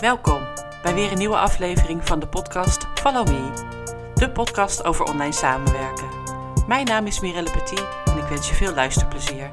Welkom 0.00 0.54
bij 0.82 0.94
weer 0.94 1.12
een 1.12 1.18
nieuwe 1.18 1.36
aflevering 1.36 2.06
van 2.06 2.20
de 2.20 2.28
podcast 2.28 2.86
Follow 2.94 3.28
Me, 3.28 4.12
de 4.14 4.30
podcast 4.30 4.84
over 4.84 5.04
online 5.04 5.32
samenwerken. 5.32 6.08
Mijn 6.66 6.86
naam 6.86 7.06
is 7.06 7.20
Mirelle 7.20 7.50
Petit 7.50 7.86
en 8.04 8.18
ik 8.18 8.24
wens 8.24 8.48
je 8.48 8.54
veel 8.54 8.74
luisterplezier. 8.74 9.52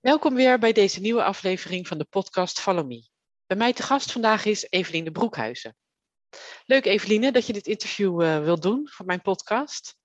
Welkom 0.00 0.34
weer 0.34 0.58
bij 0.58 0.72
deze 0.72 1.00
nieuwe 1.00 1.22
aflevering 1.22 1.88
van 1.88 1.98
de 1.98 2.06
podcast 2.10 2.60
Follow 2.60 2.86
Me. 2.86 3.08
Bij 3.46 3.56
mij 3.56 3.72
te 3.72 3.82
gast 3.82 4.12
vandaag 4.12 4.44
is 4.44 4.66
Eveline 4.70 5.10
Broekhuizen. 5.10 5.76
Leuk 6.66 6.84
Eveline 6.84 7.32
dat 7.32 7.46
je 7.46 7.52
dit 7.52 7.66
interview 7.66 8.22
uh, 8.22 8.42
wilt 8.42 8.62
doen 8.62 8.88
voor 8.90 9.06
mijn 9.06 9.22
podcast. 9.22 9.96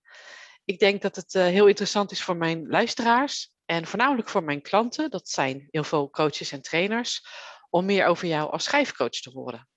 Ik 0.65 0.79
denk 0.79 1.01
dat 1.01 1.15
het 1.15 1.33
uh, 1.33 1.43
heel 1.43 1.67
interessant 1.67 2.11
is 2.11 2.23
voor 2.23 2.37
mijn 2.37 2.67
luisteraars 2.67 3.53
en 3.65 3.87
voornamelijk 3.87 4.29
voor 4.29 4.43
mijn 4.43 4.61
klanten, 4.61 5.09
dat 5.09 5.29
zijn 5.29 5.67
heel 5.71 5.83
veel 5.83 6.09
coaches 6.09 6.51
en 6.51 6.61
trainers, 6.61 7.27
om 7.69 7.85
meer 7.85 8.05
over 8.05 8.27
jou 8.27 8.51
als 8.51 8.63
schrijfcoach 8.63 9.09
te 9.09 9.29
horen. 9.29 9.69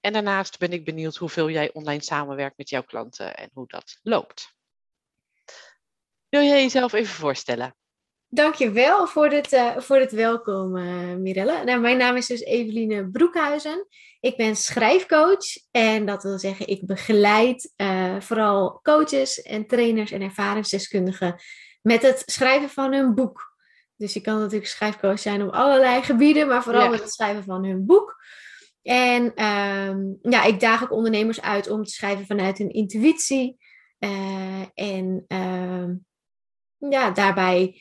En 0.00 0.12
daarnaast 0.12 0.58
ben 0.58 0.72
ik 0.72 0.84
benieuwd 0.84 1.16
hoeveel 1.16 1.50
jij 1.50 1.72
online 1.72 2.02
samenwerkt 2.02 2.56
met 2.56 2.68
jouw 2.68 2.82
klanten 2.82 3.36
en 3.36 3.50
hoe 3.52 3.66
dat 3.66 3.98
loopt. 4.02 4.54
Wil 6.28 6.42
jij 6.42 6.62
jezelf 6.62 6.92
even 6.92 7.14
voorstellen? 7.14 7.76
Dankjewel 8.28 9.06
voor 9.06 9.28
dit, 9.28 9.52
uh, 9.52 9.78
voor 9.78 9.98
dit 9.98 10.12
welkom, 10.12 10.76
uh, 10.76 11.14
Mirelle. 11.14 11.64
Nou, 11.64 11.80
mijn 11.80 11.96
naam 11.96 12.16
is 12.16 12.26
dus 12.26 12.40
Eveline 12.40 13.10
Broekhuizen. 13.10 13.86
Ik 14.20 14.36
ben 14.36 14.56
schrijfcoach 14.56 15.44
en 15.70 16.06
dat 16.06 16.22
wil 16.22 16.38
zeggen, 16.38 16.66
ik 16.66 16.86
begeleid 16.86 17.72
uh, 17.76 18.20
vooral 18.20 18.80
coaches 18.82 19.42
en 19.42 19.66
trainers 19.66 20.10
en 20.10 20.22
ervaringsdeskundigen 20.22 21.40
met 21.82 22.02
het 22.02 22.22
schrijven 22.26 22.68
van 22.68 22.92
hun 22.92 23.14
boek. 23.14 23.54
Dus 23.96 24.12
je 24.12 24.20
kan 24.20 24.38
natuurlijk 24.38 24.70
schrijfcoach 24.70 25.18
zijn 25.18 25.42
op 25.42 25.52
allerlei 25.52 26.02
gebieden, 26.02 26.48
maar 26.48 26.62
vooral 26.62 26.82
ja. 26.82 26.88
met 26.88 27.00
het 27.00 27.12
schrijven 27.12 27.44
van 27.44 27.64
hun 27.64 27.86
boek. 27.86 28.16
En 28.82 29.44
um, 29.44 30.18
ja, 30.22 30.44
ik 30.44 30.60
daag 30.60 30.82
ook 30.82 30.92
ondernemers 30.92 31.40
uit 31.40 31.70
om 31.70 31.84
te 31.84 31.92
schrijven 31.92 32.26
vanuit 32.26 32.58
hun 32.58 32.70
intuïtie. 32.70 33.56
en 34.74 35.24
um, 35.28 36.04
ja, 36.78 37.10
daarbij 37.10 37.80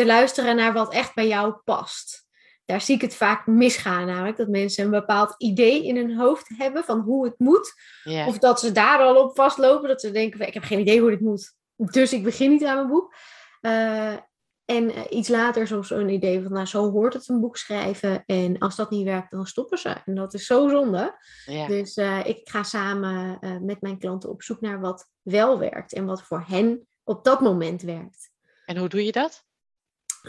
te 0.00 0.06
luisteren 0.06 0.56
naar 0.56 0.72
wat 0.72 0.92
echt 0.92 1.14
bij 1.14 1.28
jou 1.28 1.52
past. 1.64 2.28
Daar 2.64 2.80
zie 2.80 2.94
ik 2.94 3.00
het 3.00 3.14
vaak 3.14 3.46
misgaan, 3.46 4.06
namelijk 4.06 4.36
dat 4.36 4.48
mensen 4.48 4.84
een 4.84 4.90
bepaald 4.90 5.34
idee 5.38 5.86
in 5.86 5.96
hun 5.96 6.16
hoofd 6.16 6.48
hebben 6.56 6.84
van 6.84 7.00
hoe 7.00 7.24
het 7.24 7.38
moet. 7.38 7.72
Yeah. 8.04 8.28
Of 8.28 8.38
dat 8.38 8.60
ze 8.60 8.72
daar 8.72 8.98
al 8.98 9.22
op 9.22 9.36
vastlopen, 9.36 9.88
dat 9.88 10.00
ze 10.00 10.10
denken: 10.10 10.46
ik 10.46 10.54
heb 10.54 10.62
geen 10.62 10.80
idee 10.80 11.00
hoe 11.00 11.10
dit 11.10 11.20
moet, 11.20 11.54
dus 11.76 12.12
ik 12.12 12.22
begin 12.22 12.50
niet 12.50 12.64
aan 12.64 12.74
mijn 12.74 12.88
boek. 12.88 13.14
Uh, 13.60 14.12
en 14.64 14.90
uh, 14.90 15.00
iets 15.10 15.28
later 15.28 15.66
soms 15.66 15.88
zo'n 15.88 16.08
idee 16.08 16.42
van, 16.42 16.52
nou, 16.52 16.66
zo 16.66 16.90
hoort 16.90 17.14
het 17.14 17.28
een 17.28 17.40
boek 17.40 17.56
schrijven. 17.56 18.22
En 18.26 18.58
als 18.58 18.76
dat 18.76 18.90
niet 18.90 19.04
werkt, 19.04 19.30
dan 19.30 19.46
stoppen 19.46 19.78
ze. 19.78 19.96
En 20.04 20.14
dat 20.14 20.34
is 20.34 20.46
zo 20.46 20.68
zonde. 20.68 21.18
Dus 21.66 21.96
uh, 21.96 22.26
ik 22.26 22.48
ga 22.48 22.62
samen 22.62 23.38
met 23.62 23.80
mijn 23.80 23.98
klanten 23.98 24.30
op 24.30 24.42
zoek 24.42 24.60
naar 24.60 24.80
wat 24.80 25.10
wel 25.22 25.58
werkt 25.58 25.92
en 25.92 26.04
wat 26.04 26.22
voor 26.22 26.44
hen 26.46 26.86
op 27.04 27.24
dat 27.24 27.40
moment 27.40 27.82
werkt. 27.82 28.30
En 28.64 28.76
hoe 28.76 28.88
doe 28.88 29.04
je 29.04 29.12
dat? 29.12 29.48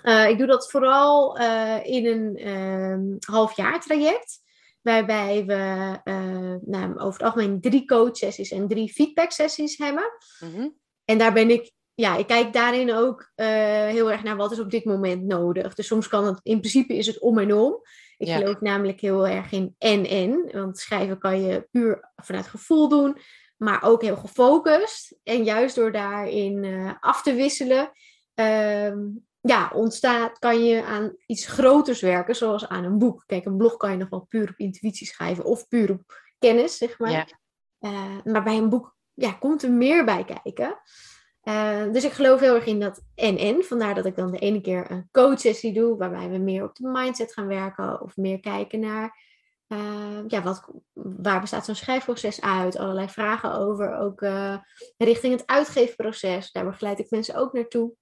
Uh, 0.04 0.30
ik 0.30 0.38
doe 0.38 0.48
dat 0.48 0.72
vooral 0.72 1.40
uh, 1.40 1.86
in 1.86 2.06
een 2.06 2.48
um, 2.48 3.18
halfjaar 3.20 3.82
traject. 3.82 4.40
Waarbij 4.82 5.46
we 5.46 6.00
uh, 6.04 6.56
nou, 6.62 7.00
over 7.00 7.14
het 7.14 7.22
algemeen 7.22 7.62
drie 7.62 7.86
coachsessies 7.86 8.52
en 8.52 8.68
drie 8.68 8.94
feedback-sessies 8.94 9.78
hebben. 9.78 10.12
Mm 10.40 10.54
-hmm. 10.56 10.78
En 11.06 11.18
daar 11.18 11.34
ben 11.34 11.50
ik, 11.50 11.72
ja, 11.94 12.18
ik 12.18 12.28
kijk 12.28 12.54
daarin 12.54 12.94
ook 12.94 13.32
heel 13.36 14.12
erg 14.12 14.24
naar 14.24 14.36
wat 14.36 14.52
is 14.52 14.60
op 14.60 14.72
dit 14.72 14.86
moment 14.86 15.24
nodig. 15.24 15.74
Dus 15.74 15.88
soms 15.88 16.08
kan 16.08 16.26
het, 16.26 16.40
in 16.44 16.60
principe 16.60 16.98
is 16.98 17.08
het 17.08 17.20
om 17.20 17.38
en 17.38 17.54
om. 17.54 17.82
Ik 18.18 18.28
ja. 18.28 18.38
geloof 18.38 18.62
namelijk 18.62 19.02
heel 19.02 19.28
erg 19.28 19.52
in 19.52 19.76
en-en. 19.78 20.50
Want 20.52 20.78
schrijven 20.78 21.18
kan 21.18 21.42
je 21.42 21.68
puur 21.72 22.12
vanuit 22.16 22.48
gevoel 22.48 22.90
doen, 22.90 23.18
maar 23.58 23.84
ook 23.84 24.02
heel 24.02 24.18
gefocust. 24.18 25.16
En 25.24 25.44
juist 25.44 25.76
door 25.76 25.92
daarin 25.92 26.66
af 27.00 27.22
te 27.22 27.34
wisselen, 27.34 27.92
um, 28.36 29.26
ja, 29.42 29.72
ontstaat, 29.74 30.40
kan 30.40 30.64
je 30.64 30.84
aan 30.84 31.16
iets 31.26 31.48
groters 31.48 32.02
werken, 32.02 32.36
zoals 32.36 32.68
aan 32.68 32.84
een 32.84 32.98
boek. 32.98 33.24
Kijk, 33.26 33.46
een 33.46 33.58
blog 33.58 33.78
kan 33.78 33.92
je 33.92 33.98
nog 33.98 34.10
wel 34.10 34.26
puur 34.30 34.50
op 34.50 34.58
intuïtie 34.58 35.08
schrijven 35.08 35.44
of 35.44 35.68
puur 35.68 35.92
op 35.92 36.02
kennis, 36.40 36.78
zeg 36.78 37.00
maar. 37.00 37.12
Ja. 37.12 37.28
Uh, 37.80 38.24
maar 38.24 38.44
bij 38.44 38.58
een 38.58 38.70
boek 38.70 38.96
ja, 39.14 39.32
komt 39.32 39.64
er 39.64 39.72
meer 39.72 40.06
bij 40.06 40.26
kijken. 40.26 40.80
Uh, 41.44 41.92
dus 41.92 42.04
ik 42.04 42.12
geloof 42.12 42.40
heel 42.40 42.56
erg 42.56 42.66
in 42.66 42.80
dat 42.80 43.02
en-en. 43.16 43.64
Vandaar 43.64 43.96
dat 43.96 44.06
ik 44.06 44.16
dan 44.16 44.32
de 44.32 44.40
ene 44.40 44.62
keer 44.62 44.92
een 44.92 45.10
coachsessie 45.12 45.74
doe, 45.74 45.98
waarbij 45.98 46.30
we 46.30 46.38
meer 46.38 46.64
op 46.64 46.76
de 46.76 46.88
mindset 46.88 47.34
gaan 47.34 47.48
werken 47.48 48.02
of 48.02 48.18
meer 48.18 48.40
kijken 48.40 48.80
naar 48.80 49.30
uh, 49.68 50.28
ja, 50.28 50.42
wat, 50.42 50.68
waar 50.94 51.42
bestaat 51.42 51.66
zo'n 51.66 51.76
schrijfproces 51.76 52.42
uit? 52.42 52.78
Allerlei 52.78 53.10
vragen 53.10 53.54
over, 53.54 53.96
ook 53.96 54.26
richting 54.98 55.34
het 55.34 55.48
uitgeefproces. 55.48 56.52
Daar 56.52 56.66
begeleid 56.66 57.00
ik 57.00 57.10
mensen 57.10 57.36
ook 57.36 57.54
naartoe. 57.54 57.94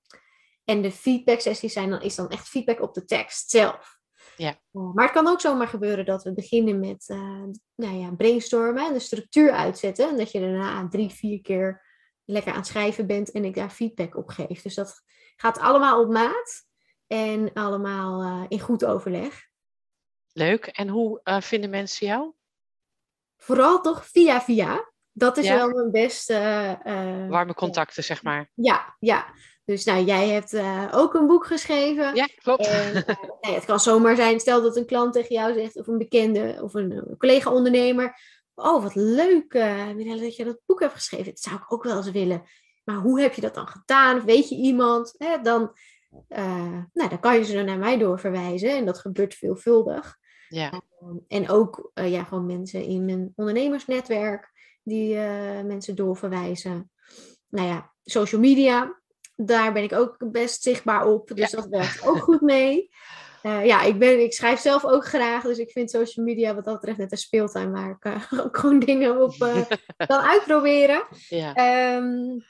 En 0.69 0.81
de 0.81 0.91
feedback 0.91 1.39
sessies 1.39 1.73
zijn 1.73 1.89
dan, 1.89 2.01
is 2.01 2.15
dan 2.15 2.29
echt 2.29 2.47
feedback 2.47 2.81
op 2.81 2.93
de 2.93 3.05
tekst 3.05 3.49
zelf. 3.49 3.99
Ja. 4.37 4.59
Maar 4.71 5.03
het 5.03 5.13
kan 5.13 5.27
ook 5.27 5.41
zomaar 5.41 5.67
gebeuren 5.67 6.05
dat 6.05 6.23
we 6.23 6.33
beginnen 6.33 6.79
met 6.79 7.05
uh, 7.07 7.43
nou 7.75 7.95
ja, 7.95 8.11
brainstormen 8.11 8.85
en 8.85 8.93
de 8.93 8.99
structuur 8.99 9.51
uitzetten. 9.51 10.09
En 10.09 10.17
dat 10.17 10.31
je 10.31 10.39
daarna 10.39 10.87
drie, 10.87 11.09
vier 11.09 11.41
keer 11.41 11.85
lekker 12.25 12.51
aan 12.51 12.57
het 12.57 12.67
schrijven 12.67 13.07
bent 13.07 13.31
en 13.31 13.45
ik 13.45 13.55
daar 13.55 13.69
feedback 13.69 14.15
op 14.15 14.29
geef. 14.29 14.61
Dus 14.61 14.75
dat 14.75 15.01
gaat 15.35 15.59
allemaal 15.59 16.01
op 16.01 16.09
maat 16.09 16.65
en 17.07 17.53
allemaal 17.53 18.23
uh, 18.23 18.45
in 18.47 18.59
goed 18.59 18.85
overleg. 18.85 19.47
Leuk. 20.31 20.65
En 20.65 20.87
hoe 20.87 21.21
uh, 21.23 21.41
vinden 21.41 21.69
mensen 21.69 22.07
jou? 22.07 22.33
Vooral 23.37 23.81
toch 23.81 24.05
via 24.05 24.41
via. 24.41 24.91
Dat 25.11 25.37
is 25.37 25.45
ja. 25.45 25.55
wel 25.55 25.69
mijn 25.69 25.91
beste. 25.91 26.33
Warme 27.29 27.53
contacten, 27.53 28.03
zeg 28.03 28.23
maar. 28.23 28.51
Ja, 28.53 28.95
ja. 28.99 29.33
Dus 29.69 29.83
nou, 29.83 30.03
jij 30.03 30.29
hebt 30.29 30.53
uh, 30.53 30.87
ook 30.91 31.13
een 31.13 31.27
boek 31.27 31.45
geschreven. 31.45 32.15
Ja, 32.15 32.27
klopt. 32.35 32.67
En, 32.67 32.95
uh, 32.95 33.03
nee, 33.41 33.53
het 33.53 33.65
kan 33.65 33.79
zomaar 33.79 34.15
zijn, 34.15 34.39
stel 34.39 34.61
dat 34.61 34.77
een 34.77 34.85
klant 34.85 35.13
tegen 35.13 35.35
jou 35.35 35.53
zegt, 35.53 35.75
of 35.75 35.87
een 35.87 35.97
bekende, 35.97 36.59
of 36.61 36.73
een, 36.73 36.91
een 36.91 37.17
collega-ondernemer. 37.17 38.19
Oh, 38.55 38.83
wat 38.83 38.95
leuk, 38.95 39.53
uh, 39.53 40.19
dat 40.21 40.35
je 40.35 40.43
dat 40.43 40.59
boek 40.65 40.79
hebt 40.79 40.93
geschreven. 40.93 41.25
Dat 41.25 41.39
zou 41.39 41.55
ik 41.55 41.73
ook 41.73 41.83
wel 41.83 41.97
eens 41.97 42.11
willen. 42.11 42.43
Maar 42.83 42.95
hoe 42.95 43.21
heb 43.21 43.33
je 43.33 43.41
dat 43.41 43.53
dan 43.53 43.67
gedaan? 43.67 44.17
Of 44.17 44.23
weet 44.23 44.49
je 44.49 44.55
iemand? 44.55 45.15
Hè, 45.17 45.41
dan, 45.41 45.71
nou, 46.93 47.09
dan 47.09 47.19
kan 47.19 47.35
je 47.35 47.43
ze 47.43 47.53
dan 47.53 47.65
naar 47.65 47.77
mij 47.77 47.97
doorverwijzen. 47.97 48.75
En 48.75 48.85
dat 48.85 48.99
gebeurt 48.99 49.33
veelvuldig. 49.33 50.17
Ja. 50.47 50.81
en 51.27 51.49
ook 51.49 51.91
ja, 51.93 52.23
gewoon 52.23 52.45
mensen 52.45 52.83
in 52.83 53.05
mijn 53.05 53.33
ondernemersnetwerk 53.35 54.51
die 54.83 55.15
mensen 55.63 55.95
doorverwijzen. 55.95 56.91
Nou 57.49 57.67
ja, 57.67 57.93
social 58.03 58.41
media 58.41 58.99
daar 59.45 59.73
ben 59.73 59.83
ik 59.83 59.93
ook 59.93 60.31
best 60.31 60.63
zichtbaar 60.63 61.05
op. 61.05 61.27
Dus 61.27 61.51
ja. 61.51 61.57
dat 61.57 61.67
werkt 61.67 62.07
ook 62.07 62.19
goed 62.19 62.41
mee. 62.41 62.89
Uh, 63.43 63.65
ja, 63.65 63.81
ik, 63.81 63.99
ben, 63.99 64.23
ik 64.23 64.33
schrijf 64.33 64.59
zelf 64.59 64.85
ook 64.85 65.05
graag. 65.05 65.43
Dus 65.43 65.57
ik 65.57 65.71
vind 65.71 65.89
social 65.89 66.25
media 66.25 66.55
wat 66.55 66.65
dat 66.65 66.73
betreft 66.73 66.97
net 66.97 67.11
een 67.11 67.17
speeltuin 67.17 67.71
waar 67.71 67.89
ik 67.89 68.05
uh, 68.05 68.23
ook 68.45 68.57
gewoon 68.57 68.79
dingen 68.79 69.21
op 69.21 69.33
uh, 69.33 69.61
kan 70.07 70.19
uitproberen. 70.19 71.03
Ja. 71.27 71.95
Um, 71.95 72.43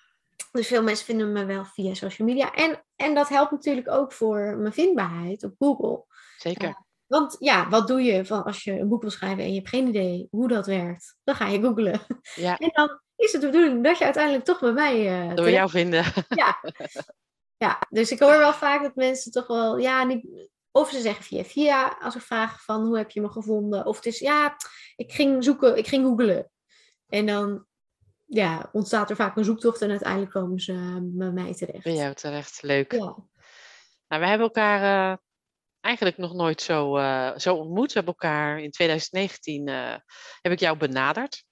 dus 0.51 0.67
veel 0.67 0.83
mensen 0.83 1.05
vinden 1.05 1.31
me 1.31 1.45
wel 1.45 1.65
via 1.65 1.93
social 1.93 2.27
media. 2.27 2.53
En, 2.53 2.83
en 2.95 3.13
dat 3.13 3.29
helpt 3.29 3.51
natuurlijk 3.51 3.89
ook 3.89 4.13
voor 4.13 4.57
mijn 4.57 4.73
vindbaarheid 4.73 5.43
op 5.43 5.53
Google. 5.57 6.05
Zeker. 6.37 6.85
want 7.07 7.35
ja, 7.39 7.69
wat 7.69 7.87
doe 7.87 8.01
je 8.01 8.25
van 8.25 8.43
als 8.43 8.63
je 8.63 8.79
een 8.79 8.87
boek 8.87 9.01
wil 9.01 9.11
schrijven 9.11 9.43
en 9.43 9.49
je 9.49 9.55
hebt 9.55 9.69
geen 9.69 9.87
idee 9.87 10.27
hoe 10.31 10.47
dat 10.47 10.65
werkt? 10.65 11.17
Dan 11.23 11.35
ga 11.35 11.47
je 11.47 11.61
googlen. 11.61 12.01
Ja. 12.35 12.57
En 12.59 12.69
dan 12.73 12.99
is 13.19 13.31
het 13.31 13.41
de 13.41 13.49
bedoeling 13.49 13.83
dat 13.83 13.97
je 13.97 14.03
uiteindelijk 14.03 14.45
toch 14.45 14.59
bij 14.59 14.71
mij... 14.71 15.27
Uh, 15.29 15.35
Door 15.35 15.49
jou 15.49 15.69
vinden. 15.69 16.03
Ja. 16.29 16.59
ja, 17.57 17.79
dus 17.89 18.11
ik 18.11 18.19
hoor 18.19 18.37
wel 18.37 18.53
vaak 18.53 18.81
dat 18.81 18.95
mensen 18.95 19.31
toch 19.31 19.47
wel... 19.47 19.77
Ja, 19.77 20.03
niet, 20.03 20.49
of 20.71 20.89
ze 20.89 21.01
zeggen 21.01 21.23
via 21.23 21.43
via, 21.43 21.97
als 21.99 22.15
ik 22.15 22.21
vraag 22.21 22.63
van 22.63 22.85
hoe 22.85 22.97
heb 22.97 23.11
je 23.11 23.21
me 23.21 23.29
gevonden? 23.29 23.85
Of 23.85 23.95
het 23.95 24.05
is 24.05 24.19
ja, 24.19 24.55
ik 24.95 25.11
ging 25.11 25.43
zoeken, 25.43 25.77
ik 25.77 25.87
ging 25.87 26.05
googlen. 26.05 26.51
En 27.07 27.25
dan 27.25 27.65
ja, 28.25 28.69
ontstaat 28.71 29.09
er 29.09 29.15
vaak 29.15 29.37
een 29.37 29.43
zoektocht 29.43 29.81
en 29.81 29.89
uiteindelijk 29.89 30.31
komen 30.31 30.59
ze 30.59 30.97
bij 31.01 31.31
mij 31.31 31.53
terecht. 31.53 31.83
Bij 31.83 31.93
jou 31.93 32.13
terecht, 32.13 32.61
leuk. 32.61 32.91
Ja. 32.91 33.15
Nou, 34.07 34.21
we 34.21 34.27
hebben 34.27 34.47
elkaar 34.47 35.11
uh, 35.11 35.17
eigenlijk 35.81 36.17
nog 36.17 36.33
nooit 36.33 36.61
zo, 36.61 36.97
uh, 36.97 37.37
zo 37.37 37.55
ontmoet. 37.55 37.93
We 37.93 37.93
hebben 37.93 38.15
elkaar 38.19 38.59
in 38.59 38.71
2019, 38.71 39.67
heb 40.41 40.51
ik 40.51 40.59
jou 40.59 40.77
benaderd. 40.77 41.47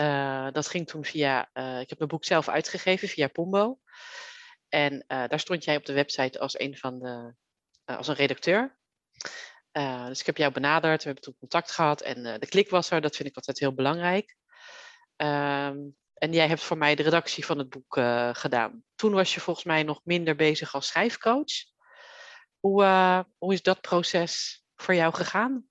Uh, 0.00 0.48
dat 0.52 0.68
ging 0.68 0.86
toen 0.86 1.04
via, 1.04 1.50
uh, 1.54 1.80
ik 1.80 1.88
heb 1.88 1.98
mijn 1.98 2.10
boek 2.10 2.24
zelf 2.24 2.48
uitgegeven 2.48 3.08
via 3.08 3.28
Pombo. 3.28 3.78
En 4.68 4.92
uh, 4.94 5.24
daar 5.26 5.40
stond 5.40 5.64
jij 5.64 5.76
op 5.76 5.86
de 5.86 5.92
website 5.92 6.38
als 6.38 6.58
een 6.58 6.76
van 6.76 6.98
de, 6.98 7.34
als 7.84 8.08
een 8.08 8.14
redacteur. 8.14 8.78
Dus 10.08 10.20
ik 10.20 10.26
heb 10.26 10.36
jou 10.36 10.52
benaderd, 10.52 10.98
we 10.98 11.04
hebben 11.04 11.24
toen 11.24 11.36
contact 11.38 11.70
gehad 11.70 12.00
en 12.00 12.22
de 12.40 12.46
klik 12.46 12.70
was 12.70 12.90
er. 12.90 13.00
Dat 13.00 13.16
vind 13.16 13.28
ik 13.28 13.36
altijd 13.36 13.58
heel 13.58 13.74
belangrijk. 13.74 14.36
Ehm, 15.16 15.76
en 16.14 16.32
jij 16.32 16.48
hebt 16.48 16.62
voor 16.62 16.78
mij 16.78 16.94
de 16.94 17.02
redactie 17.02 17.44
van 17.44 17.58
het 17.58 17.68
boek 17.68 18.00
gedaan. 18.32 18.84
Toen 18.94 19.12
was 19.12 19.34
je 19.34 19.40
volgens 19.40 19.66
mij 19.66 19.82
nog 19.82 20.00
minder 20.04 20.36
bezig 20.36 20.74
als 20.74 20.86
schrijfcoach. 20.86 21.52
Hoe, 22.60 22.84
hoe 23.38 23.52
is 23.52 23.62
dat 23.62 23.80
proces 23.80 24.64
voor 24.76 24.94
jou 24.94 25.14
gegaan? 25.14 25.68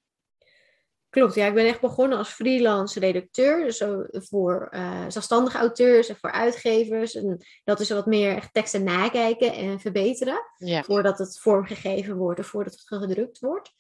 Klopt, 1.18 1.36
ja, 1.36 1.46
ik 1.46 1.54
ben 1.54 1.66
echt 1.66 1.82
begonnen 1.82 2.18
als 2.18 2.30
freelance 2.30 3.00
redacteur. 3.00 3.64
Dus 3.64 3.84
voor 4.12 4.68
uh, 4.72 5.06
zelfstandige 5.08 5.58
auteurs 5.58 6.10
en 6.10 6.16
voor 6.16 6.32
uitgevers. 6.32 7.16
En 7.16 7.46
dat 7.64 7.80
is 7.80 7.90
wat 7.90 8.06
meer 8.06 8.36
echt 8.36 8.54
teksten 8.54 8.84
nakijken 8.84 9.54
en 9.54 9.80
verbeteren. 9.80 10.42
Voordat 10.84 11.18
het 11.18 11.40
vormgegeven 11.40 12.16
wordt 12.16 12.40
of 12.40 12.46
voordat 12.46 12.74
het 12.74 13.02
gedrukt 13.02 13.40
wordt. 13.40 13.72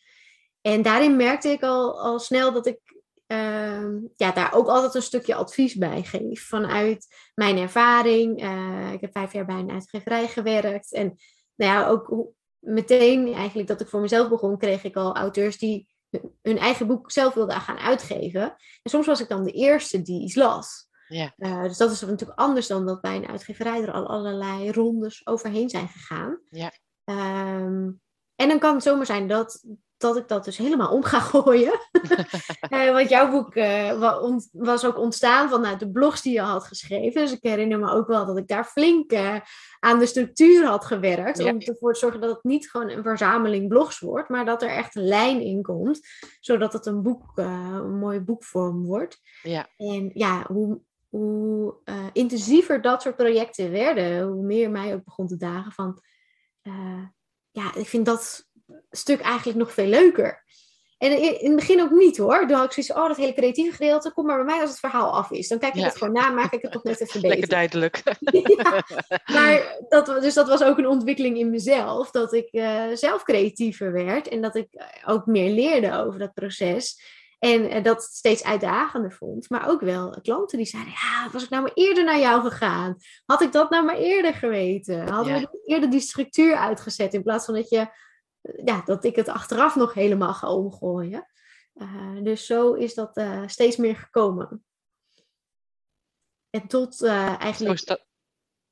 En 0.62 0.82
daarin 0.82 1.16
merkte 1.16 1.50
ik 1.50 1.64
al, 1.64 2.02
al 2.02 2.20
snel 2.20 2.54
dat 2.54 2.66
ik 2.66 2.80
uh, 3.28 3.88
ja, 4.16 4.32
daar 4.32 4.54
ook 4.54 4.68
altijd 4.68 4.96
een 4.96 5.02
stukje 5.02 5.36
advies 5.36 5.76
bij 5.76 6.04
geef. 6.04 6.48
Vanuit 6.48 7.08
mijn 7.36 7.58
ervaring. 7.58 8.44
Uh, 8.44 8.92
ik 8.94 9.02
heb 9.02 9.12
vijf 9.12 9.34
jaar 9.34 9.46
bij 9.46 9.60
een 9.60 9.72
uitgeverij 9.72 10.28
gewerkt. 10.28 10.94
En 10.94 11.16
nou 11.56 11.72
ja, 11.72 11.88
ook 11.88 12.32
meteen 12.60 13.34
eigenlijk 13.34 13.68
dat 13.68 13.82
ik 13.82 13.88
voor 13.88 14.02
mezelf 14.02 14.30
begon, 14.30 14.58
kreeg 14.58 14.84
ik 14.84 14.96
al 14.96 15.16
auteurs 15.16 15.58
die 15.58 15.96
hun 16.42 16.58
eigen 16.58 16.88
boek 16.88 17.12
zelf 17.12 17.34
wilden 17.34 17.62
gaan 17.62 17.78
uitgeven. 17.78 18.42
En 18.82 18.90
soms 18.92 19.06
was 19.06 19.22
ik 19.22 19.30
dan 19.30 19.44
de 19.44 19.52
eerste 19.52 20.02
die 20.02 20.22
iets 20.22 20.36
las. 20.36 20.88
Ja. 21.08 21.34
Uh, 21.38 21.64
dus 21.64 21.78
dat 21.78 21.92
is 21.92 22.02
natuurlijk 22.02 22.40
anders 22.40 22.68
dan 22.68 22.86
dat 22.86 23.02
bij 23.02 23.16
een 23.16 23.28
uitgeverij 23.28 23.82
er 23.82 23.92
al 23.92 24.08
allerlei 24.08 24.72
rondes 24.72 25.28
overheen 25.28 25.70
zijn 25.70 25.88
gegaan. 25.88 26.40
Ja. 26.50 26.72
Um, 27.04 28.02
en 28.36 28.48
dan 28.48 28.60
kan 28.60 28.74
het 28.74 28.84
zomaar 28.84 29.06
zijn 29.06 29.28
dat, 29.28 29.66
dat 29.98 30.18
ik 30.18 30.28
dat 30.28 30.46
dus 30.46 30.58
helemaal 30.58 30.92
om 30.92 31.04
ga 31.04 31.20
gooien. 31.34 31.80
uh, 32.70 32.92
want 32.96 33.10
jouw 33.10 33.32
boek 33.32 33.56
uh, 33.56 34.16
was 34.52 34.86
ook 34.86 34.98
ontstaan 34.98 35.50
vanuit 35.50 35.80
de 35.80 35.92
blogs 35.92 36.22
die 36.22 36.34
je 36.34 36.42
had 36.42 36.64
geschreven. 36.64 37.22
Dus 37.22 37.32
ik 37.32 37.42
herinner 37.42 37.80
me 37.80 37.92
ook 37.92 38.08
wel 38.08 38.26
dat 38.26 38.38
ik 38.38 38.48
daar 38.48 38.66
flink 38.66 39.12
uh, 39.12 39.40
aan 39.80 40.00
de 40.00 40.06
structuur 40.06 40.66
had 40.66 40.86
gewerkt. 40.86 41.40
Om 41.40 41.60
ervoor 41.60 41.94
te 41.94 42.00
zorgen 42.00 42.22
dat 42.22 42.30
het 42.30 42.44
niet 42.44 42.70
gewoon 42.70 42.90
een 42.90 43.04
verzameling 43.04 43.68
blogs 43.68 44.00
wordt. 44.00 44.30
Maar 44.30 44.46
dat 44.46 44.62
er 44.62 44.70
echt 44.70 44.96
een 44.96 45.08
lijn 45.08 45.42
in 45.42 45.62
komt. 45.62 46.00
Zodat 46.40 46.74
het 46.74 46.86
een 46.86 47.02
boek, 47.02 47.32
een 47.36 47.98
mooie 47.98 48.22
boekvorm 48.22 48.86
wordt. 48.86 49.20
Ja. 49.42 49.68
En 49.78 50.10
ja, 50.14 50.46
hoe, 50.48 50.82
hoe 51.10 51.76
intensiever 52.14 52.82
dat 52.82 53.02
soort 53.02 53.16
projecten 53.16 53.72
werden. 53.72 54.28
Hoe 54.28 54.44
meer 54.44 54.72
mij 54.72 54.94
ook 54.94 55.04
begon 55.04 55.28
te 55.28 55.38
dagen 55.38 55.72
van... 55.72 56.02
ja, 57.52 57.76
ik 57.76 57.88
vind 57.88 58.06
dat 58.06 58.47
stuk 58.92 59.20
eigenlijk 59.20 59.58
nog 59.58 59.74
veel 59.74 59.88
leuker. 59.88 60.46
En 60.98 61.22
in 61.22 61.48
het 61.48 61.56
begin 61.56 61.82
ook 61.82 61.92
niet 61.92 62.18
hoor. 62.18 62.48
Dan 62.48 62.58
had 62.58 62.66
ik 62.66 62.72
zoiets 62.72 62.94
oh, 62.94 63.08
dat 63.08 63.18
hele 63.18 63.34
creatieve 63.34 63.72
gedeelte, 63.72 64.12
kom 64.12 64.26
maar 64.26 64.36
bij 64.36 64.46
mij 64.46 64.62
als 64.62 64.70
het 64.70 64.80
verhaal 64.80 65.12
af 65.12 65.32
is. 65.32 65.48
Dan 65.48 65.60
kijk 65.60 65.76
ik 65.76 65.84
het 65.84 65.98
gewoon 65.98 66.14
na, 66.14 66.30
maak 66.30 66.54
ik 66.54 66.62
het 66.62 66.72
toch 66.72 66.84
net 66.84 67.02
even 67.02 67.22
beter. 67.22 67.30
Lekker 67.30 67.50
duidelijk. 67.50 68.04
ja, 68.58 68.84
maar 69.26 69.78
dat, 69.90 70.06
dus 70.06 70.34
dat 70.34 70.48
was 70.48 70.64
ook 70.64 70.78
een 70.78 70.88
ontwikkeling 70.88 71.38
in 71.38 71.50
mezelf, 71.50 72.12
dat 72.12 72.34
ik 72.34 72.48
uh, 72.52 72.84
zelf 72.94 73.24
creatiever 73.24 73.92
werd 73.92 74.28
en 74.28 74.42
dat 74.42 74.56
ik 74.56 74.68
eh, 74.72 74.86
ook 75.06 75.26
meer 75.26 75.50
leerde 75.50 75.98
over 75.98 76.20
dat 76.20 76.34
proces. 76.34 77.16
En 77.40 77.76
uh, 77.76 77.84
dat 77.84 78.04
steeds 78.04 78.44
uitdagender 78.44 79.12
vond. 79.12 79.50
Maar 79.50 79.70
ook 79.70 79.82
wel 79.82 80.20
klanten 80.22 80.58
die 80.58 80.68
zeiden, 80.68 80.92
ja, 80.92 81.30
was 81.32 81.44
ik 81.44 81.50
nou 81.50 81.64
maar 81.64 81.72
eerder 81.74 82.04
naar 82.04 82.20
jou 82.20 82.42
gegaan? 82.42 82.96
Had 83.26 83.42
ik 83.42 83.52
dat 83.52 83.70
nou 83.70 83.86
maar 83.86 83.98
eerder 83.98 84.34
geweten? 84.34 85.10
Hadden 85.10 85.40
we 85.40 85.62
eerder 85.66 85.90
die 85.90 86.00
structuur 86.00 86.56
uitgezet 86.56 87.14
in 87.14 87.24
plaats 87.24 87.46
van 87.46 87.54
dat 87.54 87.70
je 87.70 87.88
ja, 88.66 88.82
dat 88.86 89.04
ik 89.04 89.16
het 89.16 89.28
achteraf 89.28 89.76
nog 89.76 89.94
helemaal 89.94 90.34
ga 90.34 90.54
omgooien. 90.54 91.28
Uh, 91.76 92.24
dus 92.24 92.46
zo 92.46 92.74
is 92.74 92.94
dat 92.94 93.18
uh, 93.18 93.48
steeds 93.48 93.76
meer 93.76 93.96
gekomen. 93.96 94.66
En 96.50 96.68
tot 96.68 97.02
uh, 97.02 97.42
eigenlijk 97.42 97.98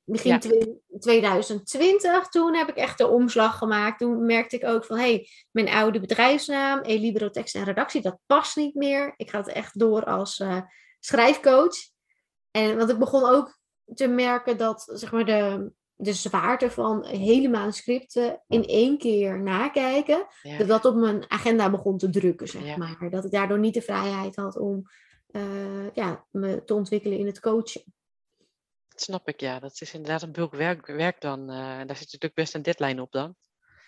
begin 0.04 0.32
ja. 0.32 0.78
2020, 1.00 2.28
toen 2.28 2.56
heb 2.56 2.70
ik 2.70 2.76
echt 2.76 2.98
de 2.98 3.08
omslag 3.08 3.58
gemaakt. 3.58 4.00
Toen 4.00 4.26
merkte 4.26 4.56
ik 4.56 4.66
ook 4.66 4.86
van, 4.86 4.98
hé, 4.98 5.04
hey, 5.04 5.30
mijn 5.52 5.70
oude 5.70 6.00
bedrijfsnaam, 6.00 6.82
Elibero 6.82 7.30
Tekst 7.30 7.56
en 7.56 7.64
Redactie, 7.64 8.02
dat 8.02 8.20
past 8.26 8.56
niet 8.56 8.76
meer. 8.76 9.14
Ik 9.18 9.30
ga 9.30 9.38
het 9.38 9.48
echt 9.48 9.80
door 9.80 10.04
als 10.04 10.44
schrijfcoach. 11.00 11.76
En 12.52 12.78
want 12.78 12.90
ik 12.90 13.00
begon 13.00 13.24
ook 13.24 13.60
te 13.94 14.08
merken 14.08 14.58
dat, 14.58 14.92
zeg 14.94 15.12
maar, 15.12 15.26
de, 15.26 15.72
de 15.96 16.14
zwaarte 16.14 16.72
van 16.72 17.06
hele 17.06 17.50
manuscripten 17.50 18.42
in 18.48 18.66
één 18.66 18.98
keer 18.98 19.42
nakijken, 19.42 20.28
dat 20.58 20.68
dat 20.68 20.86
op 20.86 20.96
mijn 20.96 21.32
agenda 21.32 21.70
begon 21.70 21.98
te 21.98 22.10
drukken, 22.10 22.48
zeg 22.48 22.78
maar. 22.78 23.10
Dat 23.10 23.26
ik 23.26 23.32
daardoor 23.32 23.60
niet 23.60 23.74
de 23.74 23.82
vrijheid 23.82 24.36
had 24.36 24.58
om 24.58 24.84
uh, 25.32 25.92
ja, 25.94 26.26
me 26.32 26.64
te 26.64 26.74
ontwikkelen 26.74 27.18
in 27.18 27.26
het 27.26 27.40
coachen. 27.40 27.84
Dat 28.88 29.02
snap 29.02 29.28
ik, 29.28 29.40
ja. 29.40 29.60
Dat 29.60 29.82
is 29.82 29.94
inderdaad 29.94 30.22
een 30.22 30.32
bulk 30.32 30.54
werk, 30.54 30.88
werk 30.88 31.22
dan. 31.22 31.40
Uh, 31.40 31.58
daar 31.58 31.78
zit 31.78 31.88
natuurlijk 31.88 32.34
best 32.34 32.56
een 32.56 32.62
deadline 32.62 33.02
op 33.02 33.12
dan. 33.12 33.36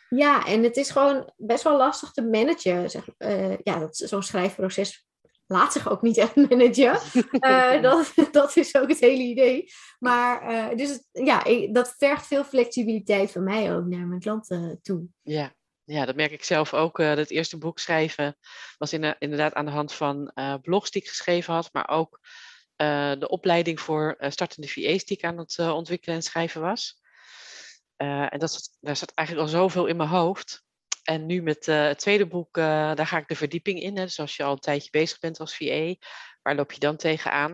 Ja, 0.10 0.46
en 0.46 0.64
het 0.64 0.78
is 0.78 0.90
gewoon 0.90 1.32
best 1.38 1.64
wel 1.64 1.78
lastig 1.78 2.12
te 2.12 2.22
managen. 2.22 2.90
Zeg, 2.90 3.08
uh, 3.18 3.58
ja, 3.58 3.88
zo'n 3.90 4.24
schrijfproces 4.24 5.07
laat 5.48 5.74
zich 5.74 5.90
ook 5.90 6.02
niet 6.02 6.18
echt 6.18 6.36
managen. 6.36 7.00
Uh, 7.32 7.82
dat, 7.92 8.14
dat 8.32 8.56
is 8.56 8.76
ook 8.76 8.90
het 8.90 9.00
hele 9.00 9.24
idee. 9.24 9.72
Maar 10.00 10.52
uh, 10.52 10.78
dus 10.78 11.04
ja, 11.12 11.44
dat 11.72 11.96
vergt 11.98 12.28
veel 12.28 12.44
flexibiliteit 12.44 13.32
van 13.32 13.44
mij 13.44 13.76
ook 13.76 13.86
naar 13.86 14.08
mijn 14.08 14.20
klanten 14.20 14.80
toe. 14.82 15.06
Ja, 15.22 15.54
ja 15.84 16.06
dat 16.06 16.16
merk 16.16 16.32
ik 16.32 16.44
zelf 16.44 16.74
ook. 16.74 17.00
Uh, 17.00 17.14
het 17.14 17.32
eerste 17.32 17.58
boek 17.58 17.80
schrijven 17.80 18.38
was 18.78 18.94
in, 18.94 19.16
inderdaad 19.20 19.54
aan 19.54 19.66
de 19.66 19.72
hand 19.72 19.94
van 19.94 20.32
blogs 20.62 20.92
die 20.92 21.02
ik 21.02 21.08
geschreven 21.08 21.54
had, 21.54 21.70
maar 21.74 21.90
ook 21.90 22.20
de 23.20 23.28
opleiding 23.28 23.80
voor 23.80 24.16
startende 24.20 24.68
VA's 24.68 25.06
die 25.06 25.18
ik 25.18 25.24
aan 25.24 25.38
het 25.38 25.60
ontwikkelen 25.60 26.16
en 26.16 26.22
schrijven 26.22 26.62
was. 26.62 27.02
en 27.96 28.40
dat 28.40 28.78
daar 28.80 28.96
zat 28.96 29.12
eigenlijk 29.14 29.48
al 29.48 29.54
zoveel 29.60 29.86
in 29.86 29.98
mijn 29.98 30.10
hoofd. 30.10 30.67
En 31.08 31.26
nu 31.26 31.42
met 31.42 31.68
uh, 31.68 31.88
het 31.88 32.00
tweede 32.00 32.28
boek, 32.28 32.58
uh, 32.58 32.64
daar 32.96 33.08
ga 33.08 33.18
ik 33.18 33.28
de 33.28 33.36
verdieping 33.36 33.82
in. 33.82 33.98
Hè. 33.98 34.04
Dus 34.04 34.20
als 34.20 34.36
je 34.36 34.44
al 34.44 34.52
een 34.52 34.60
tijdje 34.60 34.90
bezig 34.92 35.20
bent 35.20 35.40
als 35.40 35.56
VA, 35.56 35.96
waar 36.42 36.56
loop 36.56 36.72
je 36.72 36.80
dan 36.80 36.98
tegenaan? 36.98 37.52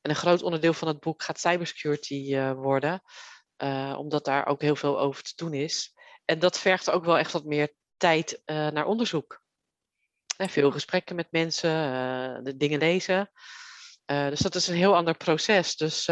En 0.00 0.10
een 0.10 0.16
groot 0.16 0.42
onderdeel 0.42 0.72
van 0.72 0.88
het 0.88 1.00
boek 1.00 1.22
gaat 1.22 1.40
cybersecurity 1.40 2.34
uh, 2.34 2.52
worden, 2.52 3.02
omdat 3.96 4.24
daar 4.24 4.46
ook 4.46 4.60
heel 4.60 4.76
veel 4.76 5.00
over 5.00 5.22
te 5.22 5.32
doen 5.36 5.54
is. 5.54 5.94
En 6.24 6.38
dat 6.38 6.58
vergt 6.58 6.90
ook 6.90 7.04
wel 7.04 7.18
echt 7.18 7.32
wat 7.32 7.44
meer 7.44 7.74
tijd 7.96 8.42
naar 8.46 8.86
onderzoek. 8.86 9.42
En 10.36 10.48
veel 10.48 10.70
gesprekken 10.70 11.16
met 11.16 11.26
mensen, 11.30 11.70
de 12.44 12.56
dingen 12.56 12.78
lezen. 12.78 13.30
dus 14.04 14.40
dat 14.40 14.54
is 14.54 14.68
een 14.68 14.76
heel 14.76 14.96
ander 14.96 15.16
proces. 15.16 15.76
Dus 15.76 16.06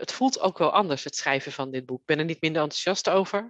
het 0.00 0.12
voelt 0.12 0.40
ook 0.40 0.58
wel 0.58 0.72
anders, 0.72 1.04
het 1.04 1.16
schrijven 1.16 1.52
van 1.52 1.70
dit 1.70 1.86
boek. 1.86 2.00
Ik 2.00 2.06
ben 2.06 2.18
er 2.18 2.24
niet 2.24 2.40
minder 2.40 2.62
enthousiast 2.62 3.08
over. 3.08 3.40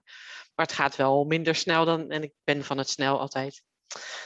Maar 0.55 0.67
het 0.67 0.75
gaat 0.75 0.97
wel 0.97 1.25
minder 1.25 1.55
snel 1.55 1.85
dan. 1.85 2.11
En 2.11 2.23
ik 2.23 2.33
ben 2.45 2.65
van 2.65 2.79
het 2.79 2.89
snel 2.89 3.21
altijd. 3.21 3.63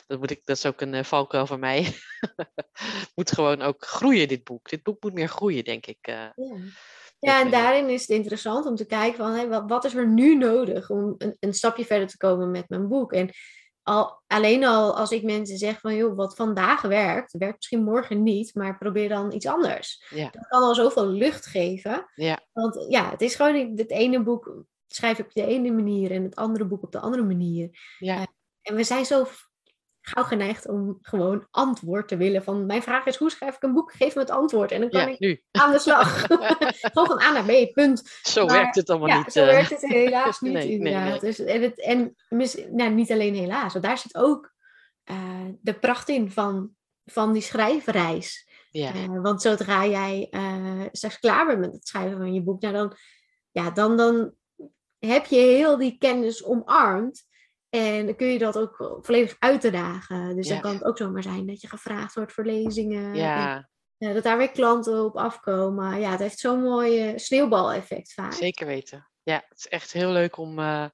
Dat, 0.06 0.18
moet 0.18 0.30
ik, 0.30 0.40
dat 0.44 0.56
is 0.56 0.66
ook 0.66 0.80
een 0.80 0.94
uh, 0.94 1.04
valkuil 1.04 1.46
van 1.46 1.61
mij. 1.61 1.82
het 2.37 3.12
moet 3.14 3.32
gewoon 3.32 3.62
ook 3.62 3.85
groeien, 3.85 4.28
dit 4.28 4.44
boek. 4.44 4.68
Dit 4.68 4.82
boek 4.82 5.02
moet 5.02 5.12
meer 5.12 5.28
groeien, 5.28 5.64
denk 5.64 5.87
ik. 5.87 6.08
Uh, 6.08 6.14
ja. 6.14 6.32
ja, 7.18 7.40
en 7.40 7.50
daarin 7.50 7.88
is 7.88 8.00
het 8.00 8.11
interessant 8.11 8.66
om 8.66 8.76
te 8.76 8.87
kijken 8.87 9.16
van 9.16 9.32
hey, 9.32 9.49
wat, 9.49 9.64
wat 9.66 9.85
is 9.85 9.94
er 9.94 10.08
nu 10.08 10.37
nodig 10.37 10.90
om 10.90 11.14
een, 11.18 11.37
een 11.40 11.54
stapje 11.54 11.85
verder 11.85 12.08
te 12.08 12.16
komen 12.16 12.50
met 12.50 12.68
mijn 12.68 12.88
boek. 12.88 13.12
En 13.12 13.30
al, 13.87 14.23
alleen 14.26 14.64
al 14.64 14.97
als 14.97 15.11
ik 15.11 15.23
mensen 15.23 15.59
zeg 15.59 15.81
van 15.81 15.95
joh, 15.95 16.16
wat 16.16 16.37
vandaag 16.37 16.83
werkt, 16.83 17.33
werkt 17.33 17.57
misschien 17.57 17.85
morgen 17.85 18.23
niet, 18.23 18.55
maar 18.55 18.78
probeer 18.78 19.09
dan 19.09 19.33
iets 19.33 19.47
anders. 19.47 20.07
Ja. 20.11 20.28
Dat 20.31 20.47
kan 20.49 20.62
al 20.62 20.75
zoveel 20.75 21.07
lucht 21.07 21.47
geven. 21.47 22.11
Ja. 22.14 22.40
Want 22.52 22.87
ja, 22.88 23.11
het 23.11 23.21
is 23.21 23.35
gewoon 23.35 23.76
het 23.76 23.90
ene 23.90 24.23
boek 24.23 24.64
schrijf 24.87 25.19
ik 25.19 25.25
op 25.25 25.35
de 25.35 25.47
ene 25.47 25.71
manier 25.71 26.11
en 26.11 26.23
het 26.23 26.35
andere 26.35 26.64
boek 26.64 26.83
op 26.83 26.93
de 26.93 27.00
andere 27.00 27.23
manier. 27.23 27.97
Ja. 27.99 28.16
Uh, 28.16 28.25
en 28.62 28.75
we 28.75 28.85
zijn 28.85 29.05
zo 29.05 29.26
gauw 30.08 30.25
geneigd 30.25 30.68
om 30.68 30.98
gewoon 31.02 31.46
antwoord 31.50 32.08
te 32.08 32.16
willen. 32.16 32.42
Van 32.42 32.66
mijn 32.66 32.82
vraag 32.82 33.06
is: 33.06 33.16
hoe 33.16 33.30
schrijf 33.30 33.56
ik 33.56 33.62
een 33.62 33.72
boek? 33.72 33.92
Geef 33.92 34.14
me 34.14 34.20
het 34.20 34.30
antwoord. 34.30 34.72
En 34.72 34.80
dan 34.80 34.90
kan 34.90 35.08
ik 35.08 35.18
nu. 35.18 35.42
aan 35.50 35.72
de 35.72 35.78
slag. 35.78 36.26
gewoon 36.92 37.06
van 37.06 37.22
A 37.22 37.32
naar 37.32 37.44
B, 37.44 37.72
punt. 37.72 38.18
Zo 38.22 38.46
werkt 38.46 38.76
het 38.76 38.90
allemaal 38.90 39.08
ja, 39.08 39.18
niet. 39.18 39.32
Zo 39.32 39.40
uh... 39.40 39.46
werkt 39.46 39.70
het 39.70 39.86
helaas 39.86 40.40
niet, 40.40 40.52
nee, 40.52 40.70
inderdaad. 40.70 41.22
Nee, 41.22 41.30
Dus, 41.30 41.38
en 41.38 41.62
het, 41.62 41.80
en 41.80 42.14
nou, 42.70 42.90
niet 42.90 43.12
alleen 43.12 43.34
helaas, 43.34 43.72
want 43.72 43.84
daar 43.84 43.98
zit 43.98 44.16
ook 44.16 44.52
uh, 45.10 45.16
de 45.60 45.75
pracht 45.75 46.08
in 46.08 46.30
van, 46.30 46.70
van 47.04 47.32
die 47.32 47.42
schrijfreis. 47.42 48.44
Ja. 48.70 49.20
want 49.20 49.42
zodra 49.42 49.86
jij 49.86 50.28
straks 50.92 51.18
klaar 51.18 51.46
bent 51.46 51.58
met 51.58 51.72
het 51.72 51.88
schrijven 51.88 52.18
van 52.18 52.34
je 52.34 52.42
boek, 52.42 52.60
nou 52.60 52.75
dan, 52.75 52.96
ja, 53.50 53.70
dan, 53.70 53.96
dan 53.96 54.34
heb 54.98 55.26
je 55.26 55.36
heel 55.36 55.76
die 55.76 55.98
kennis 55.98 56.44
omarmd. 56.44 57.25
En 57.76 58.06
dan 58.06 58.16
kun 58.16 58.26
je 58.26 58.38
dat 58.38 58.59
ook 58.59 58.99
volledig 59.02 59.37
uitdragen. 59.38 60.37
Dus 60.37 60.49
dan 60.49 60.61
kan 60.61 60.73
het 60.73 60.85
ook 60.85 60.99
zomaar 60.99 61.23
zijn 61.23 61.47
dat 61.47 61.61
je 61.61 61.68
gevraagd 61.68 62.14
wordt 62.14 62.33
voor 62.33 62.45
lezingen. 62.45 63.14
Ja. 63.14 63.68
En, 63.99 64.14
dat 64.14 64.23
daar 64.23 64.38
weer 64.38 64.50
klanten 64.50 65.04
op 65.04 65.16
afkomen. 65.16 66.00
Ja, 66.00 66.11
het 66.11 66.21
heeft 66.21 66.38
zo'n 66.38 66.62
mooi 66.62 67.18
sneeuwbaleffect 67.18 68.12
vaak. 68.12 68.33
Zeker 68.33 68.66
weten. 68.66 69.11
Ja, 69.23 69.45
het 69.49 69.59
is 69.59 69.68
echt 69.68 69.92
heel 69.92 70.11
leuk 70.11 70.37
om, 70.37 70.59
uh, 70.59 70.88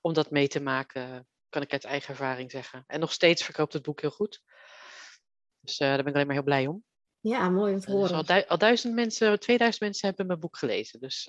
om 0.00 0.12
dat 0.12 0.30
mee 0.30 0.48
te 0.48 0.60
maken. 0.60 1.26
kan 1.48 1.62
ik 1.62 1.72
uit 1.72 1.84
eigen 1.84 2.10
ervaring 2.10 2.50
zeggen. 2.50 2.84
En 2.86 3.00
nog 3.00 3.12
steeds 3.12 3.44
verkoopt 3.44 3.72
het 3.72 3.82
boek 3.82 4.00
heel 4.00 4.10
goed. 4.10 4.42
Dus 5.60 5.76
daar 5.76 5.96
ben 5.96 6.06
ik 6.06 6.14
alleen 6.14 6.26
maar 6.26 6.36
heel 6.36 6.44
blij 6.44 6.66
om. 6.66 6.84
Ja, 7.20 7.48
mooi 7.48 7.74
om 7.74 7.80
te 7.80 7.90
horen. 7.90 8.26
Dus 8.26 8.28
al, 8.28 8.46
al, 8.46 8.58
duizend 8.58 8.94
mensen, 8.94 9.40
2000 9.40 9.82
mensen 9.82 10.08
hebben 10.08 10.26
mijn 10.26 10.40
boek 10.40 10.56
gelezen. 10.56 11.00
Dus 11.00 11.24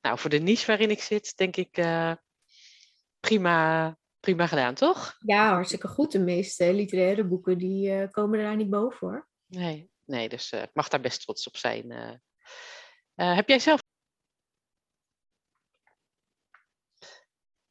nou, 0.00 0.18
voor 0.18 0.30
de 0.30 0.38
niche 0.38 0.66
waarin 0.66 0.90
ik 0.90 1.02
zit, 1.02 1.36
denk 1.36 1.56
ik 1.56 1.78
prima, 3.20 3.96
prima 4.20 4.46
gedaan, 4.46 4.74
toch? 4.74 5.16
Ja, 5.18 5.52
hartstikke 5.52 5.88
goed. 5.88 6.12
De 6.12 6.18
meeste 6.18 6.74
literaire 6.74 7.24
boeken 7.24 7.58
die 7.58 7.90
uh, 7.90 8.08
komen 8.10 8.38
daar 8.38 8.56
niet 8.56 8.70
boven 8.70 9.08
hoor. 9.08 9.28
Nee, 9.46 9.90
nee 10.04 10.28
dus 10.28 10.52
uh, 10.52 10.62
ik 10.62 10.70
mag 10.72 10.88
daar 10.88 11.00
best 11.00 11.22
trots 11.22 11.46
op 11.46 11.56
zijn. 11.56 11.90
Uh, 11.90 13.36
heb 13.36 13.48
jij 13.48 13.58
zelf. 13.58 13.82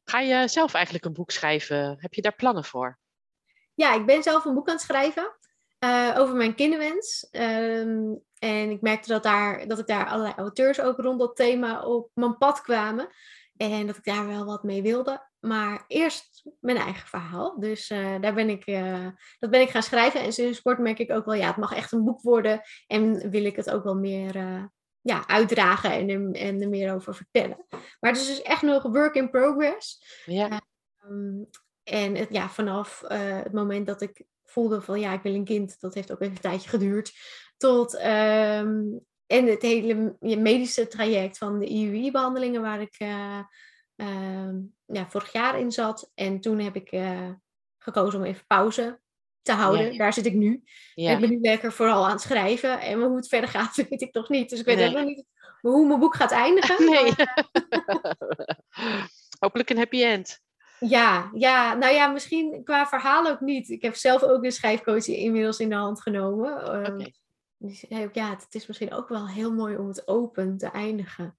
Ga 0.04 0.20
je 0.20 0.48
zelf 0.48 0.74
eigenlijk 0.74 1.04
een 1.04 1.12
boek 1.12 1.30
schrijven? 1.30 1.96
Heb 2.00 2.14
je 2.14 2.22
daar 2.22 2.34
plannen 2.34 2.64
voor? 2.64 2.98
Ja, 3.74 3.94
ik 3.94 4.06
ben 4.06 4.22
zelf 4.22 4.44
een 4.44 4.54
boek 4.54 4.68
aan 4.68 4.74
het 4.74 4.82
schrijven 4.82 5.38
over 6.16 6.36
mijn 6.36 6.54
kinderwens. 6.54 7.28
Um, 7.30 8.22
en 8.38 8.70
ik 8.70 8.80
merkte 8.80 9.08
dat, 9.08 9.22
daar, 9.22 9.66
dat 9.66 9.78
ik 9.78 9.86
daar 9.86 10.06
allerlei 10.06 10.34
auteurs 10.36 10.80
ook 10.80 10.98
rond 10.98 11.20
dat 11.20 11.36
thema 11.36 11.82
op 11.82 12.10
mijn 12.14 12.38
pad 12.38 12.60
kwamen. 12.60 13.08
En 13.56 13.86
dat 13.86 13.96
ik 13.96 14.04
daar 14.04 14.26
wel 14.26 14.44
wat 14.44 14.62
mee 14.62 14.82
wilde. 14.82 15.29
Maar 15.40 15.84
eerst 15.86 16.44
mijn 16.60 16.76
eigen 16.76 17.08
verhaal. 17.08 17.60
Dus 17.60 17.90
uh, 17.90 18.20
daar 18.20 18.34
ben 18.34 18.48
ik, 18.48 18.66
uh, 18.66 19.06
dat 19.38 19.50
ben 19.50 19.60
ik 19.60 19.70
gaan 19.70 19.82
schrijven. 19.82 20.20
En 20.20 20.32
sinds 20.32 20.62
kort 20.62 20.78
merk 20.78 20.98
ik 20.98 21.10
ook 21.10 21.24
wel, 21.24 21.34
ja, 21.34 21.46
het 21.46 21.56
mag 21.56 21.74
echt 21.74 21.92
een 21.92 22.04
boek 22.04 22.22
worden. 22.22 22.60
En 22.86 23.30
wil 23.30 23.44
ik 23.44 23.56
het 23.56 23.70
ook 23.70 23.84
wel 23.84 23.96
meer 23.96 24.36
uh, 24.36 24.64
ja, 25.00 25.26
uitdragen 25.26 25.90
en 25.90 26.08
er, 26.08 26.34
en 26.34 26.60
er 26.60 26.68
meer 26.68 26.94
over 26.94 27.14
vertellen. 27.14 27.66
Maar 28.00 28.10
het 28.10 28.20
is 28.20 28.26
dus 28.26 28.42
echt 28.42 28.62
nog 28.62 28.82
work 28.82 29.14
in 29.14 29.30
progress. 29.30 30.04
Ja. 30.24 30.60
Um, 31.04 31.48
en 31.82 32.14
het, 32.14 32.28
ja, 32.30 32.48
vanaf 32.48 33.02
het 33.08 33.52
moment 33.52 33.86
dat 33.86 34.00
ik 34.00 34.24
voelde 34.44 34.80
van, 34.80 35.00
ja, 35.00 35.12
ik 35.12 35.22
wil 35.22 35.34
een 35.34 35.44
kind. 35.44 35.80
Dat 35.80 35.94
heeft 35.94 36.12
ook 36.12 36.20
even 36.20 36.34
een 36.34 36.40
tijdje 36.40 36.68
geduurd. 36.68 37.12
Tot 37.56 37.94
um, 37.94 39.00
en 39.26 39.46
het 39.46 39.62
hele 39.62 40.16
medische 40.20 40.86
traject 40.86 41.38
van 41.38 41.58
de 41.58 41.66
IUI-behandelingen 41.66 42.62
waar 42.62 42.80
ik 42.80 42.96
uh, 42.98 43.40
ja, 44.92 45.08
vorig 45.08 45.32
jaar 45.32 45.58
in 45.58 45.72
zat. 45.72 46.10
En 46.14 46.40
toen 46.40 46.58
heb 46.58 46.76
ik 46.76 46.92
uh, 46.92 47.30
gekozen 47.78 48.18
om 48.18 48.24
even 48.24 48.46
pauze 48.46 49.00
te 49.42 49.52
houden. 49.52 49.92
Ja. 49.92 49.98
Daar 49.98 50.12
zit 50.12 50.26
ik 50.26 50.34
nu. 50.34 50.62
Ja. 50.94 51.12
Ik 51.12 51.20
ben 51.20 51.30
nu 51.30 51.38
lekker 51.40 51.72
vooral 51.72 52.04
aan 52.04 52.10
het 52.10 52.20
schrijven. 52.20 52.80
En 52.80 53.02
hoe 53.02 53.16
het 53.16 53.28
verder 53.28 53.50
gaat, 53.50 53.76
weet 53.88 54.02
ik 54.02 54.12
toch 54.12 54.28
niet. 54.28 54.50
Dus 54.50 54.60
ik 54.60 54.64
weet 54.64 54.76
nee. 54.76 54.90
nog 54.90 55.04
niet 55.04 55.24
hoe 55.60 55.86
mijn 55.86 56.00
boek 56.00 56.14
gaat 56.14 56.32
eindigen. 56.32 56.84
Nee. 56.90 57.12
Hopelijk 59.38 59.70
een 59.70 59.76
happy 59.76 60.02
end. 60.02 60.40
Ja, 60.80 61.30
ja, 61.34 61.74
nou 61.74 61.94
ja, 61.94 62.06
misschien 62.06 62.60
qua 62.64 62.86
verhaal 62.86 63.26
ook 63.26 63.40
niet. 63.40 63.68
Ik 63.68 63.82
heb 63.82 63.94
zelf 63.94 64.22
ook 64.22 64.44
een 64.44 64.52
schrijfcoach 64.52 65.06
inmiddels 65.06 65.58
in 65.58 65.68
de 65.68 65.74
hand 65.74 66.02
genomen. 66.02 66.66
Okay. 66.66 67.14
Dus 67.56 67.84
ja, 68.12 68.30
het 68.30 68.54
is 68.54 68.66
misschien 68.66 68.92
ook 68.92 69.08
wel 69.08 69.28
heel 69.28 69.52
mooi 69.52 69.76
om 69.76 69.88
het 69.88 70.08
open 70.08 70.56
te 70.56 70.70
eindigen. 70.70 71.38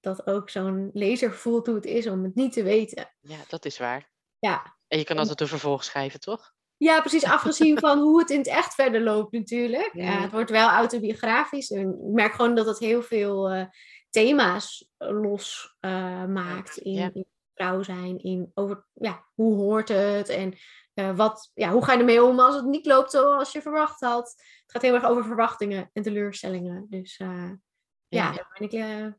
Dat 0.00 0.26
ook 0.26 0.50
zo'n 0.50 0.90
lezer 0.92 1.34
voelt 1.34 1.66
hoe 1.66 1.74
het 1.74 1.84
is 1.84 2.06
om 2.06 2.24
het 2.24 2.34
niet 2.34 2.52
te 2.52 2.62
weten. 2.62 3.14
Ja, 3.20 3.38
dat 3.48 3.64
is 3.64 3.78
waar. 3.78 4.10
Ja. 4.38 4.76
En 4.88 4.98
je 4.98 5.04
kan 5.04 5.18
altijd 5.18 5.40
een 5.40 5.48
vervolg 5.48 5.84
schrijven, 5.84 6.20
toch? 6.20 6.52
Ja, 6.76 7.00
precies. 7.00 7.24
Afgezien 7.24 7.78
van 7.88 7.98
hoe 7.98 8.18
het 8.18 8.30
in 8.30 8.38
het 8.38 8.46
echt 8.46 8.74
verder 8.74 9.00
loopt 9.00 9.32
natuurlijk. 9.32 9.90
Ja. 9.92 10.04
Ja, 10.04 10.20
het 10.20 10.32
wordt 10.32 10.50
wel 10.50 10.68
autobiografisch. 10.68 11.70
En 11.70 11.88
ik 11.88 12.14
merk 12.14 12.32
gewoon 12.32 12.54
dat 12.54 12.66
het 12.66 12.78
heel 12.78 13.02
veel 13.02 13.54
uh, 13.54 13.64
thema's 14.10 14.88
los 14.98 15.76
uh, 15.80 16.24
maakt. 16.24 16.76
In, 16.76 16.92
ja. 16.92 17.10
in 17.12 17.26
vrouw 17.54 17.82
zijn, 17.82 18.18
in 18.18 18.50
over 18.54 18.86
ja, 18.92 19.26
hoe 19.34 19.56
hoort 19.56 19.88
het 19.88 20.28
en 20.28 20.54
uh, 20.94 21.16
wat, 21.16 21.50
ja, 21.54 21.70
hoe 21.70 21.84
ga 21.84 21.92
je 21.92 21.98
ermee 21.98 22.22
om 22.24 22.40
als 22.40 22.54
het 22.54 22.64
niet 22.64 22.86
loopt 22.86 23.10
zoals 23.10 23.52
je 23.52 23.62
verwacht 23.62 24.00
had. 24.00 24.34
Het 24.62 24.72
gaat 24.72 24.82
heel 24.82 24.94
erg 24.94 25.04
over 25.04 25.24
verwachtingen 25.24 25.90
en 25.92 26.02
teleurstellingen. 26.02 26.86
Dus 26.88 27.18
uh, 27.18 27.28
ja, 27.28 28.24
ja, 28.24 28.32
daar 28.32 28.56
ben 28.58 28.68
ik 28.68 28.72
uh, 28.72 29.12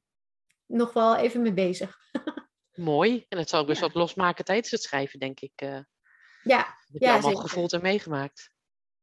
nog 0.69 0.93
wel 0.93 1.15
even 1.15 1.41
mee 1.41 1.53
bezig. 1.53 1.97
Mooi. 2.75 3.25
En 3.29 3.37
het 3.37 3.49
zal 3.49 3.61
ook 3.61 3.67
best 3.67 3.79
ja. 3.79 3.85
wat 3.85 3.95
losmaken 3.95 4.45
tijdens 4.45 4.71
het 4.71 4.83
schrijven, 4.83 5.19
denk 5.19 5.39
ik. 5.39 5.51
ja. 5.61 5.77
Dat 6.43 6.87
heb 6.91 7.01
je 7.01 7.05
ja, 7.05 7.11
allemaal 7.11 7.29
zeker. 7.29 7.47
gevoeld 7.47 7.73
en 7.73 7.81
meegemaakt. 7.81 8.51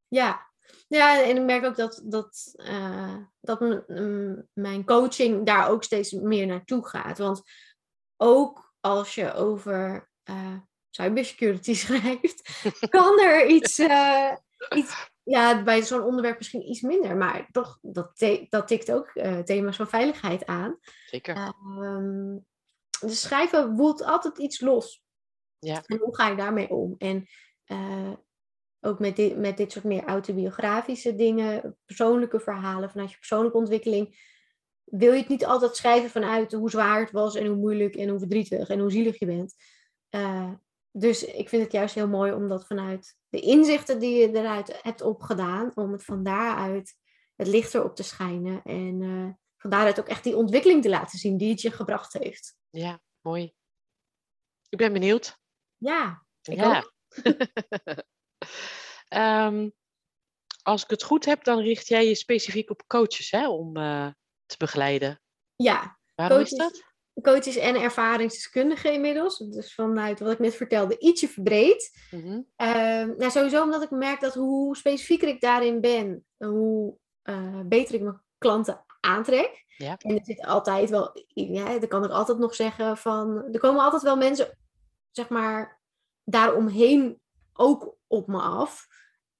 Ja. 0.09 0.55
Ja, 0.89 1.23
en 1.23 1.37
ik 1.37 1.43
merk 1.43 1.65
ook 1.65 1.77
dat, 1.77 2.03
dat, 2.05 2.55
dat 3.41 3.85
mijn 4.53 4.85
coaching 4.85 5.47
daar 5.47 5.69
ook 5.69 5.85
steeds 5.85 6.13
meer 6.13 6.47
naartoe 6.47 6.89
gaat. 6.89 7.19
Want 7.19 7.43
ook 8.17 8.75
als 8.81 9.15
je 9.15 9.35
over 9.35 10.09
cybersecurity 10.97 11.75
schrijft, 11.85 12.63
kan 12.97 13.21
er 13.21 13.47
iets, 13.47 13.79
uh, 13.79 14.33
iets 14.75 15.11
ja, 15.26 15.62
bij 15.62 15.83
zo'n 15.83 16.02
onderwerp 16.02 16.38
misschien 16.38 16.68
iets 16.68 16.80
minder, 16.80 17.16
maar 17.16 17.49
toch, 17.52 17.78
dat, 17.83 18.26
dat 18.49 18.68
tikt 18.68 18.92
ook 18.92 19.11
uh, 19.14 19.38
thema's 19.38 19.76
van 19.76 19.88
veiligheid 19.88 20.47
aan. 20.47 20.78
Zeker. 21.06 21.54
Um, 21.80 22.47
dus 23.00 23.21
schrijven 23.21 23.75
woelt 23.75 24.04
altijd 24.04 24.38
iets 24.38 24.61
los. 24.61 25.04
Ja. 25.59 25.83
En 25.87 25.99
hoe 25.99 26.16
ga 26.16 26.28
je 26.28 26.37
daarmee 26.37 26.71
om? 26.71 26.95
En 26.99 27.26
uh, 27.66 28.12
ook 28.80 28.99
met 28.99 29.16
dit, 29.16 29.38
met 29.38 29.56
dit 29.56 29.73
soort 29.73 29.85
meer 29.85 30.04
autobiografische 30.04 31.14
dingen, 31.14 31.78
persoonlijke 31.85 32.40
verhalen 32.40 32.90
vanuit 32.90 33.11
je 33.11 33.16
persoonlijke 33.16 33.59
ontwikkeling, 33.59 34.35
wil 34.85 35.12
je 35.12 35.18
het 35.18 35.28
niet 35.28 35.47
altijd 35.47 35.76
schrijven 35.76 36.11
vanuit 36.11 36.52
hoe 36.52 36.71
zwaar 36.71 37.00
het 37.00 37.11
was 37.11 37.35
en 37.35 37.47
hoe 37.47 37.56
moeilijk 37.56 37.95
en 37.95 38.09
hoe 38.09 38.18
verdrietig 38.18 38.68
en 38.68 38.78
hoe 38.78 38.90
zielig 38.90 39.18
je 39.18 39.26
bent. 39.26 39.54
Uh, 40.11 40.52
dus 40.99 41.25
ik 41.25 41.49
vind 41.49 41.62
het 41.62 41.73
juist 41.73 41.95
heel 41.95 42.09
mooi 42.09 42.33
om 42.33 42.49
dat 42.49 42.67
vanuit 42.67 43.17
de 43.29 43.41
inzichten 43.41 43.99
die 43.99 44.19
je 44.19 44.29
eruit 44.29 44.83
hebt 44.83 45.00
opgedaan, 45.00 45.73
om 45.75 45.93
het 45.93 46.05
van 46.05 46.23
daaruit 46.23 46.97
het 47.35 47.47
licht 47.47 47.75
erop 47.75 47.97
te 47.97 48.03
schijnen. 48.03 48.62
En 48.62 49.00
uh, 49.00 49.33
van 49.57 49.71
daaruit 49.71 50.00
ook 50.00 50.09
echt 50.09 50.25
die 50.25 50.37
ontwikkeling 50.37 50.83
te 50.83 50.88
laten 50.88 51.19
zien 51.19 51.37
die 51.37 51.50
het 51.50 51.61
je 51.61 51.71
gebracht 51.71 52.12
heeft. 52.12 52.57
Ja, 52.71 53.00
mooi. 53.21 53.53
Ik 54.69 54.79
ben 54.79 54.93
benieuwd. 54.93 55.38
Ja, 55.76 56.26
ik 56.43 56.57
ja. 56.57 56.79
ook. 56.79 56.93
um, 59.09 59.73
als 60.62 60.83
ik 60.83 60.91
het 60.91 61.03
goed 61.03 61.25
heb, 61.25 61.45
dan 61.45 61.59
richt 61.59 61.88
jij 61.88 62.07
je 62.07 62.15
specifiek 62.15 62.71
op 62.71 62.87
coaches 62.87 63.31
hè, 63.31 63.49
om 63.49 63.76
uh, 63.76 64.11
te 64.47 64.57
begeleiden. 64.59 65.21
Ja. 65.57 65.99
Waarom 66.15 66.37
coaches, 66.37 66.53
is 66.53 66.59
dat? 66.59 66.86
Coaches 67.23 67.57
en 67.57 67.77
ervaringsdeskundigen 67.77 68.93
inmiddels. 68.93 69.39
Dus 69.39 69.75
vanuit 69.75 70.21
wat 70.21 70.33
ik 70.33 70.39
net 70.39 70.55
vertelde, 70.55 70.99
ietsje 70.99 71.29
verbreed. 71.29 72.09
Mm-hmm. 72.11 72.47
Uh, 72.57 73.17
nou, 73.17 73.31
sowieso 73.31 73.63
omdat 73.63 73.83
ik 73.83 73.91
merk 73.91 74.21
dat 74.21 74.35
hoe 74.35 74.77
specifieker 74.77 75.29
ik 75.29 75.41
daarin 75.41 75.81
ben, 75.81 76.27
hoe 76.37 76.97
uh, 77.25 77.61
beter 77.65 77.95
ik 77.95 78.03
mijn 78.03 78.23
klanten 78.39 78.85
aantrek. 79.01 79.65
Ja. 79.77 79.97
En 79.99 80.19
er 80.19 80.25
zit 80.25 80.47
altijd 80.47 80.91
wel, 80.91 81.11
ja, 81.27 81.79
dan 81.79 81.89
kan 81.89 82.05
ik 82.05 82.11
altijd 82.11 82.39
nog 82.39 82.55
zeggen 82.55 82.97
van, 82.97 83.49
er 83.53 83.61
komen 83.61 83.85
altijd 83.85 84.03
wel 84.03 84.17
mensen, 84.17 84.59
zeg 85.11 85.29
maar, 85.29 85.81
daaromheen 86.25 87.21
ook 87.53 87.97
op 88.07 88.27
me 88.27 88.41
af. 88.41 88.87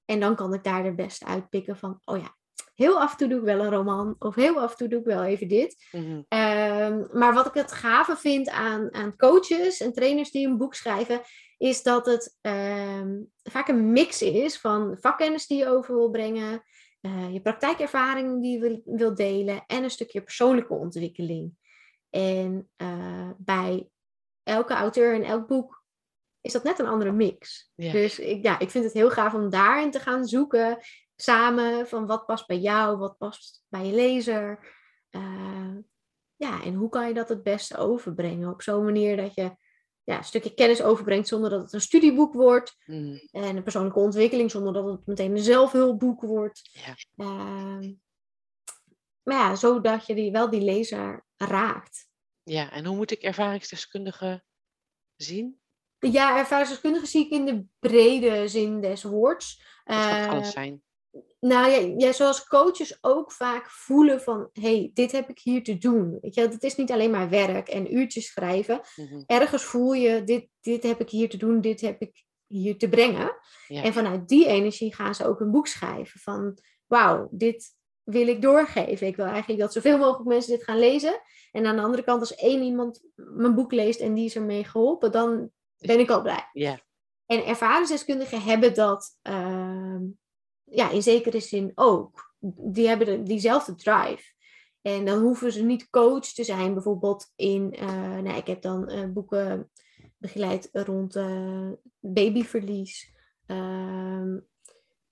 En 0.05 0.19
dan 0.19 0.35
kan 0.35 0.53
ik 0.53 0.63
daar 0.63 0.83
de 0.83 0.95
beste 0.95 1.25
uitpikken 1.25 1.77
van, 1.77 1.99
oh 2.03 2.17
ja, 2.17 2.36
heel 2.77 3.01
af 3.01 3.11
en 3.11 3.17
toe 3.17 3.27
doe 3.27 3.39
ik 3.39 3.45
wel 3.45 3.59
een 3.59 3.71
roman. 3.71 4.15
Of 4.19 4.35
heel 4.35 4.59
af 4.59 4.71
en 4.71 4.77
toe 4.77 4.87
doe 4.87 4.99
ik 4.99 5.05
wel 5.05 5.23
even 5.23 5.47
dit. 5.47 5.87
Mm-hmm. 5.91 6.15
Um, 6.15 7.07
maar 7.11 7.33
wat 7.33 7.45
ik 7.45 7.53
het 7.53 7.71
gave 7.71 8.15
vind 8.15 8.49
aan, 8.49 8.93
aan 8.93 9.15
coaches 9.15 9.79
en 9.79 9.93
trainers 9.93 10.31
die 10.31 10.47
een 10.47 10.57
boek 10.57 10.73
schrijven, 10.73 11.21
is 11.57 11.83
dat 11.83 12.05
het 12.05 12.37
um, 12.41 13.31
vaak 13.43 13.67
een 13.67 13.91
mix 13.91 14.21
is 14.21 14.57
van 14.57 14.97
vakkennis 14.99 15.47
die 15.47 15.57
je 15.57 15.67
over 15.67 15.95
wil 15.95 16.09
brengen, 16.09 16.63
uh, 17.01 17.33
je 17.33 17.41
praktijkervaring 17.41 18.41
die 18.41 18.53
je 18.53 18.59
wil, 18.59 18.81
wil, 18.85 19.15
delen 19.15 19.63
en 19.67 19.83
een 19.83 19.91
stukje 19.91 20.21
persoonlijke 20.21 20.73
ontwikkeling. 20.73 21.51
En 22.09 22.69
uh, 22.77 23.29
bij 23.37 23.89
elke 24.43 24.73
auteur 24.73 25.13
en 25.13 25.23
elk 25.23 25.47
boek 25.47 25.83
is 26.41 26.53
dat 26.53 26.63
net 26.63 26.79
een 26.79 26.87
andere 26.87 27.11
mix. 27.11 27.71
Dus 27.75 28.19
ik, 28.19 28.43
ja, 28.43 28.59
ik 28.59 28.69
vind 28.69 28.83
het 28.83 28.93
heel 28.93 29.09
gaaf 29.09 29.33
om 29.33 29.49
daarin 29.49 29.91
te 29.91 29.99
gaan 29.99 30.25
zoeken 30.25 30.77
samen 31.21 31.87
van 31.87 32.05
wat 32.05 32.25
past 32.25 32.47
bij 32.47 32.59
jou, 32.59 32.97
wat 32.97 33.17
past 33.17 33.63
bij 33.67 33.85
je 33.85 33.93
lezer. 33.93 34.75
Uh, 35.11 35.77
ja, 36.35 36.63
en 36.63 36.73
hoe 36.73 36.89
kan 36.89 37.07
je 37.07 37.13
dat 37.13 37.29
het 37.29 37.43
beste 37.43 37.77
overbrengen? 37.77 38.49
Op 38.49 38.61
zo'n 38.61 38.83
manier 38.83 39.17
dat 39.17 39.33
je 39.33 39.55
ja, 40.03 40.17
een 40.17 40.23
stukje 40.23 40.53
kennis 40.53 40.81
overbrengt 40.81 41.27
zonder 41.27 41.49
dat 41.49 41.61
het 41.61 41.73
een 41.73 41.81
studieboek 41.81 42.33
wordt. 42.33 42.75
Mm. 42.85 43.27
En 43.31 43.55
een 43.55 43.63
persoonlijke 43.63 43.99
ontwikkeling 43.99 44.51
zonder 44.51 44.73
dat 44.73 44.85
het 44.85 45.05
meteen 45.05 45.31
een 45.31 45.43
zelfhulpboek 45.43 46.21
wordt. 46.21 46.69
Ja. 46.71 47.25
Uh, 47.25 47.91
maar 49.23 49.37
ja, 49.37 49.55
zodat 49.55 50.05
je 50.05 50.15
die, 50.15 50.31
wel 50.31 50.49
die 50.49 50.61
lezer 50.61 51.25
raakt. 51.35 52.07
Ja, 52.43 52.71
en 52.71 52.85
hoe 52.85 52.95
moet 52.95 53.11
ik 53.11 53.21
ervaringsdeskundige 53.21 54.43
zien? 55.15 55.59
Ja, 55.99 56.37
ervaringsdeskundige 56.37 57.05
zie 57.05 57.25
ik 57.25 57.31
in 57.31 57.45
de 57.45 57.65
brede 57.79 58.47
zin 58.47 58.81
des 58.81 59.03
woords. 59.03 59.63
Dat 59.83 59.97
kan 59.97 60.19
uh, 60.19 60.29
alles 60.29 60.51
zijn. 60.51 60.83
Nou 61.47 61.69
ja, 61.69 61.93
ja, 61.97 62.11
zoals 62.11 62.47
coaches 62.47 62.97
ook 63.01 63.31
vaak 63.31 63.69
voelen 63.69 64.21
van, 64.21 64.49
hey, 64.53 64.91
dit 64.93 65.11
heb 65.11 65.29
ik 65.29 65.39
hier 65.39 65.63
te 65.63 65.77
doen. 65.77 66.17
Weet 66.21 66.35
je, 66.35 66.41
het 66.41 66.63
is 66.63 66.75
niet 66.75 66.91
alleen 66.91 67.11
maar 67.11 67.29
werk 67.29 67.67
en 67.67 67.95
uurtjes 67.95 68.25
schrijven. 68.25 68.81
Mhm. 68.95 69.21
Ergens 69.25 69.63
voel 69.63 69.93
je, 69.93 70.23
dit, 70.23 70.47
dit 70.61 70.83
heb 70.83 71.01
ik 71.01 71.09
hier 71.09 71.29
te 71.29 71.37
doen, 71.37 71.61
dit 71.61 71.81
heb 71.81 72.01
ik 72.01 72.23
hier 72.47 72.77
te 72.77 72.89
brengen. 72.89 73.35
Ja. 73.67 73.83
En 73.83 73.93
vanuit 73.93 74.27
die 74.27 74.47
energie 74.47 74.95
gaan 74.95 75.15
ze 75.15 75.27
ook 75.27 75.39
een 75.39 75.51
boek 75.51 75.67
schrijven 75.67 76.19
van, 76.19 76.57
wauw, 76.85 77.27
dit 77.31 77.75
wil 78.03 78.27
ik 78.27 78.41
doorgeven. 78.41 79.07
Ik 79.07 79.15
wil 79.15 79.25
eigenlijk 79.25 79.59
dat 79.59 79.73
zoveel 79.73 79.97
mogelijk 79.97 80.29
mensen 80.29 80.51
dit 80.51 80.63
gaan 80.63 80.79
lezen. 80.79 81.21
En 81.51 81.65
aan 81.65 81.75
de 81.75 81.81
andere 81.81 82.03
kant, 82.03 82.19
als 82.19 82.35
één 82.35 82.61
iemand 82.61 83.01
mijn 83.15 83.55
boek 83.55 83.71
leest 83.71 83.99
en 83.99 84.13
die 84.13 84.25
is 84.25 84.35
ermee 84.35 84.63
geholpen, 84.63 85.11
dan 85.11 85.49
ben 85.77 85.99
ik 85.99 86.09
al 86.09 86.21
blij. 86.21 86.49
Ja, 86.53 86.79
En 87.25 87.45
ervaringsdeskundigen 87.45 88.41
hebben 88.41 88.73
dat 88.73 89.17
ehm, 89.21 89.56
ja, 90.71 90.89
in 90.89 91.01
zekere 91.03 91.39
zin 91.39 91.71
ook. 91.75 92.35
Die 92.57 92.87
hebben 92.87 93.07
de- 93.07 93.23
diezelfde 93.23 93.75
drive. 93.75 94.35
En 94.81 95.05
dan 95.05 95.19
hoeven 95.21 95.51
ze 95.51 95.63
niet 95.63 95.89
coach 95.89 96.25
te 96.25 96.43
zijn, 96.43 96.73
bijvoorbeeld 96.73 97.31
in. 97.35 97.73
eh, 97.73 98.17
nou, 98.17 98.37
ik 98.37 98.47
heb 98.47 98.61
dan 98.61 98.87
eh, 98.89 99.05
boeken 99.05 99.71
begeleid 100.17 100.69
rond 100.71 101.15
eh, 101.15 101.69
babyverlies, 101.99 103.13
ehm, 103.45 104.37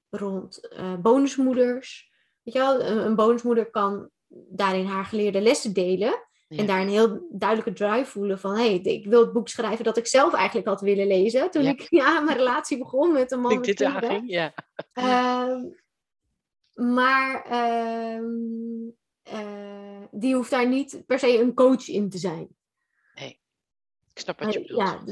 rond 0.10 0.70
bonusmoeders. 1.02 2.12
Weet 2.44 2.54
je 2.54 2.60
wel, 2.60 2.82
een 2.82 3.16
bonusmoeder 3.16 3.70
kan 3.70 4.10
daarin 4.50 4.86
haar 4.86 5.06
geleerde 5.06 5.42
lessen 5.42 5.74
delen. 5.74 6.28
Ja. 6.48 6.58
En 6.58 6.66
daar 6.66 6.82
een 6.82 6.90
heel 6.90 7.28
duidelijke 7.32 7.74
drive 7.74 8.12
voelen 8.12 8.40
van... 8.40 8.56
hé, 8.56 8.66
hey, 8.66 8.80
ik 8.80 9.06
wil 9.06 9.22
het 9.22 9.34
boek 9.34 9.48
schrijven 9.48 9.86
dat 9.86 9.98
ik 9.98 10.08
zelf 10.08 10.34
eigenlijk 10.34 10.68
had 10.68 10.82
willen 10.82 11.08
lezen... 11.08 11.52
toen 11.52 11.64
Ja. 11.64 11.70
ik 11.70 11.88
ja, 11.90 12.20
mijn 12.20 12.38
relatie 12.38 12.78
begon 12.78 13.12
met 13.12 13.32
een 13.32 13.40
man 13.40 13.52
ik 13.52 13.64
dit 13.64 13.84
aanging, 13.84 14.24
ja. 14.30 14.54
Ehm, 14.94 15.62
maar 16.74 17.46
ehm, 17.46 18.26
eh, 19.24 20.04
die 20.12 20.36
hoeft 20.36 20.50
daar 20.50 20.68
niet 20.68 21.04
per 21.06 21.20
se 21.20 21.40
een 21.40 21.54
coach 21.54 21.88
in 21.88 22.10
te 22.10 22.18
zijn. 22.18 22.48
Ik 24.16 24.22
snap 24.22 24.40
wat 24.40 24.54
je 24.54 24.62
bedoelt. 24.62 24.82
ja, 24.82 25.04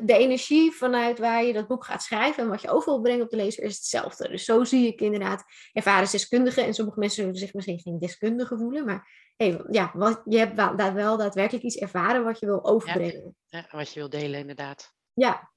de, 0.00 0.16
energie 0.16 0.72
vanuit 0.72 1.18
waar 1.18 1.44
je 1.44 1.52
dat 1.52 1.68
boek 1.68 1.84
gaat 1.84 2.02
schrijven... 2.02 2.42
en 2.42 2.48
wat 2.48 2.62
je 2.62 2.70
over 2.70 2.92
wil 2.92 3.00
brengen 3.00 3.24
op 3.24 3.30
de 3.30 3.36
lezer 3.36 3.64
is 3.64 3.76
hetzelfde. 3.76 4.28
Dus 4.28 4.44
zo 4.44 4.64
zie 4.64 4.86
ik 4.86 5.00
inderdaad 5.00 5.44
ervaringsdeskundigen... 5.72 6.64
en 6.64 6.74
sommige 6.74 6.98
mensen 6.98 7.22
zullen 7.22 7.38
zich 7.38 7.54
misschien 7.54 7.80
geen 7.80 7.98
deskundige 7.98 8.56
voelen... 8.56 8.84
maar 8.84 9.32
hey, 9.36 9.64
ja, 9.70 9.90
wat, 9.94 10.22
je 10.24 10.38
hebt 10.38 10.56
wel, 10.56 10.76
daar 10.76 10.94
wel 10.94 11.16
daadwerkelijk 11.16 11.64
iets 11.64 11.76
ervaren 11.76 12.24
wat 12.24 12.38
je 12.38 12.46
wil 12.46 12.64
overbrengen. 12.64 13.36
Ja, 13.46 13.66
wat 13.70 13.92
je 13.92 14.00
wil 14.00 14.10
delen, 14.10 14.40
inderdaad. 14.40 14.94
Ja, 15.12 15.50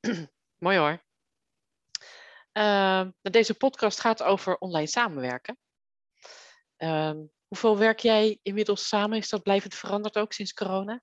Mooi 0.64 0.78
hoor. 0.78 1.04
Ehm, 2.52 3.10
deze 3.20 3.54
podcast 3.54 4.00
gaat 4.00 4.22
over 4.22 4.58
online 4.58 4.86
samenwerken. 4.86 5.58
Ehm, 6.76 7.18
hoeveel 7.46 7.78
werk 7.78 7.98
jij 7.98 8.38
inmiddels 8.42 8.88
samen? 8.88 9.18
Is 9.18 9.28
dat 9.28 9.42
blijvend 9.42 9.74
veranderd 9.74 10.18
ook 10.18 10.32
sinds 10.32 10.52
corona? 10.52 11.02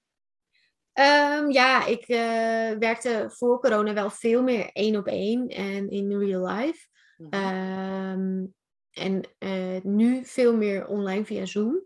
Ehm, 0.98 1.50
ja, 1.50 1.86
ik 1.86 2.08
eh, 2.08 2.78
werkte 2.80 3.26
voor 3.30 3.60
corona 3.60 3.94
wel 3.94 4.10
veel 4.10 4.44
meer 4.44 4.70
één 4.74 4.96
op 4.96 5.08
één 5.08 5.48
en 5.48 5.90
in 5.90 6.20
real 6.20 6.48
life. 6.48 6.88
Mhm. 7.18 7.34
Ehm, 7.34 8.46
en 8.92 9.22
eh, 9.38 9.82
nu 9.84 10.26
veel 10.26 10.56
meer 10.56 10.88
online 10.88 11.26
via 11.26 11.46
Zoom. 11.46 11.86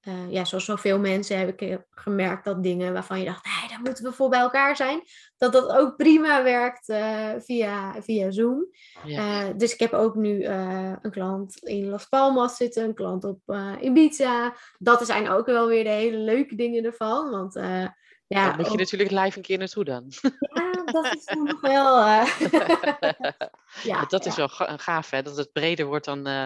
Eh, 0.00 0.30
ja, 0.30 0.44
zoals 0.44 0.64
zoveel 0.64 0.98
mensen 0.98 1.38
heb 1.38 1.60
ik 1.60 1.80
gemerkt 1.90 2.44
dat 2.44 2.62
dingen 2.62 2.92
waarvan 2.92 3.18
je 3.18 3.24
dacht, 3.24 3.44
nee, 3.44 3.68
daar 3.68 3.80
moeten 3.80 4.04
we 4.04 4.12
voor 4.12 4.28
bij 4.28 4.40
elkaar 4.40 4.76
zijn, 4.76 5.00
dat 5.36 5.52
dat 5.52 5.68
ook 5.68 5.96
prima 5.96 6.42
werkt 6.42 6.84
via, 7.44 8.02
via 8.02 8.30
Zoom. 8.30 8.66
ja. 9.04 9.52
Dus 9.52 9.72
ik 9.72 9.80
heb 9.80 9.92
ook 9.92 10.14
nu 10.14 10.44
een 10.44 11.10
klant 11.10 11.56
in 11.56 11.88
Las 11.88 12.06
Palmas 12.06 12.56
zitten, 12.56 12.84
een 12.84 12.94
klant 12.94 13.24
op 13.24 13.40
Ibiza. 13.80 14.56
Dat 14.78 15.06
zijn 15.06 15.28
ook 15.28 15.46
wel 15.46 15.66
weer 15.66 15.84
de 15.84 15.90
hele 15.90 16.18
leuke 16.18 16.54
dingen 16.54 16.84
ervan. 16.84 17.30
Want 17.30 17.54
ja, 18.28 18.46
Dan 18.48 18.56
moet 18.56 18.70
je 18.70 18.78
natuurlijk 18.78 19.10
live 19.10 19.36
een 19.36 19.42
keer 19.42 19.58
naartoe 19.58 19.84
dan. 19.84 20.04
ja, 20.54 20.84
dat 20.84 21.14
is 21.14 21.24
dan 21.24 21.42
nog 21.42 21.60
wel. 21.60 21.98
eh, 22.06 23.30
ja, 23.82 24.04
dat 24.04 24.26
is 24.26 24.36
wel 24.36 24.48
ga- 24.48 24.76
gaaf, 24.76 25.10
hè? 25.10 25.22
Dat 25.22 25.36
het 25.36 25.52
breder 25.52 25.86
wordt 25.86 26.04
dan, 26.04 26.26
eh, 26.26 26.44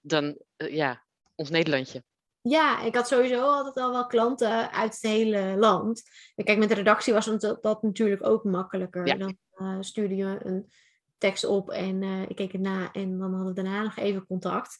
dan 0.00 0.38
eh, 0.56 0.74
ja, 0.74 1.02
ons 1.34 1.50
Nederlandje. 1.50 2.04
Ja, 2.42 2.82
ik 2.82 2.94
had 2.94 3.08
sowieso 3.08 3.42
altijd 3.42 3.76
al 3.76 3.90
wel 3.90 4.06
klanten 4.06 4.72
uit 4.72 4.92
het 4.92 5.02
hele 5.02 5.56
land. 5.58 6.02
En 6.34 6.44
kijk, 6.44 6.58
met 6.58 6.68
de 6.68 6.74
redactie 6.74 7.12
was 7.12 7.24
dat, 7.24 7.62
dat 7.62 7.82
natuurlijk 7.82 8.26
ook 8.26 8.44
makkelijker. 8.44 9.06
Ja. 9.06 9.16
Dan 9.16 9.84
stuurde 9.84 10.16
je 10.16 10.38
een 10.42 10.72
tekst 11.18 11.44
op 11.44 11.70
en 11.70 12.02
ik 12.02 12.36
keek 12.36 12.52
het 12.52 12.60
na 12.60 12.92
en 12.92 13.18
dan 13.18 13.34
hadden 13.34 13.54
we 13.54 13.62
daarna 13.62 13.82
nog 13.82 13.96
even 13.96 14.26
contact 14.26 14.78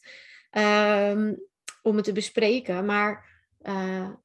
ehm, 0.49 1.33
om 1.81 1.95
het 1.95 2.05
te 2.05 2.11
bespreken. 2.11 2.85
Maar 2.85 3.29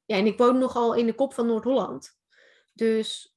ja, 0.05 0.15
en 0.15 0.25
ik 0.25 0.37
woon 0.37 0.57
nogal 0.57 0.95
in 0.95 1.05
de 1.05 1.13
kop 1.13 1.33
van 1.33 1.45
Noord-Holland. 1.47 2.16
Dus 2.77 3.35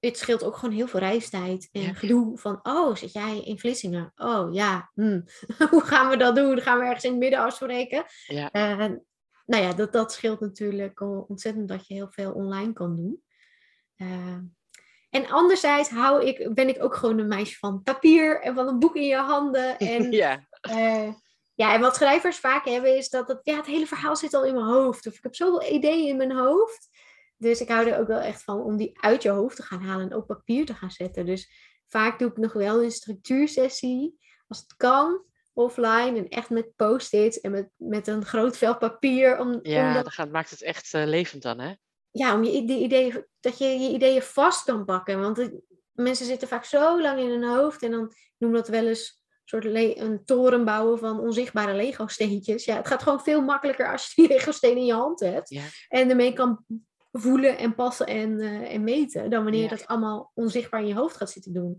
het 0.00 0.18
scheelt 0.18 0.44
ook 0.44 0.56
gewoon 0.56 0.74
heel 0.74 0.86
veel 0.86 1.00
reistijd 1.00 1.68
en 1.72 1.80
Ja. 1.80 1.92
gedoe 1.92 2.38
van, 2.38 2.60
oh, 2.62 2.94
zit 2.96 3.12
jij 3.12 3.40
in 3.44 3.58
Vlissingen? 3.58 4.12
Oh 4.16 4.54
ja, 4.54 4.90
hm. 4.94 5.20
hoe 5.70 5.82
gaan 5.84 6.08
we 6.08 6.16
dat 6.16 6.36
doen? 6.36 6.60
Gaan 6.60 6.78
we 6.78 6.84
ergens 6.84 7.04
in 7.04 7.10
het 7.10 7.20
midden 7.20 7.38
afspreken? 7.40 8.04
Ja, 8.26 8.50
Eh, 8.50 8.88
nou 9.46 9.62
ja, 9.62 9.72
dat, 9.72 9.92
dat 9.92 10.12
scheelt 10.12 10.40
natuurlijk 10.40 11.00
ontzettend 11.28 11.68
dat 11.68 11.86
je 11.86 11.94
heel 11.94 12.10
veel 12.10 12.32
online 12.32 12.72
kan 12.72 12.96
doen. 12.96 13.22
Eh, 13.96 14.38
en 15.10 15.30
anderzijds 15.30 15.88
hou 15.88 16.24
ik, 16.24 16.54
ben 16.54 16.68
ik 16.68 16.82
ook 16.82 16.94
gewoon 16.94 17.18
een 17.18 17.28
meisje 17.28 17.58
van 17.58 17.82
papier 17.82 18.40
en 18.40 18.54
van 18.54 18.68
een 18.68 18.78
boek 18.78 18.96
in 18.96 19.06
je 19.06 19.16
handen. 19.16 19.78
En, 19.94 20.10
ja. 20.12 20.46
eh, 20.60 21.12
ja, 21.54 21.74
en 21.74 21.80
wat 21.80 21.94
schrijvers 21.94 22.38
vaak 22.38 22.64
hebben 22.64 22.96
is 22.96 23.08
dat 23.08 23.28
het, 23.28 23.40
ja, 23.42 23.56
het 23.56 23.66
hele 23.66 23.86
verhaal 23.86 24.16
zit 24.16 24.34
al 24.34 24.44
in 24.44 24.54
mijn 24.54 24.66
hoofd. 24.66 25.06
Of 25.06 25.14
ik 25.16 25.22
heb 25.22 25.34
zoveel 25.34 25.72
ideeën 25.72 26.08
in 26.08 26.16
mijn 26.16 26.32
hoofd. 26.32 26.88
Dus 27.42 27.60
ik 27.60 27.68
hou 27.68 27.88
er 27.88 27.98
ook 28.00 28.06
wel 28.06 28.18
echt 28.20 28.42
van 28.42 28.62
om 28.62 28.76
die 28.76 28.98
uit 29.00 29.22
je 29.22 29.28
hoofd 29.30 29.56
te 29.56 29.62
gaan 29.62 29.82
halen 29.82 30.10
en 30.10 30.16
op 30.16 30.26
papier 30.26 30.66
te 30.66 30.74
gaan 30.74 30.90
zetten. 30.90 31.26
Dus 31.26 31.50
vaak 31.88 32.18
doe 32.18 32.30
ik 32.30 32.36
nog 32.36 32.52
wel 32.52 32.82
een 32.82 32.90
structuursessie, 32.90 34.18
als 34.48 34.58
het 34.58 34.76
kan, 34.76 35.24
offline. 35.52 36.18
En 36.18 36.28
echt 36.28 36.50
met 36.50 36.76
post-its 36.76 37.40
en 37.40 37.50
met, 37.50 37.68
met 37.76 38.06
een 38.06 38.24
groot 38.24 38.56
vel 38.56 38.76
papier. 38.78 39.38
Om, 39.38 39.58
ja 39.62 39.88
om, 39.88 39.94
dat- 39.94 40.04
dat 40.04 40.12
gaat, 40.12 40.30
maakt 40.30 40.50
het 40.50 40.62
echt 40.62 40.94
eh, 40.94 41.02
levend 41.06 41.42
dan, 41.42 41.58
hè? 41.60 41.72
ja, 42.10 42.34
om 42.34 42.44
je, 42.44 42.64
die 42.64 42.82
ideeën, 42.82 43.26
dat 43.40 43.58
je 43.58 43.64
je 43.66 43.88
ideeën 43.90 44.22
vast 44.22 44.64
kan 44.64 44.84
pakken. 44.84 45.20
Want 45.20 45.36
het- 45.36 45.60
mensen 45.92 46.26
zitten 46.26 46.48
vaak 46.48 46.64
zo 46.64 47.00
lang 47.00 47.20
in 47.20 47.28
hun 47.28 47.44
hoofd. 47.44 47.82
En 47.82 47.90
dan 47.90 48.04
ik 48.04 48.34
noem 48.38 48.52
dat 48.52 48.68
wel 48.68 48.86
eens 48.86 49.22
een 49.32 49.62
soort 49.62 49.64
een 49.98 50.24
toren 50.24 50.64
bouwen 50.64 50.98
van 50.98 51.20
onzichtbare 51.20 51.74
Lego-steentjes. 51.74 52.64
Ja, 52.64 52.76
het 52.76 52.86
gaat 52.86 53.02
gewoon 53.02 53.20
veel 53.22 53.42
makkelijker 53.42 53.92
als 53.92 54.12
je 54.14 54.22
die 54.22 54.30
Lego-steen 54.30 54.76
in 54.76 54.84
je 54.84 54.92
hand 54.92 55.20
hebt. 55.20 55.48
Ja. 55.48 55.62
En 55.88 56.10
ermee 56.10 56.32
kan 56.32 56.64
voelen 57.12 57.58
en 57.58 57.74
passen 57.74 58.06
en, 58.06 58.40
eh, 58.40 58.74
en 58.74 58.84
meten. 58.84 59.30
Dan 59.30 59.42
wanneer 59.42 59.62
je 59.62 59.68
Ja. 59.68 59.76
dat 59.76 59.86
allemaal 59.86 60.30
onzichtbaar 60.34 60.80
in 60.80 60.86
je 60.86 60.94
hoofd 60.94 61.16
gaat 61.16 61.30
zitten 61.30 61.52
doen. 61.52 61.78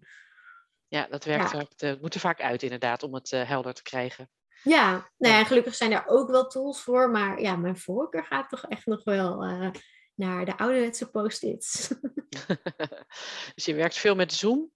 Ja, 0.88 1.08
dat 1.10 1.24
werkt 1.26 1.52
Ja. 1.52 1.65
het 1.88 2.02
moet 2.02 2.13
er 2.13 2.19
vaak 2.19 2.41
uit 2.41 2.63
inderdaad 2.63 3.04
om 3.04 3.13
het 3.13 3.32
eh, 3.32 3.48
helder 3.48 3.74
te 3.74 3.82
krijgen. 3.82 4.30
Ja, 4.63 4.91
nou 5.17 5.34
Ja. 5.36 5.43
gelukkig 5.43 5.76
zijn 5.76 5.89
daar 5.89 6.08
ook 6.08 6.30
wel 6.30 6.48
tools 6.48 6.82
voor. 6.82 7.10
Maar 7.10 7.41
ja, 7.41 7.56
mijn 7.56 7.78
voorkeur 7.78 8.26
gaat 8.26 8.50
toch 8.50 8.63
echt 8.65 8.86
nog 8.86 9.04
wel 9.04 9.43
eh, 9.43 9.69
naar 10.15 10.46
de 10.46 10.58
ouderwetse 10.58 11.10
post-its. 11.12 11.88
dus 13.56 13.65
je 13.65 13.74
werkt 13.74 13.98
veel 13.98 14.15
met 14.15 14.34
Zoom. 14.34 14.72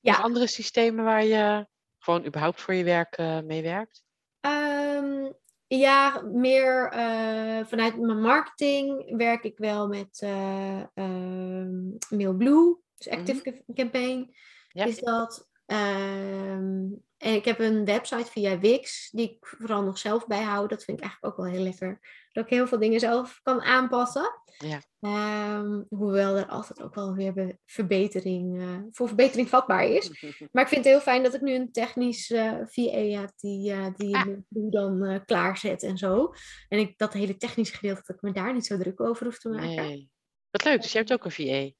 Ja. 0.00 0.12
Nog 0.12 0.22
andere 0.22 0.46
systemen 0.46 1.04
waar 1.04 1.24
je 1.24 1.66
gewoon 1.98 2.26
überhaupt 2.26 2.60
voor 2.60 2.74
je 2.74 2.84
werk 2.84 3.18
mee 3.44 3.62
werkt? 3.62 4.02
Ehm, 4.40 5.32
ja, 5.66 6.22
meer 6.32 6.88
eh, 6.90 7.64
vanuit 7.64 8.00
mijn 8.00 8.20
marketing 8.20 9.16
werk 9.16 9.44
ik 9.44 9.58
wel 9.58 9.88
met 9.88 10.20
eh 10.22 10.80
ehm, 10.94 11.82
Mailblue, 12.10 12.76
dus 12.96 13.08
Active 13.08 13.42
Ca- 13.42 13.72
Campaign 13.74 14.18
Mhm. 14.18 14.30
Ja. 14.68 14.84
is 14.84 14.98
dat. 14.98 15.48
Ehm, 15.66 16.82
en 17.24 17.34
ik 17.34 17.44
heb 17.44 17.58
een 17.58 17.84
website 17.84 18.30
via 18.30 18.58
Wix, 18.58 19.10
die 19.10 19.30
ik 19.30 19.46
vooral 19.46 19.82
nog 19.82 19.98
zelf 19.98 20.26
bijhoud. 20.26 20.70
Dat 20.70 20.84
vind 20.84 20.96
ik 20.98 21.02
eigenlijk 21.04 21.32
ook 21.38 21.44
wel 21.44 21.54
heel 21.54 21.62
lekker. 21.62 22.00
Dat 22.32 22.44
ik 22.44 22.50
heel 22.50 22.66
veel 22.66 22.78
dingen 22.78 23.00
zelf 23.00 23.40
kan 23.42 23.62
aanpassen. 23.62 24.30
Ja. 24.58 24.82
Ehm, 25.00 25.82
hoewel 25.88 26.36
er 26.36 26.46
altijd 26.46 26.82
ook 26.82 26.94
wel 26.94 27.14
weer 27.14 27.32
be- 27.32 27.58
verbetering, 27.66 28.60
eh, 28.62 28.78
voor 28.90 29.06
verbetering 29.06 29.48
vatbaar 29.48 29.84
is. 29.86 30.08
Maar 30.52 30.62
ik 30.62 30.68
vind 30.68 30.84
het 30.84 30.92
heel 30.94 31.00
fijn 31.02 31.22
dat 31.22 31.34
ik 31.34 31.40
nu 31.40 31.54
een 31.54 31.72
technisch 31.72 32.30
eh 32.30 32.52
VA 32.64 33.20
heb 33.20 33.30
die, 33.36 33.70
eh 33.72 33.86
die 33.96 34.16
Ah. 34.16 34.24
me 34.26 34.42
doe 34.48 34.70
dan 34.70 35.22
klaarzet 35.24 35.82
en 35.82 35.96
zo. 35.98 36.32
En 36.68 36.78
ik, 36.78 36.98
dat 36.98 37.12
hele 37.12 37.36
technische 37.36 37.76
gedeelte, 37.76 38.02
dat 38.06 38.16
ik 38.16 38.22
me 38.22 38.32
daar 38.32 38.52
niet 38.54 38.66
zo 38.66 38.78
druk 38.78 39.00
over 39.00 39.24
hoef 39.26 39.38
te 39.38 39.48
maken. 39.48 39.74
Nee. 39.74 40.10
Wat 40.50 40.64
leuk, 40.64 40.80
dus 40.82 40.92
je 40.92 40.98
hebt 40.98 41.12
ook 41.12 41.24
een 41.24 41.30
VA. 41.30 41.70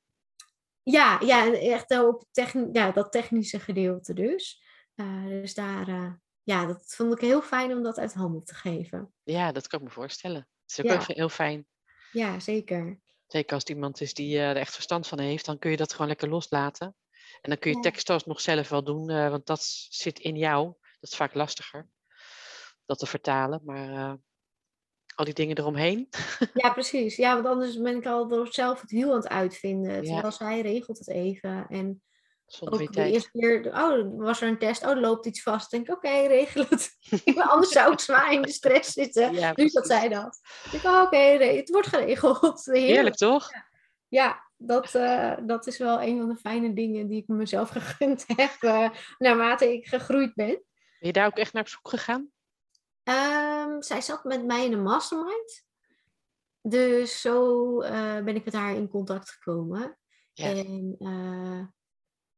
Ja, 0.82 1.20
ja, 1.20 1.52
echt 1.52 1.98
op 2.00 2.24
techni- 2.30 2.68
ja, 2.72 2.90
dat 2.90 3.12
technische 3.12 3.60
gedeelte 3.60 4.12
dus. 4.14 4.62
Eh, 4.94 5.24
dus 5.26 5.54
daar, 5.54 5.88
eh, 5.88 6.12
ja, 6.42 6.66
dat 6.66 6.94
vond 6.96 7.12
ik 7.12 7.20
heel 7.20 7.42
fijn 7.42 7.72
om 7.72 7.82
dat 7.82 7.98
uit 7.98 8.14
handen 8.14 8.44
te 8.44 8.54
geven. 8.54 9.12
Ja, 9.22 9.52
dat 9.52 9.66
kan 9.66 9.78
ik 9.80 9.84
me 9.84 9.90
voorstellen. 9.92 10.48
Het 10.66 10.70
is 10.70 10.78
ook 10.92 11.00
Ja. 11.06 11.14
heel 11.14 11.28
fijn. 11.28 11.66
Ja, 12.12 12.40
zeker. 12.40 13.00
Zeker 13.26 13.52
als 13.54 13.62
het 13.62 13.72
iemand 13.72 14.00
is 14.00 14.14
die 14.14 14.36
eh, 14.38 14.50
er 14.50 14.56
echt 14.56 14.74
verstand 14.74 15.06
van 15.06 15.18
heeft, 15.18 15.44
dan 15.44 15.58
kun 15.58 15.70
je 15.70 15.76
dat 15.76 15.92
gewoon 15.92 16.06
lekker 16.08 16.28
loslaten. 16.28 16.86
En 17.40 17.50
dan 17.50 17.58
kun 17.58 17.70
je 17.70 17.76
Ja. 17.76 17.82
tekst 17.82 18.10
alsnog 18.10 18.40
zelf 18.40 18.68
wel 18.68 18.84
doen, 18.84 19.06
want 19.06 19.46
dat 19.46 19.62
zit 19.88 20.18
in 20.18 20.36
jou. 20.36 20.66
Dat 21.00 21.10
is 21.10 21.16
vaak 21.16 21.34
lastiger. 21.34 21.88
dat 22.86 22.98
te 22.98 23.06
vertalen. 23.06 23.60
Maar 23.64 24.18
al 25.14 25.24
die 25.24 25.34
dingen 25.34 25.58
eromheen. 25.58 26.08
Ja, 26.54 26.72
precies. 26.72 27.16
Ja, 27.16 27.34
want 27.34 27.46
anders 27.46 27.80
ben 27.80 27.96
ik 27.96 28.06
al 28.06 28.28
door 28.28 28.52
zelf 28.52 28.80
het 28.80 28.90
wiel 28.90 29.10
aan 29.10 29.16
het 29.16 29.28
uitvinden. 29.28 30.02
Terwijl 30.02 30.22
ja. 30.22 30.30
zij 30.30 30.60
regelt 30.60 30.98
het 30.98 31.08
even. 31.08 31.66
En 31.68 32.02
Zonder 32.54 32.82
ook 32.82 32.92
de 32.92 33.04
eerste 33.04 33.30
keer, 33.30 33.66
oh, 33.66 34.18
was 34.18 34.40
er 34.40 34.48
een 34.48 34.58
test, 34.58 34.86
oh, 34.86 35.00
loopt 35.00 35.26
iets 35.26 35.42
vast. 35.42 35.70
denk 35.70 35.88
ik, 35.88 35.94
oké, 35.94 36.06
okay, 36.06 36.26
regel 36.26 36.64
het. 36.68 36.96
anders 37.50 37.72
zou 37.72 37.92
ik 37.92 38.00
zwaar 38.00 38.32
in 38.32 38.42
de 38.42 38.50
stress 38.50 38.92
zitten. 38.92 39.32
Ja, 39.32 39.52
nu 39.54 39.68
dat 39.68 39.86
zij 39.86 40.08
dat. 40.08 40.40
Ik 40.64 40.70
denk, 40.70 40.84
oh, 40.84 41.02
oké, 41.02 41.16
okay, 41.16 41.56
het 41.56 41.70
wordt 41.70 41.86
geregeld. 41.86 42.64
Heerlijk, 42.64 42.92
Heerlijk 42.92 43.16
toch? 43.16 43.52
Ja, 43.52 43.66
ja 44.08 44.44
dat, 44.56 44.94
uh, 44.94 45.36
dat 45.46 45.66
is 45.66 45.78
wel 45.78 46.02
een 46.02 46.18
van 46.18 46.28
de 46.28 46.36
fijne 46.36 46.72
dingen 46.72 47.08
die 47.08 47.22
ik 47.22 47.28
mezelf 47.28 47.68
gegund 47.78 48.24
heb, 48.26 48.56
uh, 48.60 48.90
naarmate 49.18 49.72
ik 49.72 49.86
gegroeid 49.86 50.34
ben. 50.34 50.46
Ben 50.46 50.62
je 50.98 51.12
daar 51.12 51.26
ook 51.26 51.38
echt 51.38 51.52
naar 51.52 51.62
op 51.62 51.68
zoek 51.68 51.88
gegaan? 51.88 52.30
Um, 53.04 53.82
zij 53.82 54.00
zat 54.00 54.24
met 54.24 54.44
mij 54.44 54.64
in 54.64 54.72
een 54.72 54.82
mastermind. 54.82 55.64
Dus 56.62 57.20
zo 57.20 57.82
uh, 57.82 58.18
ben 58.18 58.34
ik 58.34 58.44
met 58.44 58.54
haar 58.54 58.74
in 58.74 58.88
contact 58.88 59.30
gekomen. 59.30 59.98
Ja. 60.32 60.46
En 60.46 60.96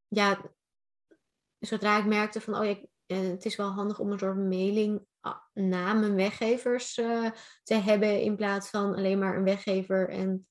ja, 0.09 0.53
zodra 1.59 1.99
ik 1.99 2.05
merkte 2.05 2.41
van, 2.41 2.57
oh 2.59 2.65
ja, 2.65 2.77
het 3.17 3.45
is 3.45 3.57
wel 3.57 3.71
handig 3.71 3.99
om 3.99 4.11
een 4.11 4.19
soort 4.19 4.37
mailing 4.37 5.07
ah, 5.21 5.39
na 5.53 5.93
mijn 5.93 6.15
weggevers 6.15 6.95
te 7.63 7.75
hebben 7.75 8.21
in 8.21 8.37
plaats 8.37 8.71
van 8.71 8.95
alleen 8.95 9.19
maar 9.19 9.37
een 9.37 9.45
weggever 9.45 10.09
en 10.09 10.47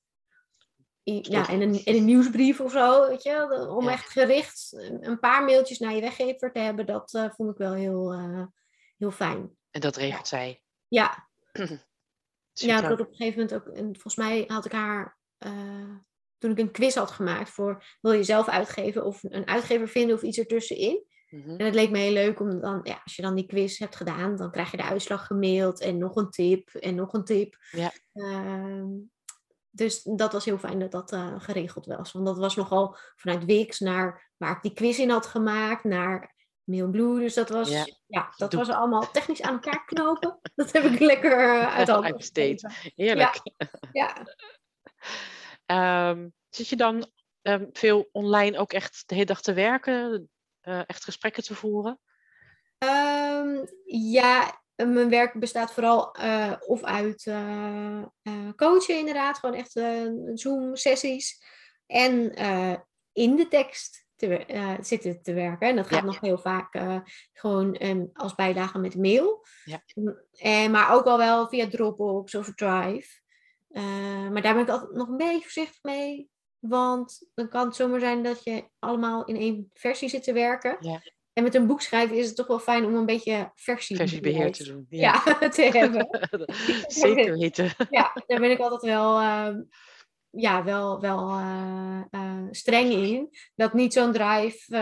ja, 1.06 1.50
en, 1.50 1.62
een, 1.62 1.84
en 1.84 1.96
een 1.96 2.06
nieuwsbrief 2.06 2.60
of 2.60 2.72
zo, 2.72 3.08
weet 3.08 3.24
je, 3.24 3.68
om 3.70 3.88
echt 3.88 4.10
gericht 4.10 4.72
een 5.02 5.20
paar 5.20 5.44
mailtjes 5.44 5.80
naar 5.80 5.94
je 5.94 6.02
weggever 6.02 6.52
te 6.52 6.60
hebben, 6.60 6.86
dat 6.86 7.14
uh, 7.14 7.30
vond 7.30 7.52
ik 7.52 7.58
wel 7.58 7.74
heel, 7.74 8.14
uh, 8.14 8.46
heel 8.98 9.12
fijn. 9.12 9.58
En 9.72 9.82
dat 9.82 9.96
regelt 9.96 10.30
ja. 10.30 10.38
zij? 10.38 10.62
Ja. 10.88 11.30
ja, 12.54 12.92
op 12.92 13.00
een 13.00 13.06
gegeven 13.06 13.40
moment 13.40 13.54
ook, 13.54 13.68
en 13.68 13.84
volgens 13.84 14.16
mij 14.16 14.44
had 14.48 14.66
ik 14.66 14.72
haar, 14.72 15.18
toen 16.46 16.58
ik 16.58 16.64
een 16.66 16.72
quiz 16.72 16.96
had 16.96 17.12
gemaakt 17.12 17.50
voor, 17.50 17.84
wil 18.02 18.12
je 18.12 18.24
zelf 18.24 18.48
uitgeven 18.48 19.06
of 19.06 19.24
een 19.24 19.48
uitgever 19.48 19.88
vinden 19.88 20.16
of 20.16 20.22
iets 20.22 20.38
ertussenin? 20.38 21.04
Mm 21.30 21.42
-hmm. 21.42 21.58
En 21.58 21.66
het 21.66 21.74
leek 21.74 21.90
me 21.90 21.98
heel 21.98 22.12
leuk 22.12 22.40
om 22.40 22.60
dan, 22.62 22.80
ja, 22.84 23.02
als 23.04 23.16
je 23.16 23.22
dan 23.22 23.36
die 23.36 23.46
quiz 23.46 23.80
hebt 23.80 23.96
gedaan, 23.96 24.36
dan 24.36 24.52
krijg 24.52 24.72
je 24.72 24.78
de 24.78 24.84
uitslag 24.84 25.28
gemaild 25.28 25.82
en 25.82 25.98
nog 25.98 26.16
een 26.16 26.30
tip 26.30 26.70
en 26.70 26.96
nog 26.96 27.14
een 27.14 27.24
tip. 27.24 27.58
Ja. 27.72 27.92
Uh, 28.14 28.84
dus 29.70 30.04
dat 30.04 30.34
was 30.34 30.46
heel 30.46 30.58
fijn 30.58 30.80
dat 30.80 30.92
dat 30.92 31.14
uh, 31.14 31.34
geregeld 31.38 31.86
was. 31.86 32.12
Want 32.12 32.26
dat 32.26 32.38
was 32.38 32.56
nogal 32.56 32.98
vanuit 33.16 33.46
Wix 33.46 33.80
naar 33.80 34.32
waar 34.38 34.56
ik 34.56 34.62
die 34.62 34.74
quiz 34.74 34.98
in 34.98 35.10
had 35.10 35.26
gemaakt, 35.26 35.84
naar 35.84 36.36
Mailblue. 36.64 37.20
Dus 37.20 37.34
dat 37.34 37.50
was, 37.50 37.70
ja, 37.70 37.86
ja 38.08 38.34
dat 38.38 38.52
Doe. 38.52 38.60
was 38.60 38.76
allemaal 38.76 39.12
technisch 39.12 39.42
aan 39.42 39.54
elkaar 39.54 39.86
knopen. 39.86 40.40
dat 40.56 40.72
heb 40.72 40.84
ik 40.84 41.00
lekker 41.00 41.56
uh, 41.56 41.76
uit 41.76 41.88
handen. 41.88 42.22
Heerlijk. 42.96 43.40
Ja. 43.44 43.68
ja. 43.92 44.26
um, 45.66 46.34
zit 46.50 46.68
je 46.68 46.76
dan 46.76 47.12
um, 47.42 47.70
veel 47.74 48.10
online 48.12 48.58
ook 48.58 48.74
echt 48.74 49.04
de 49.06 49.14
hele 49.14 49.28
dag 49.28 49.42
te 49.42 49.54
werken? 49.54 50.30
Uh, 50.64 50.82
echt 50.86 51.04
gesprekken 51.04 51.44
te 51.44 51.56
voeren? 51.56 52.00
Um, 52.78 53.68
ja, 53.86 54.62
mijn 54.76 55.10
werk 55.10 55.40
bestaat 55.40 55.74
vooral 55.74 56.18
uh, 56.20 56.54
of 56.60 56.84
uit 56.84 57.26
uh, 57.26 58.04
uh, 58.24 58.50
coachen 58.56 58.98
inderdaad, 58.98 59.38
gewoon 59.38 59.56
echt 59.56 59.72
Zoom-sessies. 60.34 61.44
En 61.86 62.34
in 63.14 63.36
de 63.36 63.48
tekst 63.48 64.06
te, 64.16 64.78
zitten 64.82 65.22
te 65.22 65.34
werken. 65.34 65.68
En 65.68 65.76
dat 65.76 65.88
gaat 65.88 66.00
ja. 66.00 66.06
nog 66.06 66.20
heel 66.20 66.38
vaak 66.38 66.80
gewoon 67.34 67.82
um, 67.82 68.10
als 68.14 68.36
bijlage 68.36 68.80
met 68.80 68.96
mail. 68.96 69.46
Ja. 69.64 69.84
En, 70.32 70.72
maar 70.72 70.94
ook 70.94 71.06
al 71.06 71.18
wel 71.18 71.48
via 71.48 71.68
Dropbox 71.68 72.36
of 72.36 72.54
Drive. 72.54 73.24
Maar 74.32 74.42
daar 74.42 74.54
ben 74.54 74.64
ik 74.64 74.70
altijd 74.70 74.92
nog 74.92 75.08
een 75.08 75.18
beetje 75.18 75.42
voorzichtig 75.42 75.84
mee. 75.84 76.30
Want 76.60 77.30
dan 77.34 77.50
kan 77.50 77.66
het 77.66 77.76
zomaar 77.76 78.00
zijn 78.00 78.24
dat 78.24 78.44
je 78.44 78.70
allemaal 78.80 79.26
in 79.26 79.36
één 79.36 79.70
versie 79.74 80.10
zit 80.10 80.24
te 80.24 80.34
werken. 80.34 80.78
Ja. 80.80 81.02
En 81.34 81.44
met 81.44 81.56
een 81.56 81.68
boek 81.68 81.82
schrijven 81.82 82.18
is 82.18 82.28
het 82.28 82.36
toch 82.36 82.48
wel 82.48 82.60
fijn 82.60 82.86
om 82.86 82.96
een 82.96 83.06
beetje 83.06 83.52
versie 83.56 83.96
versiebeheer 83.96 84.52
te 84.52 84.64
doen. 84.64 84.86
Ja, 84.90 85.22
ja 85.40 85.50
te 85.50 85.62
hebben. 85.62 86.08
Zeker 86.88 87.38
weten. 87.38 87.72
Ja, 87.90 88.12
daar 88.28 88.40
ben 88.40 88.52
ik 88.52 88.60
altijd 88.60 88.82
wel, 88.82 89.22
uh, 89.22 89.56
ja, 90.30 90.64
wel, 90.64 91.02
wel 91.02 91.30
uh, 91.30 92.02
uh, 92.12 92.48
streng 92.52 92.92
in. 92.92 93.30
Dat 93.56 93.74
niet 93.74 93.94
zo'n 93.94 94.12
drive, 94.12 94.76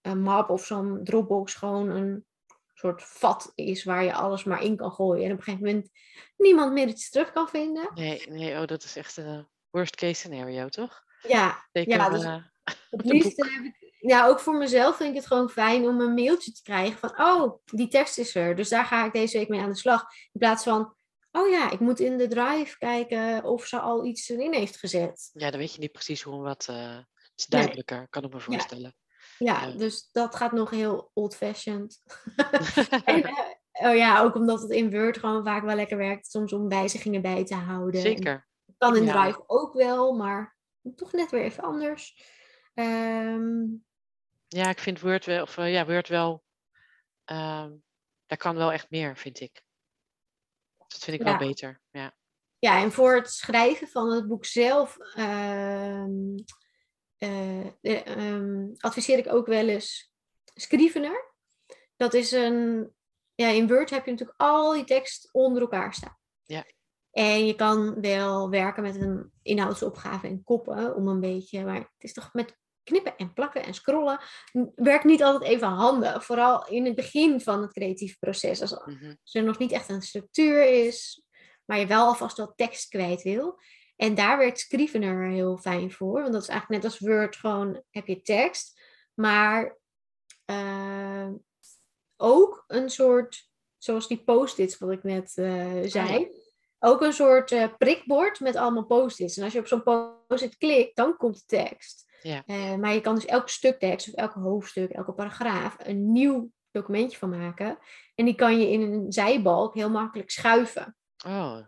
een 0.00 0.22
map 0.22 0.50
of 0.50 0.64
zo'n 0.64 1.00
Dropbox 1.04 1.54
gewoon 1.54 1.90
een 1.90 2.26
soort 2.78 3.02
vat 3.02 3.52
is 3.54 3.84
waar 3.84 4.04
je 4.04 4.12
alles 4.12 4.44
maar 4.44 4.62
in 4.62 4.76
kan 4.76 4.92
gooien. 4.92 5.24
En 5.24 5.32
op 5.32 5.38
een 5.38 5.44
gegeven 5.44 5.66
moment 5.66 5.90
niemand 6.36 6.72
meer 6.72 6.88
iets 6.88 7.10
terug 7.10 7.32
kan 7.32 7.48
vinden. 7.48 7.90
Nee, 7.94 8.26
nee 8.28 8.60
oh, 8.60 8.66
dat 8.66 8.84
is 8.84 8.96
echt 8.96 9.16
een 9.16 9.48
worst 9.70 9.96
case 9.96 10.14
scenario, 10.14 10.68
toch? 10.68 11.02
Ja, 11.28 11.66
Zeker, 11.72 11.92
ja 11.92 12.08
dus 12.10 12.22
het 12.90 13.04
liefst 13.04 13.36
heb 13.36 13.64
ik 13.64 13.88
ja, 14.00 14.26
ook 14.26 14.40
voor 14.40 14.54
mezelf 14.54 14.96
vind 14.96 15.08
ik 15.10 15.16
het 15.16 15.26
gewoon 15.26 15.50
fijn 15.50 15.86
om 15.86 16.00
een 16.00 16.14
mailtje 16.14 16.52
te 16.52 16.62
krijgen 16.62 16.98
van, 16.98 17.26
oh, 17.26 17.58
die 17.64 17.88
tekst 17.88 18.18
is 18.18 18.34
er. 18.34 18.56
Dus 18.56 18.68
daar 18.68 18.84
ga 18.84 19.06
ik 19.06 19.12
deze 19.12 19.38
week 19.38 19.48
mee 19.48 19.60
aan 19.60 19.70
de 19.70 19.76
slag. 19.76 20.02
In 20.32 20.40
plaats 20.40 20.62
van, 20.62 20.94
oh 21.30 21.50
ja, 21.50 21.70
ik 21.70 21.80
moet 21.80 22.00
in 22.00 22.18
de 22.18 22.28
drive 22.28 22.78
kijken 22.78 23.44
of 23.44 23.66
ze 23.66 23.80
al 23.80 24.04
iets 24.04 24.28
erin 24.28 24.54
heeft 24.54 24.78
gezet. 24.78 25.30
Ja, 25.32 25.50
dan 25.50 25.60
weet 25.60 25.74
je 25.74 25.80
niet 25.80 25.92
precies 25.92 26.22
hoe 26.22 26.34
en 26.34 26.42
wat. 26.42 26.66
Uh, 26.70 26.96
het 26.96 27.46
is 27.46 27.46
duidelijker, 27.46 27.96
nee. 27.96 28.08
kan 28.08 28.24
ik 28.24 28.32
me 28.32 28.40
voorstellen. 28.40 28.94
Ja, 28.96 29.07
ja, 29.38 29.70
dus 29.70 30.08
dat 30.12 30.34
gaat 30.34 30.52
nog 30.52 30.70
heel 30.70 31.10
old-fashioned. 31.14 32.02
en, 33.04 33.18
uh, 33.18 33.38
oh 33.72 33.96
ja, 33.96 34.20
ook 34.20 34.34
omdat 34.34 34.62
het 34.62 34.70
in 34.70 34.90
Word 34.90 35.18
gewoon 35.18 35.44
vaak 35.44 35.64
wel 35.64 35.76
lekker 35.76 35.96
werkt, 35.96 36.26
soms 36.26 36.52
om 36.52 36.68
wijzigingen 36.68 37.22
bij 37.22 37.44
te 37.44 37.54
houden. 37.54 38.00
Zeker. 38.00 38.48
En 38.66 38.74
kan 38.78 38.96
in 38.96 39.04
ja. 39.04 39.22
Drive 39.22 39.42
ook 39.46 39.72
wel, 39.72 40.12
maar 40.12 40.56
toch 40.96 41.12
net 41.12 41.30
weer 41.30 41.42
even 41.42 41.62
anders. 41.62 42.22
Um, 42.74 43.84
ja, 44.48 44.68
ik 44.68 44.78
vind 44.78 45.00
Word 45.00 45.24
wel, 45.24 45.42
of 45.42 45.56
uh, 45.56 45.72
ja, 45.72 45.86
Word 45.86 46.08
wel, 46.08 46.44
uh, 47.32 47.66
daar 48.26 48.38
kan 48.38 48.56
wel 48.56 48.72
echt 48.72 48.90
meer, 48.90 49.16
vind 49.16 49.40
ik. 49.40 49.62
Dat 50.88 50.98
vind 50.98 51.20
ik 51.20 51.26
ja. 51.26 51.38
wel 51.38 51.48
beter, 51.48 51.80
ja. 51.90 52.16
Ja, 52.58 52.82
en 52.82 52.92
voor 52.92 53.14
het 53.14 53.30
schrijven 53.30 53.88
van 53.88 54.12
het 54.12 54.28
boek 54.28 54.44
zelf 54.44 54.96
uh, 57.18 57.66
uh, 57.80 58.74
adviseer 58.78 59.18
ik 59.18 59.32
ook 59.32 59.46
wel 59.46 59.68
eens 59.68 60.12
Scrivener. 60.54 61.34
Dat 61.96 62.14
is 62.14 62.32
een, 62.32 62.90
ja, 63.34 63.48
in 63.48 63.68
Word 63.68 63.90
heb 63.90 64.04
je 64.04 64.10
natuurlijk 64.10 64.40
al 64.40 64.72
die 64.72 64.84
tekst 64.84 65.28
onder 65.32 65.62
elkaar 65.62 65.94
staan. 65.94 66.18
Ja. 66.44 66.64
En 67.10 67.46
je 67.46 67.54
kan 67.54 68.00
wel 68.00 68.50
werken 68.50 68.82
met 68.82 68.96
een 69.00 69.32
inhoudsopgave 69.42 70.26
en 70.26 70.44
koppen 70.44 70.94
om 70.94 71.08
een 71.08 71.20
beetje, 71.20 71.64
maar 71.64 71.76
het 71.76 71.88
is 71.98 72.12
toch 72.12 72.32
met 72.32 72.56
knippen 72.82 73.16
en 73.16 73.32
plakken 73.32 73.64
en 73.64 73.74
scrollen 73.74 74.20
werkt 74.74 75.04
niet 75.04 75.22
altijd 75.22 75.50
even 75.50 75.68
handig. 75.68 76.24
Vooral 76.24 76.66
in 76.66 76.84
het 76.84 76.94
begin 76.94 77.40
van 77.40 77.62
het 77.62 77.72
creatieve 77.72 78.16
proces. 78.18 78.60
Als, 78.60 78.72
Mhm. 78.84 79.14
als 79.22 79.34
er 79.34 79.42
nog 79.42 79.58
niet 79.58 79.72
echt 79.72 79.88
een 79.88 80.02
structuur 80.02 80.84
is, 80.86 81.24
maar 81.64 81.78
je 81.78 81.86
wel 81.86 82.06
alvast 82.06 82.36
wat 82.36 82.52
tekst 82.56 82.88
kwijt 82.88 83.22
wil. 83.22 83.60
En 83.98 84.14
daar 84.14 84.38
werkt 84.38 84.58
Scrivener 84.58 85.28
heel 85.28 85.56
fijn 85.56 85.92
voor. 85.92 86.20
Want 86.20 86.32
dat 86.32 86.42
is 86.42 86.48
eigenlijk 86.48 86.82
net 86.82 86.92
als 86.92 87.00
Word, 87.00 87.36
gewoon 87.36 87.82
heb 87.90 88.06
je 88.06 88.22
tekst. 88.22 88.80
Maar 89.14 89.78
eh, 90.44 91.28
ook 92.16 92.64
een 92.66 92.90
soort, 92.90 93.50
zoals 93.78 94.08
die 94.08 94.24
post-its 94.24 94.78
wat 94.78 94.90
ik 94.90 95.02
net 95.02 95.32
eh, 95.36 95.82
zei. 95.82 96.28
Ook 96.78 97.02
een 97.02 97.12
soort 97.12 97.52
eh, 97.52 97.68
prikbord 97.78 98.40
met 98.40 98.56
allemaal 98.56 98.84
post-its. 98.84 99.36
En 99.36 99.44
als 99.44 99.52
je 99.52 99.58
op 99.58 99.66
zo'n 99.66 99.82
post-it 99.82 100.56
klikt, 100.56 100.96
dan 100.96 101.16
komt 101.16 101.34
de 101.34 101.44
tekst. 101.56 102.06
Ja. 102.22 102.42
Uh, 102.46 102.74
maar 102.74 102.94
je 102.94 103.00
kan 103.00 103.14
dus 103.14 103.26
elk 103.26 103.48
stuk 103.48 103.78
tekst 103.78 104.08
of 104.08 104.14
elk 104.14 104.32
hoofdstuk, 104.32 104.90
elke 104.90 105.12
paragraaf 105.12 105.76
een 105.78 106.12
nieuw 106.12 106.50
documentje 106.70 107.18
van 107.18 107.30
maken. 107.30 107.78
En 108.14 108.24
die 108.24 108.34
kan 108.34 108.60
je 108.60 108.70
in 108.70 108.80
een 108.80 109.12
zijbalk 109.12 109.74
heel 109.74 109.90
makkelijk 109.90 110.30
schuiven. 110.30 110.96
Oh. 111.26 111.58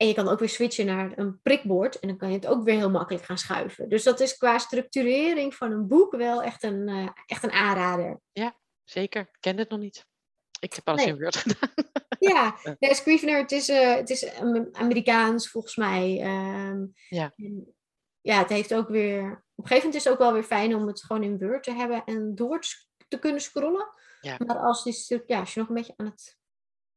En 0.00 0.06
je 0.06 0.14
kan 0.14 0.28
ook 0.28 0.38
weer 0.38 0.48
switchen 0.48 0.86
naar 0.86 1.12
een 1.18 1.40
prikbord 1.42 1.98
en 1.98 2.08
dan 2.08 2.16
kan 2.16 2.28
je 2.28 2.34
het 2.34 2.46
ook 2.46 2.64
weer 2.64 2.76
heel 2.76 2.90
makkelijk 2.90 3.24
gaan 3.24 3.38
schuiven. 3.38 3.88
Dus 3.88 4.02
dat 4.02 4.20
is 4.20 4.36
qua 4.36 4.58
structurering 4.58 5.54
van 5.54 5.72
een 5.72 5.88
boek 5.88 6.16
wel 6.16 6.42
echt 6.42 6.62
een, 6.62 6.88
uh, 6.88 7.08
echt 7.26 7.42
een 7.42 7.50
aanrader. 7.50 8.20
Ja, 8.32 8.56
zeker. 8.84 9.20
Ik 9.20 9.36
ken 9.40 9.58
het 9.58 9.68
nog 9.68 9.78
niet. 9.78 10.06
Ik 10.60 10.74
heb 10.74 10.88
alles 10.88 11.04
nee. 11.04 11.12
in 11.12 11.20
Word 11.20 11.36
gedaan. 11.36 11.70
Ja, 12.18 12.56
nee, 12.78 12.94
Scrivener, 12.94 13.38
het 13.38 13.52
is, 13.52 13.68
uh, 13.68 13.94
het 13.94 14.10
is 14.10 14.34
Amerikaans 14.72 15.50
volgens 15.50 15.76
mij. 15.76 16.22
Um, 16.68 16.92
ja. 17.08 17.32
En, 17.36 17.74
ja, 18.20 18.38
het 18.38 18.48
heeft 18.48 18.74
ook 18.74 18.88
weer. 18.88 19.22
Op 19.54 19.64
een 19.64 19.66
gegeven 19.66 19.76
moment 19.76 19.94
is 19.94 20.04
het 20.04 20.12
ook 20.12 20.18
wel 20.18 20.32
weer 20.32 20.42
fijn 20.42 20.74
om 20.74 20.86
het 20.86 21.02
gewoon 21.02 21.22
in 21.22 21.38
Word 21.38 21.62
te 21.62 21.72
hebben 21.72 22.04
en 22.04 22.34
door 22.34 22.60
te 23.08 23.18
kunnen 23.18 23.40
scrollen. 23.40 23.88
Ja. 24.20 24.36
Maar 24.46 24.58
als, 24.58 24.84
die, 24.84 25.22
ja, 25.26 25.40
als 25.40 25.54
je 25.54 25.60
nog 25.60 25.68
een 25.68 25.74
beetje 25.74 25.94
aan 25.96 26.06
het 26.06 26.39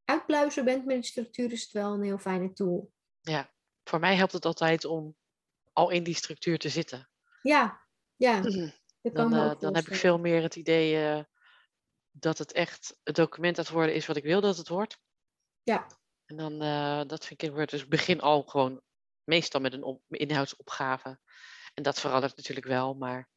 uitbluizen 0.06 0.66
bent 0.66 0.86
met 0.86 0.96
die 0.96 1.06
structuur, 1.06 1.52
is 1.52 1.62
het 1.62 1.72
wel 1.72 1.94
een 1.94 2.04
heel 2.04 2.18
fijne 2.18 2.54
tool. 2.54 2.92
Ja, 3.22 3.54
voor 3.84 4.00
mij 4.00 4.16
helpt 4.16 4.34
het 4.34 4.46
altijd 4.46 4.86
om 4.86 5.16
al 5.74 5.89
in 5.89 6.04
die 6.04 6.16
structuur 6.16 6.58
te 6.58 6.70
zitten. 6.70 7.10
Ja, 7.42 7.82
ja. 8.16 8.42
Dan, 9.02 9.34
uh, 9.34 9.60
dan 9.60 9.76
heb 9.76 9.88
ik 9.88 9.96
veel 9.96 10.20
meer 10.20 10.42
het 10.42 10.56
idee. 10.56 11.16
Uh, 11.16 11.24
dat 12.12 12.38
het 12.38 12.52
echt 12.52 13.00
het 13.04 13.16
document 13.16 13.58
aan 13.58 13.63
het 13.63 13.74
worden 13.74 13.96
is 13.96 14.06
wat 14.06 14.16
ik 14.16 14.24
wil 14.24 14.42
dat 14.42 14.58
het 14.58 14.68
wordt. 14.68 14.98
Ja. 15.63 15.88
En 16.26 16.38
dan, 16.38 16.63
uh, 16.63 17.02
dat 17.08 17.26
vind 17.26 17.42
ik 17.42 17.52
wordt. 17.52 17.72
Dus 17.72 17.88
begin 17.88 18.22
al 18.22 18.44
gewoon 18.44 18.82
meestal 19.24 19.62
met 19.62 19.74
een 19.74 19.84
op, 19.84 20.02
inhoudsopgave. 20.08 21.20
En 21.74 21.84
dat 21.84 22.00
verandert 22.00 22.36
natuurlijk 22.36 22.68
wel, 22.68 22.94
maar 22.94 23.30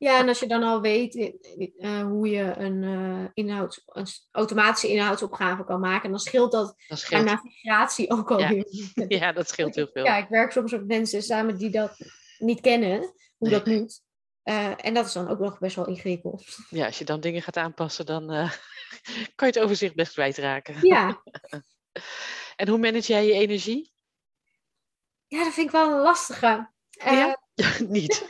ja, 0.00 0.18
en 0.18 0.28
als 0.28 0.40
je 0.40 0.46
dan 0.46 0.62
al 0.62 0.80
weet 0.80 1.14
uh, 1.14 2.02
hoe 2.02 2.28
je 2.28 2.54
een, 2.56 2.82
uh, 2.82 3.28
inhouds, 3.34 3.82
een 3.86 4.06
automatische 4.30 4.88
inhoudsopgave 4.88 5.64
kan 5.64 5.80
maken, 5.80 6.10
dan 6.10 6.18
scheelt 6.18 6.52
dat, 6.52 6.74
dat 6.88 6.98
scheelt. 6.98 7.24
navigatie 7.24 8.10
ook 8.10 8.30
al 8.30 8.38
ja. 8.38 8.48
heel 8.48 8.64
Ja, 9.18 9.32
dat 9.32 9.48
scheelt 9.48 9.74
heel 9.74 9.88
veel. 9.92 10.04
Ja, 10.04 10.16
ik 10.16 10.28
werk 10.28 10.52
soms 10.52 10.72
met 10.72 10.86
mensen 10.86 11.22
samen 11.22 11.58
die 11.58 11.70
dat 11.70 11.96
niet 12.38 12.60
kennen, 12.60 12.98
hoe 12.98 13.48
Nee. 13.48 13.50
dat 13.50 13.66
moet. 13.66 14.02
Uh, 14.44 14.84
en 14.84 14.94
dat 14.94 15.06
is 15.06 15.12
dan 15.12 15.28
ook 15.28 15.38
nog 15.38 15.58
best 15.58 15.76
wel 15.76 15.86
ingewikkeld. 15.86 16.44
Ja, 16.70 16.86
als 16.86 16.98
je 16.98 17.04
dan 17.04 17.20
dingen 17.20 17.42
gaat 17.42 17.56
aanpassen, 17.56 18.06
dan 18.06 18.26
kan 19.36 19.48
je 19.48 19.54
het 19.54 19.58
overzicht 19.58 19.94
best 19.94 20.12
kwijtraken. 20.12 20.86
Ja. 20.86 21.22
en 22.56 22.68
hoe 22.68 22.78
manage 22.78 23.12
jij 23.12 23.26
je 23.26 23.32
energie? 23.32 23.92
ja, 25.26 25.44
dat 25.44 25.52
vind 25.52 25.66
ik 25.66 25.72
wel 25.72 25.92
een 25.92 26.00
lastige. 26.02 26.70
Ja? 26.90 27.42
niet. 27.88 28.26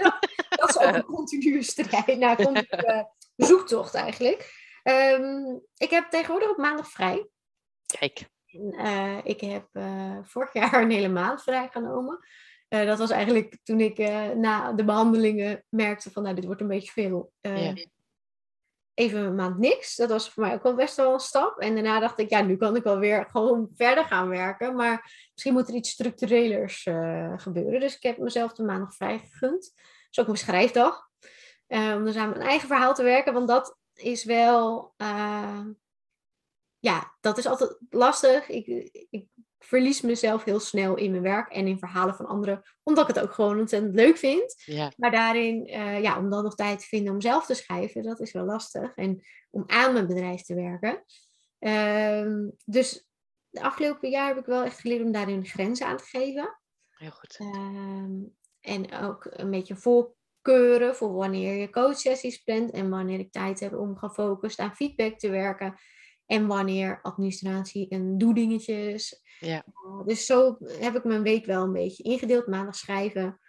Dat 0.56 0.68
is 0.68 0.78
ook 0.78 0.94
een 0.94 1.04
continue 1.04 1.62
strijd. 1.62 2.18
Nou, 2.18 2.36
continue 2.36 3.06
zoektocht 3.36 3.94
eigenlijk. 3.94 4.68
Um, 4.84 5.60
ik 5.76 5.90
heb 5.90 6.10
tegenwoordig 6.10 6.50
op 6.50 6.56
maandag 6.56 6.88
vrij. 6.88 7.28
Kijk. 7.98 8.28
Uh, 8.52 9.18
ik 9.22 9.40
heb 9.40 9.68
uh, 9.72 10.18
vorig 10.22 10.52
jaar 10.52 10.82
een 10.82 10.90
hele 10.90 11.08
maand 11.08 11.42
vrij 11.42 11.68
genomen. 11.68 12.18
Uh, 12.68 12.86
dat 12.86 12.98
was 12.98 13.10
eigenlijk 13.10 13.58
toen 13.62 13.80
ik 13.80 13.98
na 14.36 14.72
de 14.72 14.84
behandelingen 14.84 15.64
merkte 15.68 16.10
van, 16.10 16.22
nou, 16.22 16.34
dit 16.34 16.44
wordt 16.44 16.60
een 16.60 16.68
beetje 16.68 16.92
veel. 16.92 17.32
Ja. 17.40 17.74
Even 18.94 19.20
een 19.20 19.34
maand 19.34 19.58
niks. 19.58 19.96
Dat 19.96 20.08
was 20.08 20.30
voor 20.30 20.42
mij 20.42 20.54
ook 20.54 20.62
wel 20.62 20.74
best 20.74 20.96
wel 20.96 21.12
een 21.12 21.20
stap. 21.20 21.58
En 21.58 21.74
daarna 21.74 22.00
dacht 22.00 22.18
ik, 22.18 22.30
ja, 22.30 22.42
nu 22.42 22.56
kan 22.56 22.76
ik 22.76 22.82
wel 22.82 22.98
weer 22.98 23.26
gewoon 23.30 23.68
verder 23.76 24.04
gaan 24.04 24.28
werken. 24.28 24.74
Maar 24.74 25.28
misschien 25.32 25.52
moet 25.52 25.68
er 25.68 25.74
iets 25.74 25.90
structurelers 25.90 26.82
gebeuren. 27.36 27.80
Dus 27.80 27.96
ik 27.96 28.02
heb 28.02 28.18
mezelf 28.18 28.52
de 28.52 28.62
maandag 28.62 28.94
vrij 28.94 29.18
gegund. 29.18 29.72
Is 30.10 30.18
ook 30.18 30.26
mijn 30.26 30.38
schrijfdag. 30.38 31.08
om 31.68 32.04
dus 32.04 32.16
aan 32.16 32.30
mijn 32.30 32.40
eigen 32.40 32.68
verhaal 32.68 32.94
te 32.94 33.02
werken. 33.02 33.32
Want 33.32 33.48
dat 33.48 33.78
is 33.94 34.24
wel 34.24 34.94
ja, 36.80 37.16
dat 37.20 37.38
is 37.38 37.46
altijd 37.46 37.76
lastig. 37.90 38.48
Ik, 38.48 38.66
ik 39.10 39.26
verlies 39.58 40.00
mezelf 40.00 40.44
heel 40.44 40.60
snel 40.60 40.96
in 40.96 41.10
mijn 41.10 41.22
werk 41.22 41.52
en 41.52 41.66
in 41.66 41.78
verhalen 41.78 42.14
van 42.14 42.26
anderen, 42.26 42.62
omdat 42.82 43.08
ik 43.08 43.14
het 43.14 43.24
ook 43.24 43.32
gewoon 43.32 43.58
ontzettend 43.58 43.94
leuk 43.94 44.16
vind. 44.16 44.62
Ja. 44.64 44.92
Maar 44.96 45.10
daarin, 45.10 45.68
uh, 45.68 46.02
ja, 46.02 46.18
om 46.18 46.30
dan 46.30 46.44
nog 46.44 46.54
tijd 46.54 46.78
te 46.78 46.86
vinden 46.86 47.12
om 47.12 47.20
zelf 47.20 47.46
te 47.46 47.54
schrijven, 47.54 48.02
dat 48.02 48.20
is 48.20 48.32
wel 48.32 48.44
lastig. 48.44 48.94
En 48.94 49.22
om 49.50 49.64
aan 49.66 49.92
mijn 49.92 50.06
bedrijf 50.06 50.42
te 50.42 50.54
werken. 50.54 51.04
Uh, 51.60 52.48
dus 52.64 53.06
de 53.48 53.62
afgelopen 53.62 54.10
jaar 54.10 54.28
heb 54.28 54.38
ik 54.38 54.46
wel 54.46 54.64
echt 54.64 54.80
geleerd 54.80 55.04
om 55.04 55.12
daarin 55.12 55.46
grenzen 55.46 55.86
aan 55.86 55.96
te 55.96 56.04
geven. 56.04 56.58
Heel 56.90 57.10
goed. 57.10 57.38
Uh, 57.40 58.04
en 58.60 58.92
ook 58.92 59.26
een 59.30 59.50
beetje 59.50 59.76
voorkeuren 59.76 60.96
voor 60.96 61.12
wanneer 61.12 61.54
je 61.54 61.70
coachsessies 61.70 62.38
plant 62.38 62.70
en 62.70 62.90
wanneer 62.90 63.18
ik 63.18 63.32
tijd 63.32 63.60
heb 63.60 63.74
om 63.74 63.96
gefocust 63.96 64.58
aan 64.58 64.74
feedback 64.74 65.18
te 65.18 65.30
werken. 65.30 65.74
En 66.26 66.46
wanneer 66.46 66.98
administratie 67.02 67.88
en 67.88 68.18
doedingetjes. 68.18 69.22
Ja. 69.38 69.64
Uh, 69.66 70.06
dus 70.06 70.26
zo 70.26 70.56
heb 70.60 70.96
ik 70.96 71.04
mijn 71.04 71.22
week 71.22 71.46
wel 71.46 71.62
een 71.62 71.72
beetje 71.72 72.02
ingedeeld. 72.02 72.46
Maandag 72.46 72.76
schrijven, 72.76 73.40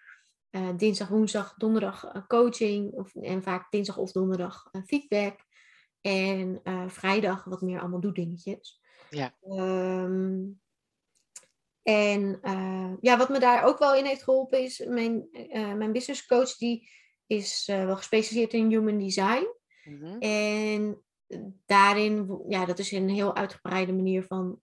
uh, 0.52 0.70
dinsdag, 0.78 1.08
woensdag, 1.08 1.54
donderdag 1.58 2.16
uh, 2.16 2.28
coaching. 2.28 2.92
Of, 2.92 3.16
en 3.16 3.44
vaak 3.44 3.72
dinsdag 3.72 3.98
of 3.98 4.12
donderdag 4.12 4.70
feedback. 4.86 5.40
En 6.02 6.62
vrijdag 6.88 7.44
wat 7.44 7.62
meer 7.62 7.80
allemaal 7.80 8.00
doedingetjes. 8.00 8.82
Ja. 9.10 9.34
Um, 9.42 10.62
en 11.84 12.40
ja, 13.02 13.18
wat 13.18 13.30
me 13.30 13.40
daar 13.40 13.64
ook 13.64 13.80
wel 13.80 13.96
in 13.96 14.06
heeft 14.06 14.24
geholpen 14.24 14.64
is 14.64 14.86
mijn, 14.88 15.28
mijn 15.78 15.92
business 15.92 16.26
coach. 16.26 16.58
Die 16.58 16.90
is 17.28 17.64
wel 17.66 17.96
gespecialiseerd 17.96 18.54
in 18.54 18.70
human 18.70 18.98
design. 18.98 19.48
Mm 19.84 20.02
-hmm. 20.02 20.20
En 20.20 21.04
daarin, 21.66 22.44
ja, 22.48 22.66
dat 22.66 22.80
is 22.80 22.92
een 22.92 23.10
heel 23.10 23.36
uitgebreide 23.36 23.94
manier 23.94 24.24
van 24.24 24.62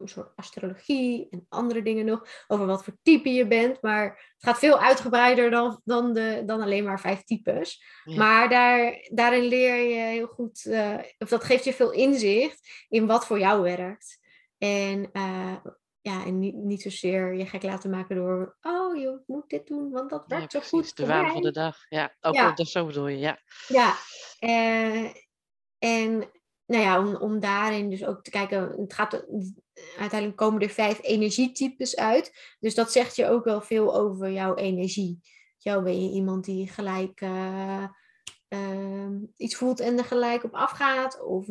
een 0.00 0.08
soort 0.08 0.32
astrologie 0.36 1.26
en 1.30 1.46
andere 1.48 1.82
dingen 1.82 2.04
nog, 2.04 2.44
over 2.46 2.66
wat 2.66 2.84
voor 2.84 2.96
type 3.02 3.28
je 3.32 3.46
bent. 3.46 3.82
Maar 3.82 4.04
het 4.04 4.44
gaat 4.44 4.58
veel 4.58 4.78
uitgebreider 4.78 5.50
dan, 5.50 5.80
dan, 5.84 6.12
de, 6.12 6.42
dan 6.46 6.60
alleen 6.60 6.84
maar 6.84 7.00
vijf 7.00 7.22
types. 7.24 7.84
Ja. 8.04 8.16
Maar 8.16 8.48
daar, 8.48 9.08
daarin 9.12 9.42
leer 9.42 9.76
je 9.76 10.00
heel 10.00 10.26
goed, 10.26 10.64
uh, 10.64 10.98
of 11.18 11.28
dat 11.28 11.44
geeft 11.44 11.64
je 11.64 11.72
veel 11.72 11.92
inzicht 11.92 12.86
in 12.88 13.06
wat 13.06 13.26
voor 13.26 13.38
jou 13.38 13.62
werkt. 13.62 14.18
En, 14.58 15.10
uh, 15.12 15.56
ja, 16.00 16.24
en 16.24 16.38
niet, 16.38 16.54
niet 16.54 16.82
zozeer 16.82 17.34
je 17.34 17.46
gek 17.46 17.62
laten 17.62 17.90
maken 17.90 18.16
door, 18.16 18.56
oh, 18.60 18.96
je 18.96 19.20
moet 19.26 19.48
dit 19.48 19.66
doen, 19.66 19.90
want 19.90 20.10
dat 20.10 20.24
werkt 20.26 20.52
ja, 20.52 20.60
zo 20.60 20.68
goed. 20.68 20.96
De 20.96 21.06
waan 21.06 21.30
van 21.30 21.42
de 21.42 21.50
dag. 21.50 21.76
Ja, 21.88 22.14
ook 22.20 22.34
Ja. 22.34 22.52
dat 22.52 22.68
zo 22.68 22.86
bedoel 22.86 23.08
je, 23.08 23.18
ja. 23.18 23.40
Ja, 23.68 23.94
uh, 24.40 25.10
en 25.78 26.30
nou 26.66 26.82
ja, 26.82 26.98
om, 26.98 27.16
om 27.16 27.40
daarin 27.40 27.90
dus 27.90 28.04
ook 28.04 28.22
te 28.22 28.30
kijken, 28.30 28.80
het 28.80 28.92
gaat, 28.92 29.24
uiteindelijk 29.98 30.36
komen 30.36 30.60
er 30.60 30.70
vijf 30.70 31.02
energietypes 31.02 31.96
uit. 31.96 32.56
Dus 32.60 32.74
dat 32.74 32.92
zegt 32.92 33.16
je 33.16 33.28
ook 33.28 33.44
wel 33.44 33.60
veel 33.60 33.94
over 33.94 34.30
jouw 34.30 34.54
energie. 34.54 35.20
Jou 35.58 35.82
ben 35.82 36.04
je 36.04 36.10
iemand 36.10 36.44
die 36.44 36.68
gelijk 36.68 37.20
uh, 37.20 37.84
uh, 38.48 39.10
iets 39.36 39.56
voelt 39.56 39.80
en 39.80 39.98
er 39.98 40.04
gelijk 40.04 40.44
op 40.44 40.54
afgaat? 40.54 41.22
Of 41.24 41.46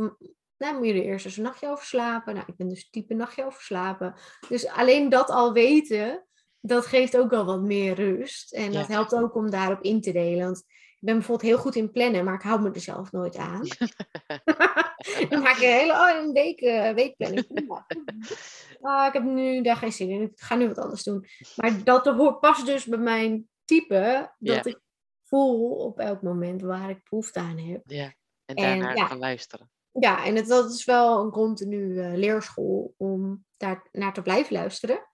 nou, 0.60 0.78
moet 0.78 0.88
je 0.88 0.94
er 0.94 1.02
eerst 1.04 1.26
eens 1.26 1.38
een 1.38 1.44
nachtje 1.44 1.70
over 1.70 1.86
slapen? 1.86 2.34
Nou, 2.34 2.46
ik 2.48 2.56
ben 2.58 2.68
dus 2.70 2.90
type 2.90 3.14
nachtje 3.14 3.46
over 3.46 3.62
slapen. 3.62 4.16
Dus 4.50 4.68
alleen 4.68 5.10
dat 5.10 5.30
al 5.30 5.54
weten, 5.54 6.26
dat 6.60 6.86
geeft 6.86 7.18
ook 7.18 7.30
wel 7.30 7.46
wat 7.46 7.62
meer 7.62 7.94
rust. 7.96 8.54
En 8.54 8.72
dat 8.72 8.88
Ja. 8.88 8.94
helpt 8.94 9.14
ook 9.16 9.36
om 9.36 9.50
daarop 9.50 9.82
in 9.82 10.02
te 10.02 10.12
delen. 10.12 10.46
Want 10.46 10.58
ik 10.68 11.06
ben 11.06 11.14
bijvoorbeeld 11.16 11.50
heel 11.50 11.58
goed 11.60 11.76
in 11.76 11.92
plannen, 11.92 12.26
maar 12.26 12.34
ik 12.34 12.42
hou 12.42 12.62
me 12.62 12.72
er 12.72 12.82
zelf 12.82 13.12
nooit 13.12 13.36
aan. 13.36 13.62
Dan 15.30 15.42
maak 15.44 15.56
ik 15.56 15.62
een 15.64 15.72
hele 15.80 15.94
oh, 15.94 16.10
een 16.24 16.32
week, 16.32 16.62
uh, 16.62 16.92
weekplanning. 16.94 17.70
Ah, 18.82 19.08
ik 19.08 19.14
heb 19.14 19.24
nu 19.24 19.62
daar 19.62 19.76
geen 19.76 19.92
zin 19.92 20.10
in. 20.10 20.22
Ik 20.22 20.32
ga 20.40 20.56
nu 20.56 20.68
wat 20.68 20.78
anders 20.78 21.04
doen. 21.04 21.26
Maar 21.56 21.84
dat 21.84 22.06
hoort 22.06 22.40
past 22.40 22.66
dus 22.66 22.86
bij 22.86 23.00
mijn 23.00 23.48
type. 23.66 24.32
Dat 24.38 24.56
Ja. 24.56 24.72
ik 24.72 24.80
voel 25.24 25.70
op 25.76 26.00
elk 26.00 26.22
moment 26.22 26.62
waar 26.62 26.90
ik 26.90 27.10
behoefte 27.10 27.40
aan 27.40 27.58
heb. 27.58 27.82
ja. 27.86 28.14
En 28.46 28.56
En, 28.56 28.64
daarnaar 28.64 28.98
ja. 28.98 29.06
gaan 29.08 29.18
luisteren. 29.18 29.72
Ja, 29.92 30.26
en 30.26 30.36
het, 30.36 30.48
dat 30.48 30.72
is 30.72 30.86
wel 30.86 31.22
een 31.24 31.32
continu 31.32 32.00
eh, 32.00 32.14
leerschool 32.14 32.94
om 32.98 33.46
daar 33.58 33.88
naar 33.92 34.14
te 34.14 34.22
blijven 34.22 34.54
luisteren. 34.54 35.08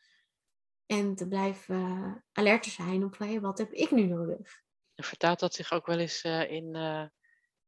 En 0.86 1.16
te 1.16 1.28
blijven 1.28 1.76
eh, 1.76 2.12
alert 2.32 2.64
te 2.64 2.70
zijn 2.70 3.04
op 3.04 3.18
hey, 3.18 3.42
wat 3.42 3.58
heb 3.58 3.72
ik 3.72 3.92
nu 3.92 4.06
nodig. 4.06 4.64
En 4.96 5.04
vertaalt 5.04 5.40
dat 5.40 5.54
zich 5.54 5.72
ook 5.72 5.86
wel 5.86 6.00
eens 6.00 6.22
eh, 6.22 6.52
in, 6.52 6.76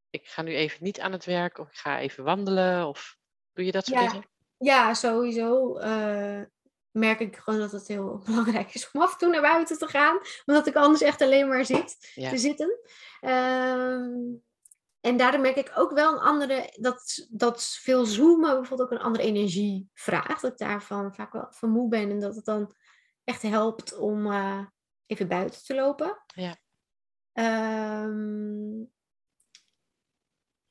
ik 0.10 0.28
ga 0.28 0.42
nu 0.42 0.56
even 0.56 0.84
niet 0.84 1.00
aan 1.00 1.12
het 1.12 1.26
werk, 1.26 1.58
of 1.58 1.68
ik 1.68 1.76
ga 1.76 2.00
even 2.00 2.24
wandelen, 2.24 2.88
of 2.88 3.18
doe 3.54 3.66
je 3.66 3.72
dat 3.72 3.86
soort 3.86 4.00
Ja. 4.00 4.08
dingen? 4.08 4.28
Ja, 4.58 4.94
sowieso 4.94 5.74
merk 6.92 7.20
ik 7.20 7.36
gewoon 7.36 7.60
dat 7.60 7.72
het 7.72 7.88
heel 7.88 8.18
belangrijk 8.26 8.74
is 8.74 8.92
om 8.92 9.02
af 9.02 9.12
en 9.12 9.18
toe 9.18 9.30
naar 9.30 9.42
buiten 9.42 9.78
te 9.78 9.88
gaan. 9.88 10.20
Omdat 10.46 10.68
ik 10.68 10.76
anders 10.76 11.02
echt 11.02 11.22
alleen 11.22 11.48
maar 11.48 11.66
zit, 11.66 12.12
Ja. 12.14 12.30
te 12.30 12.38
zitten. 12.38 12.80
Ehm, 13.20 14.12
en 15.02 15.18
daardoor 15.18 15.42
merk 15.42 15.56
ik 15.56 15.72
ook 15.76 15.92
wel 15.92 16.14
een 16.14 16.20
andere, 16.20 16.76
dat, 16.80 17.28
dat 17.30 17.64
veel 17.64 18.06
zoomen 18.06 18.56
bijvoorbeeld 18.56 18.92
ook 18.92 18.98
een 18.98 19.06
andere 19.06 19.24
energie 19.24 19.90
vraagt. 19.94 20.42
Dat 20.42 20.52
ik 20.52 20.58
daarvan 20.58 21.16
vaak 21.16 21.34
wel 21.34 21.48
van 21.50 21.70
moe 21.70 21.90
ben 21.90 22.10
en 22.10 22.20
dat 22.20 22.36
het 22.36 22.46
dan 22.46 22.76
echt 23.24 23.42
helpt 23.42 23.98
om 23.98 24.32
eh, 24.32 24.66
even 25.06 25.28
buiten 25.28 25.64
te 25.64 25.76
lopen. 25.76 26.24
Ja. 26.26 26.56
Ehm, 27.34 28.84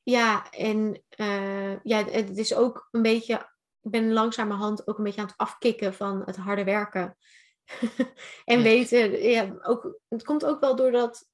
ja, 0.03 0.51
en 0.51 1.03
eh, 1.09 1.83
ja, 1.83 2.03
het 2.05 2.37
is 2.37 2.53
ook 2.53 2.87
een 2.91 3.01
beetje, 3.01 3.33
ik 3.81 3.91
ben 3.91 4.13
langzamerhand 4.13 4.87
ook 4.87 4.97
een 4.97 5.03
beetje 5.03 5.21
aan 5.21 5.27
het 5.27 5.37
afkicken 5.37 5.93
van 5.93 6.21
het 6.25 6.35
harde 6.35 6.63
werken. 6.63 7.17
en 8.45 8.57
Ja. 8.57 8.63
weten, 8.63 9.21
ja, 9.21 9.55
ook, 9.61 9.99
het 10.07 10.23
komt 10.23 10.45
ook 10.45 10.59
wel 10.59 10.75
doordat 10.75 11.27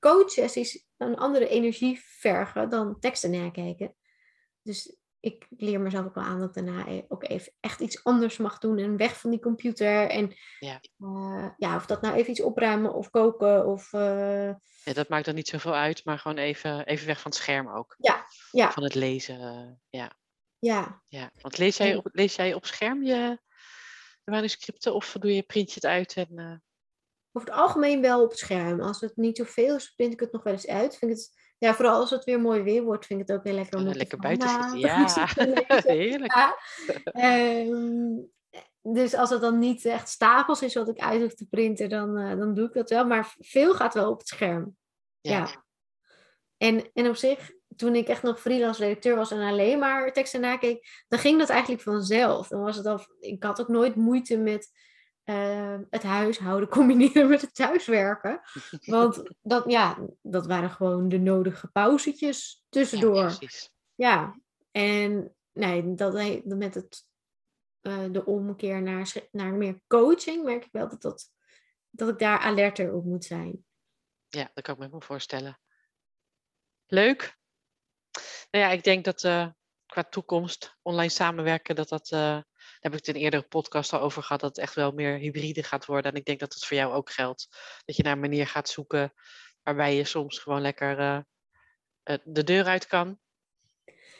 coachsessies 0.00 0.88
een 0.96 1.16
andere 1.16 1.48
energie 1.48 2.00
vergen 2.04 2.68
dan 2.70 2.98
teksten 3.00 3.30
nakijken. 3.30 3.94
Dus 4.62 4.96
ik 5.20 5.46
leer 5.50 5.80
mezelf 5.80 6.06
ook 6.06 6.14
wel 6.14 6.24
aan 6.24 6.40
dat 6.40 6.54
daarna 6.54 6.88
e- 6.88 7.04
ook 7.08 7.28
even 7.28 7.52
echt 7.60 7.80
iets 7.80 8.04
anders 8.04 8.36
mag 8.36 8.58
doen 8.58 8.78
en 8.78 8.96
weg 8.96 9.20
van 9.20 9.30
die 9.30 9.40
computer. 9.40 10.08
En 10.08 10.34
Ja. 10.58 10.80
eh, 10.98 11.48
ja, 11.56 11.76
of 11.76 11.86
dat 11.86 12.00
nou 12.02 12.14
even 12.14 12.30
iets 12.30 12.42
opruimen 12.42 12.94
of 12.94 13.10
koken 13.10 13.66
of 13.66 13.92
eh, 13.92 14.48
Ja, 14.84 14.92
dat 14.92 15.08
maakt 15.08 15.24
dan 15.24 15.34
niet 15.34 15.48
zoveel 15.48 15.74
uit, 15.74 16.04
maar 16.04 16.18
gewoon 16.18 16.36
even, 16.38 16.86
even 16.86 17.06
weg 17.06 17.20
van 17.20 17.30
het 17.30 17.40
scherm 17.40 17.68
ook. 17.68 17.94
Ja, 17.98 18.26
ja. 18.50 18.70
Van 18.72 18.82
het 18.82 18.94
lezen, 18.94 19.40
eh, 19.40 19.70
ja. 20.00 20.12
ja. 20.58 21.02
ja. 21.08 21.30
Want 21.40 21.58
lees 21.58 21.76
jij, 21.76 21.96
op, 21.96 22.08
lees 22.12 22.34
jij 22.36 22.54
op 22.54 22.66
scherm 22.66 23.02
je, 23.02 23.38
manuscripten 24.24 24.94
of 24.94 25.16
doe 25.20 25.34
je, 25.34 25.42
print 25.42 25.68
je 25.68 25.74
het 25.74 25.86
uit 25.86 26.14
en... 26.14 26.62
Over 27.32 27.48
het 27.48 27.58
algemeen 27.58 28.00
wel 28.00 28.22
op 28.22 28.30
het 28.30 28.38
scherm. 28.38 28.80
Als 28.80 29.00
het 29.00 29.16
niet 29.16 29.36
zoveel 29.36 29.76
is, 29.76 29.90
print 29.96 30.12
ik 30.12 30.20
het 30.20 30.32
nog 30.32 30.42
wel 30.42 30.52
eens 30.52 30.66
uit. 30.66 30.96
Vind 30.96 31.10
ik 31.10 31.16
het 31.16 31.30
Ja, 31.58 31.74
vooral 31.74 32.00
als 32.00 32.10
het 32.10 32.24
weer 32.24 32.40
mooi 32.40 32.62
weer 32.62 32.82
wordt, 32.82 33.06
vind 33.06 33.20
ik 33.20 33.26
het 33.28 33.36
ook 33.36 33.44
heel 33.44 33.54
lekker 33.54 33.78
om 33.78 33.86
Ja, 33.86 33.94
lekker 33.94 34.18
buiten 34.18 34.48
zitten. 34.48 34.78
Ja, 34.88 35.06
heerlijk. 35.96 36.34
Ja. 36.34 36.56
Ehm, 37.04 38.16
dus 38.82 39.14
als 39.14 39.30
het 39.30 39.40
dan 39.40 39.58
niet 39.58 39.84
echt 39.84 40.08
stapels 40.08 40.62
is 40.62 40.74
wat 40.74 40.88
ik 40.88 40.98
uit 40.98 41.20
hoef 41.20 41.34
te 41.34 41.48
printen, 41.48 41.88
dan, 41.88 42.16
eh, 42.16 42.38
dan 42.38 42.54
doe 42.54 42.66
ik 42.66 42.72
dat 42.72 42.90
wel. 42.90 43.06
Maar 43.06 43.34
veel 43.38 43.74
gaat 43.74 43.94
wel 43.94 44.10
op 44.10 44.18
het 44.18 44.28
scherm. 44.28 44.76
Ja. 45.20 45.64
En, 46.56 46.90
en 46.94 47.08
op 47.08 47.16
zich, 47.16 47.52
toen 47.76 47.94
ik 47.94 48.08
echt 48.08 48.22
nog 48.22 48.40
freelance 48.40 48.84
redacteur 48.84 49.16
was 49.16 49.30
en 49.30 49.40
alleen 49.40 49.78
maar 49.78 50.12
teksten 50.12 50.40
nakeek, 50.40 51.04
dan 51.08 51.18
ging 51.18 51.38
dat 51.38 51.48
eigenlijk 51.48 51.82
vanzelf. 51.82 52.48
Dan 52.48 52.60
was 52.60 52.76
het 52.76 52.86
al, 52.86 53.00
ik 53.20 53.42
had 53.42 53.60
ook 53.60 53.68
nooit 53.68 53.94
moeite 53.94 54.36
met 54.38 54.70
eh, 55.30 55.78
het 55.90 56.02
huishouden 56.02 56.68
combineren 56.78 57.28
met 57.28 57.40
het 57.40 57.54
thuiswerken. 57.54 58.40
Want 58.80 59.22
dat, 59.42 59.70
ja, 59.70 59.98
dat 60.22 60.46
waren 60.46 60.70
gewoon 60.70 61.08
de 61.08 61.18
nodige 61.18 61.68
pauzetjes 61.68 62.52
Ja, 62.52 62.66
tussendoor. 62.68 63.22
precies. 63.22 63.70
Ja, 63.94 64.40
en 64.70 65.34
nee, 65.52 65.94
dat, 65.94 66.12
met 66.44 66.74
het, 66.74 67.06
eh, 67.80 68.04
de 68.10 68.24
omkeer 68.24 68.82
naar, 68.82 69.12
naar 69.30 69.52
meer 69.52 69.80
coaching 69.86 70.44
merk 70.44 70.64
ik 70.64 70.72
wel 70.72 70.88
dat, 70.88 71.02
dat, 71.02 71.30
dat 71.90 72.08
ik 72.08 72.18
daar 72.18 72.38
alerter 72.38 72.92
op 72.92 73.04
moet 73.04 73.24
zijn. 73.24 73.64
Ja, 74.28 74.50
dat 74.54 74.64
kan 74.64 74.82
ik 74.82 74.92
me 74.92 75.00
voorstellen. 75.00 75.60
Leuk. 76.86 77.38
Nou 78.50 78.64
ja, 78.64 78.70
ik 78.70 78.84
denk 78.84 79.04
dat 79.04 79.24
eh, 79.24 79.48
qua 79.86 80.04
toekomst 80.04 80.76
online 80.82 81.10
samenwerken, 81.10 81.74
dat 81.74 81.88
dat, 81.88 82.10
eh, 82.10 82.40
daar 82.80 82.90
heb 82.90 82.92
ik 82.92 82.98
het 82.98 83.08
in 83.08 83.14
een 83.14 83.20
eerdere 83.20 83.42
podcast 83.42 83.92
al 83.92 84.00
over 84.00 84.22
gehad, 84.22 84.40
dat 84.40 84.56
het 84.56 84.64
echt 84.64 84.74
wel 84.74 84.92
meer 84.92 85.18
hybride 85.18 85.62
gaat 85.62 85.86
worden. 85.86 86.12
En 86.12 86.18
ik 86.18 86.24
denk 86.24 86.38
dat 86.40 86.52
dat 86.52 86.64
voor 86.64 86.76
jou 86.76 86.92
ook 86.92 87.10
geldt. 87.10 87.48
Dat 87.84 87.96
je 87.96 88.02
naar 88.02 88.12
een 88.12 88.20
manier 88.20 88.46
gaat 88.46 88.68
zoeken 88.68 89.12
waarbij 89.62 89.96
je 89.96 90.04
soms 90.04 90.38
gewoon 90.38 90.60
lekker 90.60 90.98
eh, 90.98 91.20
eh, 92.02 92.18
de 92.24 92.44
deur 92.44 92.64
uit 92.64 92.86
kan. 92.86 93.18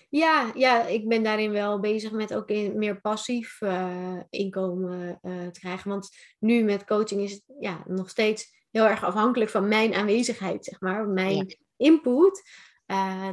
Ja, 0.09 0.53
ja, 0.55 0.87
ik 0.87 1.09
ben 1.09 1.23
daarin 1.23 1.51
wel 1.51 1.81
bezig 1.81 2.11
met 2.11 2.35
ook 2.35 2.49
in, 2.49 2.79
meer 2.79 3.01
passief 3.01 3.61
eh, 3.61 4.21
inkomen 4.31 5.19
te 5.23 5.61
krijgen. 5.61 5.91
Want 5.91 6.09
nu 6.39 6.63
met 6.63 6.85
coaching 6.85 7.21
is 7.21 7.33
het 7.33 7.43
ja, 7.61 7.83
nog 7.87 8.11
steeds 8.11 8.67
heel 8.71 8.87
erg 8.87 9.05
afhankelijk 9.05 9.51
van 9.51 9.69
mijn 9.69 9.95
aanwezigheid, 9.95 10.65
zeg 10.65 10.81
maar, 10.81 11.09
mijn 11.09 11.37
Ja. 11.37 11.57
input. 11.77 12.43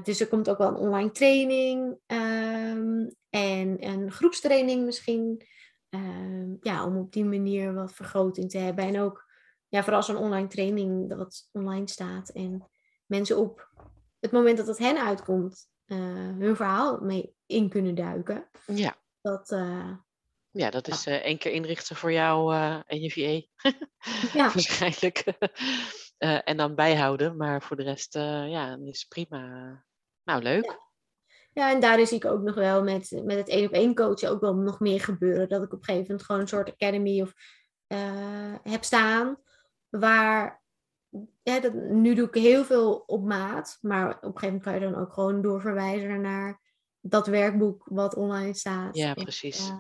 Dus 0.04 0.20
er 0.20 0.28
komt 0.28 0.50
ook 0.50 0.58
wel 0.58 0.68
een 0.68 0.76
online 0.76 1.12
training 1.12 1.98
ehm, 2.58 3.10
en 3.30 3.84
een 3.86 4.12
groepstraining 4.12 4.86
misschien. 4.86 5.46
Ehm, 5.90 6.56
ja, 6.62 6.86
om 6.86 6.98
op 6.98 7.12
die 7.12 7.26
manier 7.26 7.74
wat 7.74 7.94
vergroting 7.94 8.50
te 8.50 8.58
hebben. 8.58 8.86
En 8.86 9.00
ook 9.00 9.26
ja, 9.68 9.84
vooral 9.84 10.04
zo'n 10.04 10.18
online 10.18 10.48
training 10.48 11.10
dat 11.10 11.18
wat 11.18 11.50
online 11.52 11.90
staat. 11.90 12.30
En 12.30 12.70
mensen 13.06 13.38
op 13.38 13.70
het 14.20 14.32
moment 14.32 14.58
dat 14.58 14.68
het 14.68 14.78
hen 14.78 15.06
uitkomt, 15.06 15.70
eh, 15.86 15.98
hun 16.38 16.56
verhaal 16.56 17.00
mee 17.00 17.36
in 17.46 17.70
kunnen 17.70 17.96
duiken. 17.96 18.50
Ja, 18.66 18.98
Dat, 19.22 19.52
eh, 19.52 19.96
ja 20.52 20.70
dat 20.70 20.88
is 20.88 21.06
eh, 21.06 21.16
één 21.16 21.38
keer 21.38 21.52
inrichten 21.52 21.96
voor 21.96 22.12
jou 22.12 22.56
en 22.86 23.02
je 23.02 23.12
VA. 23.12 23.70
ja, 24.40 24.52
Waarschijnlijk. 24.54 25.24
En 26.44 26.58
dan 26.58 26.76
bijhouden, 26.76 27.38
maar 27.38 27.62
voor 27.62 27.76
de 27.76 27.84
rest, 27.84 28.14
ja, 28.14 28.78
is 28.84 29.04
prima. 29.04 29.40
Nou, 30.24 30.42
leuk. 30.42 30.66
ja, 30.66 30.87
en 31.66 31.80
daar 31.80 32.08
zie 32.08 32.18
ik 32.18 32.26
ook 32.26 32.42
nog 32.42 32.56
wel 32.56 32.84
met, 32.84 33.22
met 33.24 33.38
het 33.38 33.48
één 33.50 33.66
op 33.68 33.72
één 33.74 33.96
coachen 33.96 34.30
ook 34.30 34.42
wel 34.42 34.56
nog 34.56 34.80
meer 34.80 35.02
gebeuren. 35.02 35.50
Dat 35.50 35.64
ik 35.64 35.74
op 35.74 35.80
een 35.80 35.86
gegeven 35.86 36.08
moment 36.08 36.26
gewoon 36.26 36.42
een 36.42 36.48
soort 36.48 36.72
academy 36.72 37.22
of, 37.22 37.34
eh, 37.88 38.54
heb 38.64 38.84
staan. 38.84 39.38
Waar, 39.90 40.62
ja, 41.44 41.60
dat, 41.60 41.74
nu 41.74 42.16
doe 42.16 42.28
ik 42.28 42.34
heel 42.34 42.64
veel 42.66 43.04
op 43.06 43.24
maat. 43.24 43.78
Maar 43.82 44.08
op 44.08 44.24
een 44.24 44.40
gegeven 44.40 44.46
moment 44.48 44.64
kan 44.64 44.74
je 44.74 44.80
dan 44.80 44.96
ook 44.96 45.14
gewoon 45.14 45.42
doorverwijzen 45.42 46.22
naar 46.22 46.62
dat 47.00 47.28
werkboek 47.28 47.84
wat 47.90 48.16
online 48.16 48.54
staat. 48.54 48.96
Ja, 48.98 49.14
precies. 49.14 49.60
eh, 49.70 49.76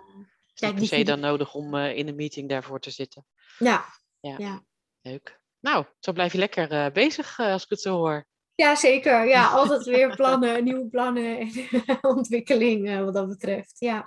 Is 0.53 0.59
kijk, 0.59 0.75
niet 0.79 0.89
per 0.89 0.97
se 0.97 1.03
dan 1.03 1.19
nodig 1.19 1.53
om 1.53 1.75
eh, 1.75 1.97
in 1.97 2.07
een 2.07 2.15
meeting 2.15 2.49
daarvoor 2.49 2.79
te 2.79 2.91
zitten. 2.91 3.25
ja, 3.59 3.85
Ja. 4.19 4.35
ja. 4.37 4.63
Leuk. 5.01 5.41
Nou, 5.59 5.85
zo 5.99 6.11
blijf 6.13 6.31
je 6.31 6.37
lekker 6.37 6.91
bezig 6.91 7.39
als 7.39 7.63
ik 7.63 7.69
het 7.69 7.81
zo 7.81 7.95
hoor. 7.95 8.25
Ja, 8.57 8.75
zeker. 8.75 9.25
Ja, 9.25 9.49
altijd 9.57 9.83
weer 9.83 10.15
plannen, 10.15 10.63
nieuwe 10.63 10.87
plannen 10.87 11.39
en 11.39 11.97
ontwikkeling 12.15 12.87
eh, 12.89 13.03
wat 13.03 13.13
dat 13.13 13.27
betreft. 13.27 13.79
Ja. 13.79 14.05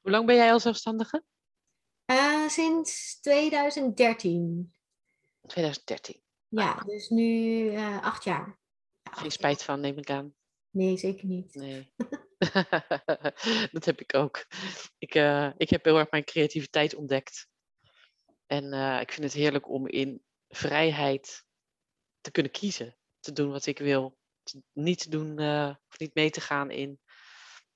Hoe 0.00 0.10
lang 0.10 0.26
ben 0.26 0.36
jij 0.36 0.52
al 0.52 0.60
zelfstandige? 0.60 1.24
Eh, 2.04 2.48
sinds 2.48 3.20
2013. 3.20 4.74
2013. 5.46 6.22
Ja, 6.48 6.74
dus 6.74 7.08
nu 7.08 7.68
eh, 7.74 8.02
acht 8.02 8.24
jaar. 8.24 8.58
Ja, 9.02 9.12
Geen 9.12 9.30
spijt 9.30 9.62
van, 9.62 9.80
neem 9.80 9.98
ik 9.98 10.10
aan. 10.10 10.34
Nee, 10.70 10.96
zeker 10.96 11.26
niet. 11.26 11.54
Nee. 11.54 11.92
dat 13.72 13.84
heb 13.84 14.00
ik 14.00 14.14
ook. 14.14 14.46
Ik, 14.98 15.14
ik 15.56 15.70
heb 15.70 15.84
heel 15.84 15.98
erg 15.98 16.10
mijn 16.10 16.24
creativiteit 16.24 16.94
ontdekt. 16.94 17.48
En 18.46 18.72
ik 19.00 19.12
vind 19.12 19.24
het 19.24 19.32
heerlijk 19.32 19.68
om 19.68 19.86
in 19.86 20.22
vrijheid 20.48 21.44
te 22.20 22.30
kunnen 22.30 22.52
kiezen. 22.52 22.96
Te 23.22 23.32
doen 23.32 23.50
wat 23.50 23.66
ik 23.66 23.78
wil. 23.78 24.18
Te- 24.42 24.62
niet 24.72 24.98
te 25.02 25.10
doen 25.10 25.38
eh, 25.38 25.74
of 25.88 25.98
niet 25.98 26.14
mee 26.14 26.30
te 26.30 26.40
gaan 26.40 26.70
in 26.70 27.00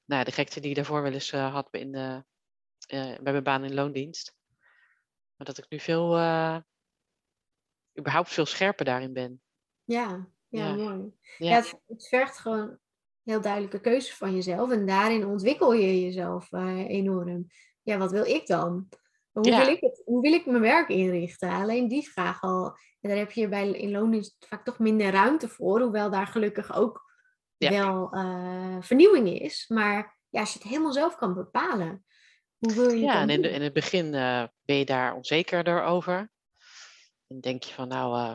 nou, 0.05 0.25
de 0.25 0.33
gekte 0.33 0.61
die 0.61 0.71
ik 0.71 0.77
daarvoor 0.77 1.03
wel 1.03 1.13
eens 1.13 1.33
eh, 1.33 1.53
had 1.53 1.69
in 1.71 1.93
de, 1.93 2.25
eh, 2.87 3.19
bij 3.21 3.33
mijn 3.33 3.43
baan 3.43 3.65
in 3.65 3.75
loondienst. 3.75 4.35
Maar 5.37 5.47
dat 5.47 5.59
ik 5.59 5.67
nu 5.69 5.79
veel, 5.81 6.09
überhaupt 7.99 8.29
veel 8.29 8.47
scherper 8.47 8.85
daarin 8.85 9.13
ben. 9.13 9.43
Ja, 9.85 10.29
ja, 10.49 10.67
Ja. 10.67 10.75
mooi. 10.75 11.13
Ja. 11.39 11.49
Ja, 11.49 11.55
het, 11.57 11.81
het 11.87 12.09
vergt 12.09 12.39
gewoon 12.39 12.79
heel 13.23 13.41
duidelijke 13.41 13.81
keuzes 13.81 14.15
van 14.15 14.35
jezelf. 14.35 14.71
En 14.71 14.87
daarin 14.87 15.27
ontwikkel 15.27 15.73
je 15.73 16.01
jezelf 16.01 16.53
enorm. 16.53 17.47
Ja, 17.83 17.99
wat 17.99 18.11
wil 18.11 18.25
ik 18.25 18.47
dan? 18.47 18.89
Hoe, 19.37 19.46
Ja. 19.46 19.59
wil 19.64 19.75
ik 19.75 19.81
het, 19.81 20.03
hoe 20.05 20.20
wil 20.20 20.33
ik 20.33 20.46
mijn 20.46 20.61
werk 20.62 20.88
inrichten? 20.88 21.51
Alleen 21.51 21.88
die 21.88 22.11
vraag 22.11 22.42
al. 22.42 22.66
En 23.01 23.09
daar 23.11 23.18
heb 23.18 23.31
je 23.33 23.49
bij 23.49 23.70
in 23.70 23.90
loondienst 23.90 24.37
vaak 24.49 24.64
toch 24.64 24.79
minder 24.79 25.11
ruimte 25.11 25.49
voor. 25.49 25.81
Hoewel 25.81 26.11
daar 26.11 26.27
gelukkig 26.27 26.75
ook 26.77 27.05
Ja. 27.57 27.70
wel 27.70 28.11
eh, 28.12 28.77
vernieuwing 28.81 29.40
is. 29.40 29.64
Maar 29.68 30.18
ja, 30.29 30.40
als 30.40 30.53
je 30.53 30.59
het 30.59 30.68
helemaal 30.68 30.92
zelf 30.92 31.16
kan 31.16 31.35
bepalen. 31.35 32.05
Hoe 32.59 32.75
wil 32.75 32.90
je 32.90 32.99
Ja, 33.05 33.20
en 33.20 33.31
in, 33.31 33.42
de- 33.42 33.49
in 33.51 33.62
het 33.62 33.72
begin 33.72 34.14
eh, 34.14 34.44
ben 34.64 34.77
je 34.77 34.85
daar 34.85 35.14
onzekerder 35.14 35.83
over. 35.83 36.31
En 37.27 37.40
denk 37.40 37.62
je 37.62 37.72
van, 37.75 37.88
nou, 37.88 38.18
eh, 38.18 38.33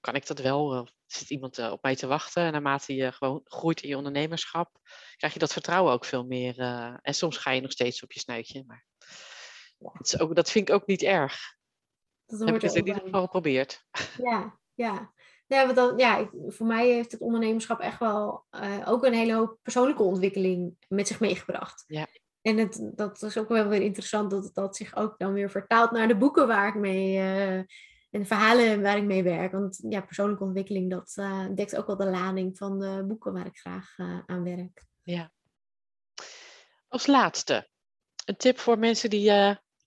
kan 0.00 0.14
ik 0.14 0.26
dat 0.26 0.38
wel? 0.38 0.88
Zit 1.06 1.30
iemand 1.30 1.58
op 1.58 1.82
mij 1.82 1.96
te 1.96 2.06
wachten? 2.06 2.42
En 2.42 2.52
naarmate 2.52 2.94
je 2.94 3.12
gewoon 3.12 3.40
groeit 3.44 3.82
in 3.82 3.88
je 3.88 3.96
ondernemerschap, 3.96 4.70
krijg 5.16 5.32
je 5.32 5.38
dat 5.38 5.52
vertrouwen 5.52 5.92
ook 5.92 6.04
veel 6.04 6.24
meer. 6.24 6.58
en 7.02 7.14
soms 7.14 7.36
ga 7.36 7.50
je 7.50 7.60
nog 7.60 7.72
steeds 7.72 8.02
op 8.02 8.12
je 8.12 8.20
snuitje. 8.20 8.64
Maar 8.66 8.86
het 9.78 10.06
is 10.06 10.20
ook, 10.20 10.34
dat 10.34 10.50
vind 10.50 10.68
ik 10.68 10.74
ook 10.74 10.86
niet 10.86 11.02
erg. 11.02 11.56
Dat 12.26 12.38
Heb 12.38 12.54
ik 12.54 12.62
het 12.62 12.74
in 12.74 12.86
ieder 12.86 13.02
geval 13.02 13.22
geprobeerd. 13.22 13.86
Ja, 14.16 14.58
ja. 14.74 15.12
Ja, 15.48 15.64
want 15.64 15.76
dan, 15.76 15.98
ja 15.98 16.16
ik, 16.16 16.30
voor 16.46 16.66
mij 16.66 16.88
heeft 16.88 17.12
het 17.12 17.20
ondernemerschap 17.20 17.80
echt 17.80 17.98
wel 17.98 18.44
eh, 18.50 18.82
ook 18.84 19.04
een 19.04 19.12
hele 19.12 19.34
hoop 19.34 19.58
persoonlijke 19.62 20.02
ontwikkeling 20.02 20.76
met 20.88 21.08
zich 21.08 21.20
meegebracht. 21.20 21.84
Ja. 21.86 22.06
En 22.42 22.56
het, 22.56 22.90
dat 22.94 23.22
is 23.22 23.38
ook 23.38 23.48
wel 23.48 23.68
weer 23.68 23.80
interessant 23.80 24.30
dat 24.30 24.50
dat 24.54 24.76
zich 24.76 24.96
ook 24.96 25.18
dan 25.18 25.32
weer 25.32 25.50
vertaalt 25.50 25.90
naar 25.90 26.08
de 26.08 26.16
boeken 26.16 26.46
waar 26.46 26.68
ik 26.68 26.74
mee 26.74 27.16
eh, 27.16 27.56
en 27.56 27.66
de 28.20 28.24
verhalen 28.24 28.82
waar 28.82 28.96
ik 28.96 29.04
mee 29.04 29.22
werk. 29.22 29.52
Want 29.52 29.84
ja, 29.88 30.00
persoonlijke 30.00 30.44
ontwikkeling, 30.44 30.90
dat 30.90 31.12
eh, 31.14 31.46
dekt 31.54 31.76
ook 31.76 31.86
wel 31.86 31.96
de 31.96 32.10
lading 32.10 32.56
van 32.56 32.78
de 32.78 33.04
boeken 33.06 33.32
waar 33.32 33.46
ik 33.46 33.58
graag 33.58 33.94
aan 34.26 34.44
werk. 34.44 34.86
Ja. 35.02 35.32
Als 36.88 37.06
laatste, 37.06 37.68
een 38.24 38.36
tip 38.36 38.58
voor 38.58 38.78
mensen 38.78 39.10
die 39.10 39.30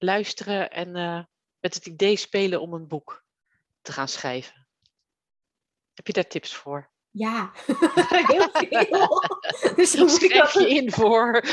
luisteren 0.04 0.72
en 0.72 0.96
eh, 0.96 1.24
met 1.60 1.74
het 1.74 1.86
idee 1.86 2.16
spelen 2.16 2.62
om 2.62 2.74
een 2.74 2.88
boek 2.88 3.24
te 3.82 3.92
gaan 3.92 4.08
schrijven. 4.08 4.68
Heb 5.94 6.08
je 6.08 6.14
daar 6.14 6.28
tips 6.28 6.56
voor? 6.56 6.90
Ja, 7.12 7.52
heel 8.34 8.50
veel. 8.52 9.22
dus 9.76 9.96
moet 9.96 10.24
ik 10.24 10.32
Schrijf 10.32 10.54
je 10.54 10.60
dat, 10.60 10.68
in 10.68 10.92
voor. 10.92 11.44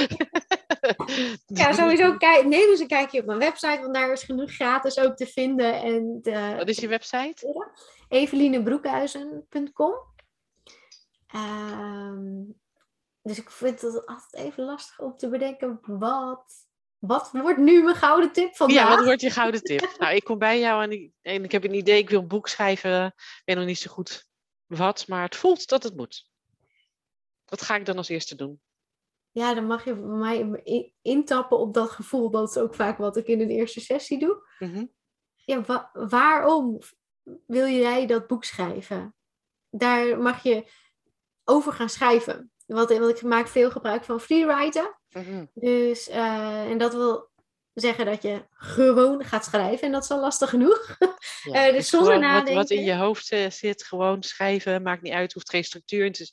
ja, 1.46 1.72
sowieso 1.72 2.16
kijk, 2.16 2.44
neem 2.44 2.68
eens 2.70 2.80
een 2.80 2.86
kijkje 2.86 3.20
op 3.20 3.26
mijn 3.26 3.38
website, 3.38 3.80
want 3.80 3.94
daar 3.94 4.12
is 4.12 4.22
genoeg 4.22 4.52
gratis 4.54 4.98
ook 4.98 5.16
te 5.16 5.26
vinden. 5.26 5.74
En 5.82 6.18
de, 6.22 6.54
Wat 6.56 6.68
is 6.68 6.78
je 6.78 6.88
website? 6.88 7.68
evelinebroekhuizen.com. 8.08 9.94
Ehm, 11.26 12.42
dus 13.22 13.38
ik 13.38 13.50
vind 13.50 13.80
het 13.80 14.06
altijd 14.06 14.34
even 14.46 14.64
lastig 14.64 15.00
om 15.00 15.16
te 15.16 15.28
bedenken 15.28 15.78
wat, 15.82 16.67
wat 16.98 17.30
wordt 17.32 17.58
nu 17.58 17.82
mijn 17.82 17.96
gouden 17.96 18.32
tip 18.32 18.56
vandaag? 18.56 18.76
Ja, 18.76 18.96
wat 18.96 19.04
wordt 19.04 19.20
je 19.20 19.30
gouden 19.30 19.62
tip? 19.62 19.94
Nou, 19.98 20.14
ik 20.14 20.24
kom 20.24 20.38
bij 20.38 20.58
jou 20.58 20.82
en 20.82 20.90
ik, 20.92 21.12
en 21.22 21.44
ik 21.44 21.52
heb 21.52 21.64
een 21.64 21.74
idee. 21.74 21.98
Ik 21.98 22.10
wil 22.10 22.20
een 22.20 22.28
boek 22.28 22.48
schrijven. 22.48 23.06
Ik 23.16 23.42
weet 23.44 23.56
nog 23.56 23.64
niet 23.66 23.78
zo 23.78 23.90
goed 23.90 24.26
wat, 24.66 25.08
maar 25.08 25.22
het 25.22 25.36
voelt 25.36 25.68
dat 25.68 25.82
het 25.82 25.96
moet. 25.96 26.30
Wat 27.44 27.62
ga 27.62 27.76
ik 27.76 27.86
dan 27.86 27.96
als 27.96 28.08
eerste 28.08 28.34
doen? 28.34 28.60
Ja, 29.30 29.54
dan 29.54 29.66
mag 29.66 29.84
je 29.84 29.94
mij 29.94 30.38
in- 30.62 30.94
intappen 31.02 31.58
op 31.58 31.74
dat 31.74 31.90
gevoel. 31.90 32.30
Dat 32.30 32.48
is 32.48 32.56
ook 32.56 32.74
vaak 32.74 32.98
wat 32.98 33.16
ik 33.16 33.26
in 33.26 33.40
een 33.40 33.50
eerste 33.50 33.80
sessie 33.80 34.18
doe. 34.18 34.48
Mhm. 34.58 34.86
Ja, 35.34 35.60
wa- 35.62 35.90
waarom 35.92 36.78
wil 37.46 37.66
jij 37.66 38.06
dat 38.06 38.26
boek 38.26 38.44
schrijven? 38.44 39.14
Daar 39.70 40.18
mag 40.18 40.42
je 40.42 40.70
over 41.44 41.72
gaan 41.72 41.88
schrijven. 41.88 42.52
Want, 42.74 42.88
want 42.98 43.16
ik 43.16 43.22
maak 43.22 43.48
veel 43.48 43.70
gebruik 43.70 44.04
van 44.04 44.20
freewriten. 44.20 44.96
Mhm. 45.10 45.44
Dus, 45.54 46.08
eh, 46.08 46.70
en 46.70 46.78
dat 46.78 46.92
wil 46.94 47.30
zeggen 47.74 48.06
dat 48.06 48.22
je 48.22 48.44
gewoon 48.50 49.24
gaat 49.24 49.44
schrijven. 49.44 49.86
En 49.86 49.92
dat 49.92 50.02
is 50.02 50.10
al 50.10 50.20
lastig 50.20 50.50
genoeg. 50.50 50.96
Ja, 51.42 51.66
Eh, 51.66 51.72
dus 51.72 51.88
zonder 51.88 52.12
gewoon 52.12 52.28
wat, 52.30 52.38
wat 52.38 52.48
nadenken. 52.48 52.76
in 52.76 52.84
je 52.84 52.94
hoofd 52.94 53.32
eh, 53.32 53.50
zit, 53.50 53.84
gewoon 53.84 54.22
schrijven, 54.22 54.82
maakt 54.82 55.02
niet 55.02 55.12
uit, 55.12 55.32
hoeft 55.32 55.50
geen 55.50 55.64
structuur 55.64 56.04
in 56.04 56.12
te, 56.12 56.32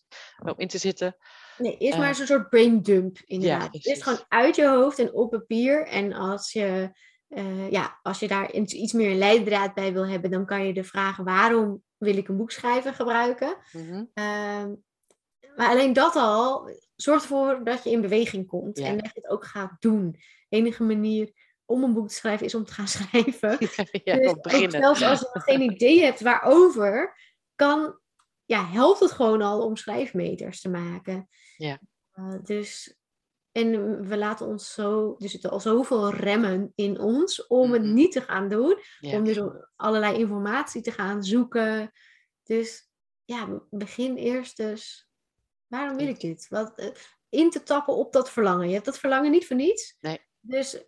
in 0.57 0.67
te 0.67 0.77
zitten. 0.77 1.15
Nee, 1.57 1.77
eerst 1.77 1.93
Eh, 1.93 1.99
maar 1.99 2.09
een 2.19 2.27
soort 2.27 2.49
brain 2.49 2.81
dump 2.81 3.17
inderdaad. 3.25 3.69
precies. 3.69 3.85
eerst 3.91 4.03
gewoon 4.03 4.25
uit 4.27 4.55
je 4.55 4.67
hoofd 4.67 4.99
en 4.99 5.13
op 5.13 5.31
papier. 5.31 5.87
En 5.87 6.13
als 6.13 6.51
je, 6.51 6.89
ja, 7.69 7.99
als 8.01 8.19
je 8.19 8.27
daar 8.27 8.51
iets 8.51 8.93
meer 8.93 9.09
een 9.11 9.17
leidraad 9.17 9.73
bij 9.73 9.93
wil 9.93 10.07
hebben, 10.07 10.31
dan 10.31 10.45
kan 10.45 10.65
je 10.67 10.73
de 10.73 10.83
vraag 10.83 11.17
waarom 11.17 11.83
wil 11.97 12.17
ik 12.17 12.27
een 12.27 12.37
boek 12.37 12.51
schrijven 12.51 12.93
gebruiken. 12.93 13.57
Ehm, 14.13 14.73
maar 15.55 15.69
alleen 15.69 15.93
dat 15.93 16.15
al 16.15 16.69
zorgt 16.95 17.21
ervoor 17.23 17.63
dat 17.63 17.83
je 17.83 17.89
in 17.91 18.01
beweging 18.01 18.47
komt 18.47 18.77
Ja. 18.77 18.85
en 18.85 18.97
dat 18.97 19.05
je 19.13 19.21
het 19.21 19.29
ook 19.29 19.45
gaat 19.45 19.75
doen. 19.79 20.11
De 20.49 20.55
enige 20.57 20.83
manier 20.83 21.31
om 21.65 21.83
een 21.83 21.93
boek 21.93 22.07
te 22.07 22.13
schrijven 22.15 22.45
is 22.45 22.55
om 22.55 22.65
te 22.65 22.73
gaan 22.73 22.87
schrijven. 22.97 23.57
ja, 24.03 24.15
Dus 24.17 24.33
beginnen. 24.41 24.71
zelfs 24.81 25.01
als 25.03 25.19
je 25.19 25.39
geen 25.39 25.61
idee 25.71 26.01
hebt 26.03 26.21
waarover, 26.21 27.17
kan, 27.55 27.99
ja, 28.45 28.65
helpt 28.65 28.99
het 28.99 29.11
gewoon 29.11 29.41
al 29.41 29.61
om 29.65 29.75
schrijfmeters 29.75 30.61
te 30.61 30.69
maken. 30.69 31.27
Ja. 31.57 31.79
Eh, 32.11 32.33
dus, 32.43 32.95
en 33.51 34.01
we 34.07 34.17
laten 34.17 34.45
ons 34.47 34.73
zo, 34.73 35.15
er 35.19 35.29
zitten 35.29 35.49
al 35.49 35.59
zoveel 35.59 36.09
remmen 36.13 36.71
in 36.75 36.99
ons 36.99 37.47
om 37.47 37.71
het 37.73 37.81
Mhm. 37.83 37.93
niet 37.93 38.11
te 38.11 38.21
gaan 38.21 38.49
doen. 38.49 38.77
Ja. 38.99 39.17
Om 39.17 39.23
dus 39.23 39.39
allerlei 39.75 40.17
informatie 40.17 40.81
te 40.81 40.91
gaan 40.91 41.23
zoeken. 41.23 41.91
Dus 42.43 42.89
ja, 43.23 43.61
begin 43.69 44.15
eerst 44.15 44.57
dus, 44.57 45.09
waarom 45.75 45.97
wil 45.97 46.07
ik 46.07 46.19
dit? 46.19 46.47
Wat, 46.49 46.75
eh, 46.75 46.89
in 47.29 47.49
te 47.49 47.63
tappen 47.63 47.95
op 47.95 48.13
dat 48.13 48.31
verlangen. 48.31 48.67
Je 48.67 48.73
hebt 48.73 48.85
dat 48.85 48.99
verlangen 48.99 49.31
niet 49.31 49.47
voor 49.47 49.55
niets. 49.55 49.97
Nee. 49.99 50.25
Dus 50.39 50.83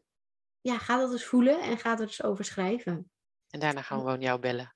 ja, 0.62 0.78
ga 0.78 0.98
dat 0.98 1.12
eens 1.12 1.26
voelen 1.26 1.62
en 1.62 1.78
ga 1.78 1.92
er 1.92 2.06
dus 2.06 2.24
over 2.24 2.46
schrijven. 2.46 3.12
En 3.50 3.60
daarna 3.60 3.82
gaan 3.82 3.98
we 3.98 4.04
gewoon 4.04 4.22
jou 4.22 4.40
bellen. 4.40 4.76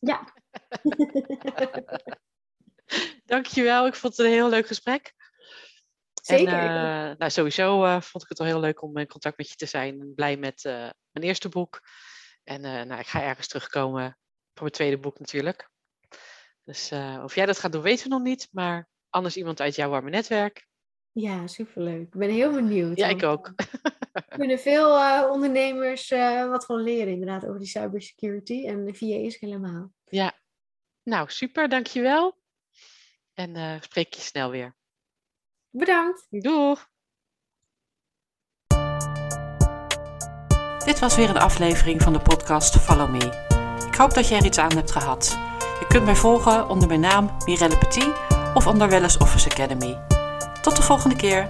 Ja. 0.00 0.34
Dankjewel, 3.24 3.86
ik 3.86 3.94
vond 3.94 4.16
het 4.16 4.26
een 4.26 4.32
heel 4.32 4.48
leuk 4.48 4.66
gesprek. 4.66 5.14
Zeker. 6.22 6.52
En 6.52 7.10
eh, 7.10 7.16
nou, 7.18 7.30
sowieso 7.30 7.84
eh, 7.84 8.00
vond 8.00 8.22
ik 8.22 8.28
het 8.28 8.38
wel 8.38 8.46
heel 8.46 8.60
leuk 8.60 8.82
om 8.82 8.96
in 8.96 9.06
contact 9.06 9.36
met 9.36 9.48
je 9.48 9.54
te 9.54 9.66
zijn. 9.66 10.00
En 10.00 10.14
Blij 10.14 10.36
met 10.36 10.62
mijn 10.62 11.26
eerste 11.26 11.48
boek. 11.48 11.80
En 12.44 12.60
nou, 12.60 13.00
ik 13.00 13.06
ga 13.06 13.22
ergens 13.22 13.48
terugkomen 13.48 14.18
voor 14.52 14.62
mijn 14.62 14.72
tweede 14.72 14.98
boek 14.98 15.18
natuurlijk. 15.18 15.70
Dus 16.64 16.92
of 17.22 17.34
jij 17.34 17.46
dat 17.46 17.58
gaat 17.58 17.72
doen, 17.72 17.82
weten 17.82 18.04
we 18.04 18.14
nog 18.14 18.22
niet. 18.22 18.48
Maar 18.50 18.88
anders 19.10 19.36
iemand 19.36 19.60
uit 19.60 19.74
jouw 19.74 19.90
warme 19.90 20.10
netwerk. 20.10 20.68
Ja, 21.12 21.46
superleuk. 21.46 22.00
Ik 22.02 22.18
ben 22.18 22.30
heel 22.30 22.52
benieuwd. 22.52 22.96
Ja, 22.98 23.08
ik 23.08 23.22
ook. 23.22 23.52
eh, 23.56 23.66
Er 24.12 24.24
kunnen 24.38 24.58
veel 24.58 24.98
eh, 24.98 25.30
ondernemers 25.30 26.10
eh, 26.10 26.48
wat 26.48 26.64
van 26.64 26.82
leren 26.82 27.12
inderdaad 27.12 27.46
over 27.46 27.58
die 27.58 27.68
cybersecurity. 27.68 28.66
En 28.66 28.84
de 28.84 28.94
VA's 28.94 29.36
helemaal. 29.38 29.92
Ja, 30.04 30.32
nou 31.02 31.30
super, 31.30 31.68
dankjewel. 31.68 32.38
En 33.34 33.56
eh 33.56 33.80
spreek 33.80 34.14
je 34.14 34.20
snel 34.20 34.50
weer. 34.50 34.76
Bedankt. 35.70 36.26
Doeg! 36.30 36.88
Dit 40.84 40.98
was 40.98 41.16
weer 41.16 41.28
een 41.30 41.38
aflevering 41.38 42.02
van 42.02 42.12
de 42.12 42.20
podcast 42.20 42.76
Follow 42.76 43.10
Me. 43.10 43.48
Ik 43.86 43.94
hoop 43.94 44.14
dat 44.14 44.28
je 44.28 44.34
er 44.34 44.44
iets 44.44 44.58
aan 44.58 44.76
hebt 44.76 44.90
gehad. 44.90 45.28
Je 45.80 45.86
kunt 45.88 46.04
mij 46.04 46.16
volgen 46.16 46.68
onder 46.68 46.88
mijn 46.88 47.00
naam 47.00 47.36
Mirelle 47.44 47.78
Petit 47.78 48.08
of 48.54 48.66
onder 48.66 48.88
Wellness 48.88 49.18
Office 49.18 49.50
Academy. 49.50 49.98
Tot 50.60 50.76
de 50.76 50.82
volgende 50.82 51.16
keer. 51.16 51.48